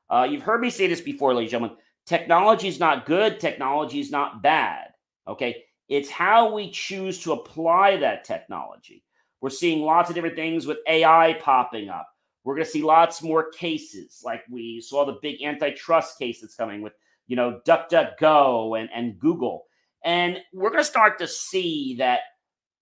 Uh, 0.09 0.27
you've 0.29 0.43
heard 0.43 0.61
me 0.61 0.69
say 0.69 0.87
this 0.87 1.01
before, 1.01 1.33
ladies 1.33 1.53
and 1.53 1.61
gentlemen. 1.61 1.77
Technology 2.05 2.67
is 2.67 2.79
not 2.79 3.05
good. 3.05 3.39
Technology 3.39 3.99
is 3.99 4.11
not 4.11 4.41
bad. 4.41 4.87
Okay. 5.27 5.63
It's 5.87 6.09
how 6.09 6.53
we 6.53 6.71
choose 6.71 7.19
to 7.23 7.33
apply 7.33 7.97
that 7.97 8.23
technology. 8.23 9.03
We're 9.41 9.49
seeing 9.49 9.81
lots 9.81 10.09
of 10.09 10.15
different 10.15 10.35
things 10.35 10.65
with 10.65 10.79
AI 10.87 11.39
popping 11.41 11.89
up. 11.89 12.07
We're 12.43 12.55
going 12.55 12.65
to 12.65 12.71
see 12.71 12.83
lots 12.83 13.21
more 13.21 13.51
cases, 13.51 14.21
like 14.23 14.43
we 14.49 14.81
saw 14.81 15.05
the 15.05 15.19
big 15.21 15.41
antitrust 15.43 16.17
case 16.17 16.41
that's 16.41 16.55
coming 16.55 16.81
with, 16.81 16.93
you 17.27 17.35
know, 17.35 17.59
DuckDuckGo 17.67 18.79
and, 18.79 18.89
and 18.93 19.19
Google. 19.19 19.65
And 20.03 20.39
we're 20.53 20.69
going 20.69 20.81
to 20.81 20.89
start 20.89 21.19
to 21.19 21.27
see 21.27 21.95
that 21.99 22.21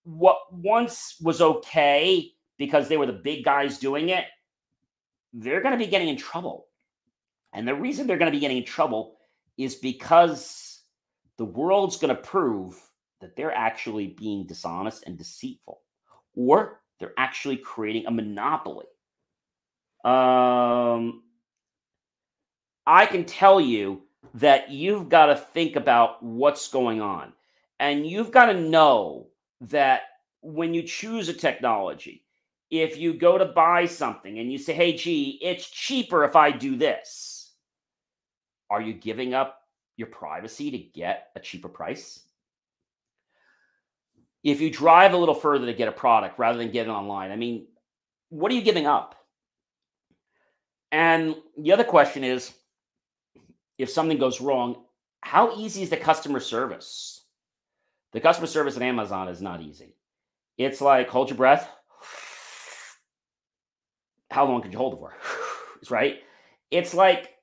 what 0.04 0.38
once 0.52 1.18
was 1.22 1.42
okay 1.42 2.32
because 2.58 2.88
they 2.88 2.98
were 2.98 3.06
the 3.06 3.14
big 3.14 3.44
guys 3.44 3.78
doing 3.78 4.10
it, 4.10 4.26
they're 5.34 5.62
going 5.62 5.74
to 5.74 5.78
be 5.78 5.90
getting 5.90 6.10
in 6.10 6.18
trouble. 6.18 6.68
And 7.54 7.68
the 7.68 7.76
reason 7.76 8.08
they're 8.08 8.18
going 8.18 8.32
to 8.32 8.36
be 8.36 8.42
getting 8.42 8.58
in 8.58 8.66
trouble 8.66 9.18
is 9.58 9.76
because 9.76 10.82
the 11.38 11.46
world's 11.46 11.98
going 11.98 12.16
to 12.16 12.22
prove 12.22 12.80
that 13.22 13.36
they're 13.36 13.54
actually 13.54 14.08
being 14.08 14.46
dishonest 14.46 15.04
and 15.06 15.18
deceitful, 15.18 15.82
or 16.36 16.82
they're 17.00 17.14
actually 17.18 17.58
creating 17.58 18.06
a 18.06 18.12
monopoly. 18.12 18.86
Um, 20.04 21.24
I 22.86 23.06
can 23.06 23.26
tell 23.26 23.60
you 23.60 24.04
that 24.36 24.70
you've 24.72 25.10
got 25.10 25.28
to 25.28 25.36
think 25.36 25.76
about 25.76 26.22
what's 26.24 26.70
going 26.70 27.02
on. 27.02 27.34
And 27.80 28.08
you've 28.08 28.32
got 28.32 28.48
to 28.48 28.60
know 28.60 29.28
that 29.62 30.02
when 30.42 30.74
you 30.74 30.84
choose 30.84 31.30
a 31.30 31.34
technology, 31.34 32.24
if 32.70 32.98
you 32.98 33.14
go 33.14 33.38
to 33.38 33.46
buy 33.46 33.86
something 33.86 34.40
and 34.40 34.52
you 34.52 34.58
say, 34.58 34.74
hey, 34.74 34.96
gee, 34.96 35.40
it's 35.42 35.70
cheaper 35.70 36.24
if 36.24 36.36
I 36.36 36.52
do 36.52 36.76
this, 36.76 37.54
are 38.70 38.82
you 38.82 38.94
giving 38.94 39.34
up 39.34 39.62
your 39.96 40.08
privacy 40.08 40.72
to 40.72 40.78
get 40.78 41.30
a 41.36 41.40
cheaper 41.40 41.70
price? 41.70 42.22
If 44.44 44.62
you 44.62 44.70
drive 44.70 45.14
a 45.14 45.18
little 45.18 45.36
further 45.36 45.66
to 45.66 45.74
get 45.74 45.88
a 45.88 45.94
product 45.94 46.40
rather 46.40 46.58
than 46.58 46.72
get 46.72 46.88
it 46.88 46.92
online, 46.92 47.32
I 47.32 47.36
mean, 47.36 47.68
what 48.30 48.52
are 48.52 48.56
you 48.56 48.62
giving 48.62 48.86
up? 48.86 49.16
And 50.92 51.36
the 51.58 51.72
other 51.74 51.84
question 51.84 52.24
is 52.24 52.54
if 53.78 53.90
something 53.90 54.18
goes 54.18 54.42
wrong, 54.42 54.84
how 55.22 55.56
easy 55.58 55.84
is 55.84 55.90
the 55.90 55.98
customer 55.98 56.40
service? 56.40 57.26
The 58.14 58.22
customer 58.22 58.48
service 58.48 58.78
at 58.78 58.84
Amazon 58.84 59.28
is 59.28 59.42
not 59.42 59.62
easy. 59.62 59.96
It's 60.58 60.82
like 60.82 61.10
hold 61.10 61.30
your 61.30 61.38
breath. 61.38 61.70
How 64.30 64.46
long 64.46 64.62
could 64.62 64.72
you 64.72 64.78
hold 64.78 64.94
it 64.94 64.98
for? 64.98 65.16
right? 65.90 66.20
It's 66.72 66.94
like 66.94 67.38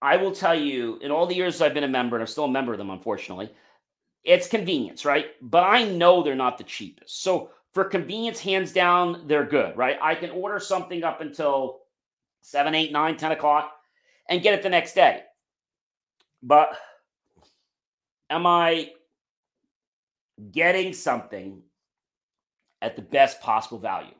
I 0.00 0.16
will 0.16 0.32
tell 0.32 0.54
you, 0.54 0.98
in 1.02 1.10
all 1.10 1.26
the 1.26 1.34
years 1.34 1.60
I've 1.60 1.74
been 1.74 1.84
a 1.84 1.88
member, 1.88 2.16
and 2.16 2.22
I'm 2.22 2.26
still 2.28 2.44
a 2.44 2.50
member 2.50 2.72
of 2.72 2.78
them, 2.78 2.90
unfortunately, 2.90 3.50
it's 4.24 4.48
convenience, 4.48 5.04
right? 5.04 5.26
But 5.42 5.64
I 5.64 5.84
know 5.84 6.22
they're 6.22 6.34
not 6.34 6.58
the 6.58 6.64
cheapest. 6.64 7.22
So 7.22 7.50
for 7.72 7.84
convenience, 7.84 8.40
hands 8.40 8.72
down, 8.72 9.24
they're 9.26 9.46
good, 9.46 9.76
right? 9.76 9.98
I 10.00 10.14
can 10.14 10.30
order 10.30 10.60
something 10.60 11.02
up 11.02 11.20
until 11.20 11.80
7, 12.42 12.74
8, 12.74 12.92
9, 12.92 13.16
10 13.16 13.32
o'clock 13.32 13.72
and 14.28 14.42
get 14.42 14.54
it 14.54 14.62
the 14.62 14.68
next 14.68 14.94
day. 14.94 15.22
But 16.42 16.78
am 18.30 18.46
I 18.46 18.92
getting 20.52 20.92
something 20.92 21.62
at 22.80 22.94
the 22.94 23.02
best 23.02 23.40
possible 23.40 23.78
value? 23.78 24.14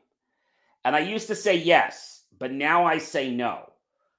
And 0.89 0.95
I 0.95 1.01
used 1.01 1.27
to 1.27 1.35
say 1.35 1.55
yes, 1.55 2.23
but 2.39 2.51
now 2.51 2.83
I 2.83 2.97
say 2.97 3.29
no. 3.29 3.71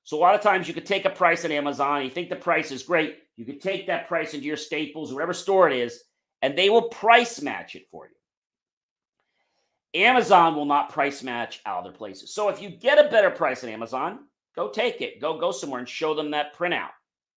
So 0.05 0.17
a 0.17 0.21
lot 0.21 0.37
of 0.37 0.41
times 0.41 0.69
you 0.69 0.75
could 0.75 0.87
take 0.87 1.05
a 1.05 1.11
price 1.11 1.45
at 1.45 1.51
Amazon, 1.51 2.05
you 2.05 2.11
think 2.11 2.29
the 2.29 2.37
price 2.37 2.71
is 2.71 2.85
great, 2.85 3.17
you 3.37 3.45
could 3.45 3.61
take 3.61 3.89
that 3.89 4.07
price 4.07 4.35
into 4.35 4.47
your 4.47 4.57
Staples, 4.57 5.13
whatever 5.13 5.33
store 5.33 5.69
it 5.69 5.77
is, 5.77 6.05
and 6.43 6.57
they 6.57 6.71
will 6.71 6.83
price 6.83 7.43
match 7.43 7.75
it 7.75 7.89
for 7.91 8.07
you. 8.07 10.01
Amazon 10.01 10.55
will 10.55 10.65
not 10.65 10.93
price 10.93 11.25
match 11.25 11.61
other 11.67 11.91
places. 11.91 12.33
So 12.33 12.49
if 12.51 12.63
you 12.63 12.71
get 12.71 13.05
a 13.05 13.11
better 13.11 13.31
price 13.31 13.65
at 13.65 13.71
Amazon, 13.71 14.21
go 14.55 14.69
take 14.69 15.01
it. 15.01 15.21
Go 15.21 15.41
go 15.41 15.51
somewhere 15.51 15.81
and 15.81 15.89
show 15.89 16.15
them 16.15 16.31
that 16.31 16.57
printout, 16.57 16.91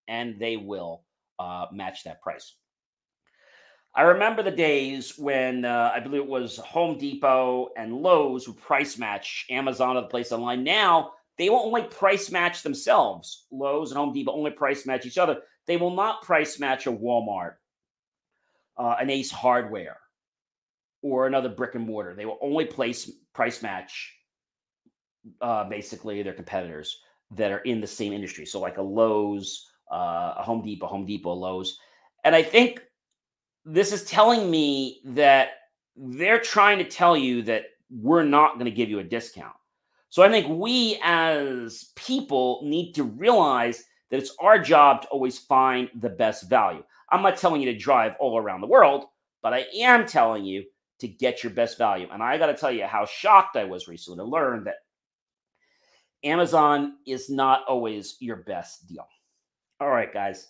and 0.08 0.40
they 0.40 0.58
will 0.58 1.06
uh, 1.40 1.66
match 1.72 2.04
that 2.04 2.22
price. 2.22 2.54
I 3.96 4.02
remember 4.04 4.42
the 4.42 4.52
days 4.52 5.20
when 5.20 5.66
uh, 5.66 5.92
I 5.94 6.00
believe 6.00 6.22
it 6.22 6.28
was 6.28 6.58
Home 6.58 6.98
Depot 6.98 7.70
and 7.78 7.94
Lowe's 7.94 8.48
would 8.48 8.58
price 8.58 8.98
match 8.98 9.46
Amazon 9.52 9.98
or 9.98 10.02
the 10.02 10.08
place 10.08 10.32
online. 10.32 10.64
Now 10.64 11.12
they 11.38 11.50
will 11.50 11.60
only 11.60 11.84
price 11.84 12.32
match 12.32 12.64
themselves. 12.64 13.46
Lowe's 13.52 13.92
and 13.92 14.00
Home 14.00 14.12
Depot 14.12 14.34
only 14.34 14.50
price 14.50 14.88
match 14.88 15.06
each 15.06 15.20
other. 15.20 15.42
They 15.68 15.78
will 15.78 15.96
not 15.96 16.24
price 16.24 16.60
match 16.60 16.88
a 16.88 16.92
Walmart, 16.92 17.54
uh, 18.78 18.96
an 19.00 19.12
Ace 19.12 19.30
Hardware, 19.30 20.00
or 21.04 21.28
another 21.28 21.50
brick 21.50 21.76
and 21.76 21.86
mortar. 21.86 22.16
They 22.16 22.26
will 22.26 22.40
only 22.42 22.66
place 22.66 23.12
price 23.34 23.62
match 23.62 24.12
uh, 25.40 25.66
basically 25.66 26.24
their 26.24 26.34
competitors 26.34 27.00
that 27.32 27.52
are 27.52 27.60
in 27.60 27.80
the 27.80 27.88
same 27.88 28.12
industry. 28.12 28.46
So 28.48 28.60
like 28.60 28.78
a 28.78 28.82
Lowe's, 28.82 29.70
uh, 29.92 30.34
a 30.38 30.44
Home 30.44 30.64
Depot, 30.64 30.88
Home 30.88 31.06
Depot, 31.06 31.34
Lowe's, 31.34 31.78
and 32.24 32.36
I 32.36 32.42
think 32.42 32.82
this 33.66 33.92
is 33.92 34.04
telling 34.04 34.50
me 34.50 35.02
that 35.06 35.50
they're 35.96 36.40
trying 36.40 36.78
to 36.80 36.84
tell 36.84 37.16
you 37.16 37.42
that 37.44 37.66
we're 37.90 38.24
not 38.24 38.56
going 38.56 38.66
to 38.66 38.72
give 38.72 38.90
you 38.90 39.00
a 39.00 39.04
discount. 39.04 39.54
So 40.10 40.22
I 40.22 40.30
think 40.30 40.48
we 40.48 41.00
as 41.04 41.92
people 41.96 42.62
need 42.64 42.94
to 42.94 43.04
realize 43.04 43.84
that 44.10 44.20
it's 44.20 44.36
our 44.40 44.60
job 44.60 45.02
to 45.02 45.08
always 45.08 45.40
find 45.40 45.90
the 46.02 46.10
best 46.10 46.50
value. 46.50 46.84
I'm 47.12 47.22
not 47.22 47.38
telling 47.38 47.62
you 47.62 47.72
to 47.72 47.78
drive 47.78 48.14
all 48.20 48.38
around 48.38 48.62
the 48.62 48.68
world, 48.68 49.06
but 49.42 49.54
I 49.54 49.66
am 49.76 50.06
telling 50.06 50.46
you 50.46 50.64
to 51.00 51.08
get 51.08 51.44
your 51.44 51.52
best 51.52 51.78
value. 51.78 52.08
And 52.12 52.22
I 52.22 52.38
got 52.38 52.48
to 52.48 52.54
tell 52.54 52.72
you 52.72 52.86
how 52.86 53.06
shocked 53.06 53.56
I 53.56 53.64
was 53.64 53.88
recently 53.88 54.18
to 54.18 54.24
learn 54.24 54.64
that 54.66 54.76
Amazon 56.24 56.94
is 57.06 57.30
not 57.30 57.64
always 57.68 58.16
your 58.20 58.38
best 58.38 58.88
deal. 58.88 59.08
All 59.80 59.90
right, 59.90 60.14
guys. 60.14 60.48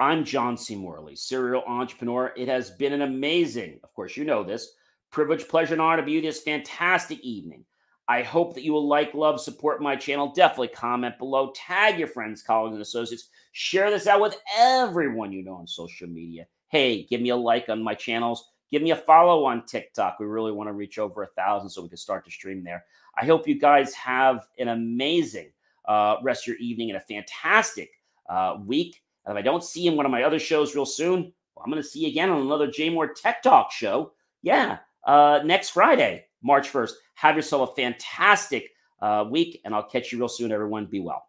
I'm 0.00 0.24
John 0.24 0.56
C. 0.56 0.76
Morley, 0.76 1.14
serial 1.14 1.62
entrepreneur. 1.66 2.32
It 2.34 2.48
has 2.48 2.70
been 2.70 2.94
an 2.94 3.02
amazing, 3.02 3.80
of 3.84 3.92
course, 3.92 4.16
you 4.16 4.24
know 4.24 4.42
this, 4.42 4.72
privilege, 5.10 5.46
pleasure, 5.46 5.74
and 5.74 5.82
honor 5.82 5.98
to 5.98 6.06
be 6.06 6.12
you 6.12 6.22
this 6.22 6.40
fantastic 6.40 7.20
evening. 7.20 7.66
I 8.08 8.22
hope 8.22 8.54
that 8.54 8.64
you 8.64 8.72
will 8.72 8.88
like, 8.88 9.12
love, 9.12 9.42
support 9.42 9.82
my 9.82 9.94
channel. 9.96 10.32
Definitely 10.32 10.68
comment 10.68 11.18
below, 11.18 11.52
tag 11.54 11.98
your 11.98 12.08
friends, 12.08 12.42
colleagues, 12.42 12.72
and 12.72 12.82
associates. 12.82 13.28
Share 13.52 13.90
this 13.90 14.06
out 14.06 14.22
with 14.22 14.38
everyone 14.58 15.32
you 15.32 15.44
know 15.44 15.56
on 15.56 15.66
social 15.66 16.08
media. 16.08 16.46
Hey, 16.68 17.04
give 17.04 17.20
me 17.20 17.28
a 17.28 17.36
like 17.36 17.68
on 17.68 17.82
my 17.82 17.94
channels. 17.94 18.48
Give 18.70 18.80
me 18.80 18.92
a 18.92 18.96
follow 18.96 19.44
on 19.44 19.66
TikTok. 19.66 20.18
We 20.18 20.24
really 20.24 20.52
want 20.52 20.68
to 20.68 20.72
reach 20.72 20.98
over 20.98 21.24
a 21.24 21.28
thousand 21.36 21.68
so 21.68 21.82
we 21.82 21.88
can 21.90 21.98
start 21.98 22.24
to 22.24 22.30
stream 22.30 22.64
there. 22.64 22.86
I 23.20 23.26
hope 23.26 23.46
you 23.46 23.60
guys 23.60 23.92
have 23.94 24.46
an 24.58 24.68
amazing 24.68 25.52
uh, 25.86 26.16
rest 26.22 26.44
of 26.44 26.54
your 26.54 26.56
evening 26.56 26.88
and 26.88 26.96
a 26.96 27.00
fantastic 27.00 27.90
uh, 28.30 28.56
week. 28.64 29.02
If 29.30 29.36
I 29.36 29.42
don't 29.42 29.64
see 29.64 29.82
you 29.82 29.90
in 29.92 29.96
one 29.96 30.06
of 30.06 30.12
my 30.12 30.24
other 30.24 30.38
shows 30.38 30.74
real 30.74 30.86
soon, 30.86 31.32
well, 31.54 31.64
I'm 31.64 31.70
going 31.70 31.82
to 31.82 31.88
see 31.88 32.00
you 32.00 32.08
again 32.08 32.30
on 32.30 32.42
another 32.42 32.68
JMOR 32.68 33.14
Tech 33.14 33.42
Talk 33.42 33.70
show. 33.70 34.12
Yeah, 34.42 34.78
uh, 35.06 35.40
next 35.44 35.70
Friday, 35.70 36.24
March 36.42 36.72
1st. 36.72 36.92
Have 37.14 37.36
yourself 37.36 37.70
a 37.70 37.74
fantastic 37.74 38.70
uh, 39.02 39.24
week, 39.30 39.60
and 39.64 39.74
I'll 39.74 39.88
catch 39.88 40.12
you 40.12 40.18
real 40.18 40.28
soon, 40.28 40.52
everyone. 40.52 40.86
Be 40.86 41.00
well. 41.00 41.24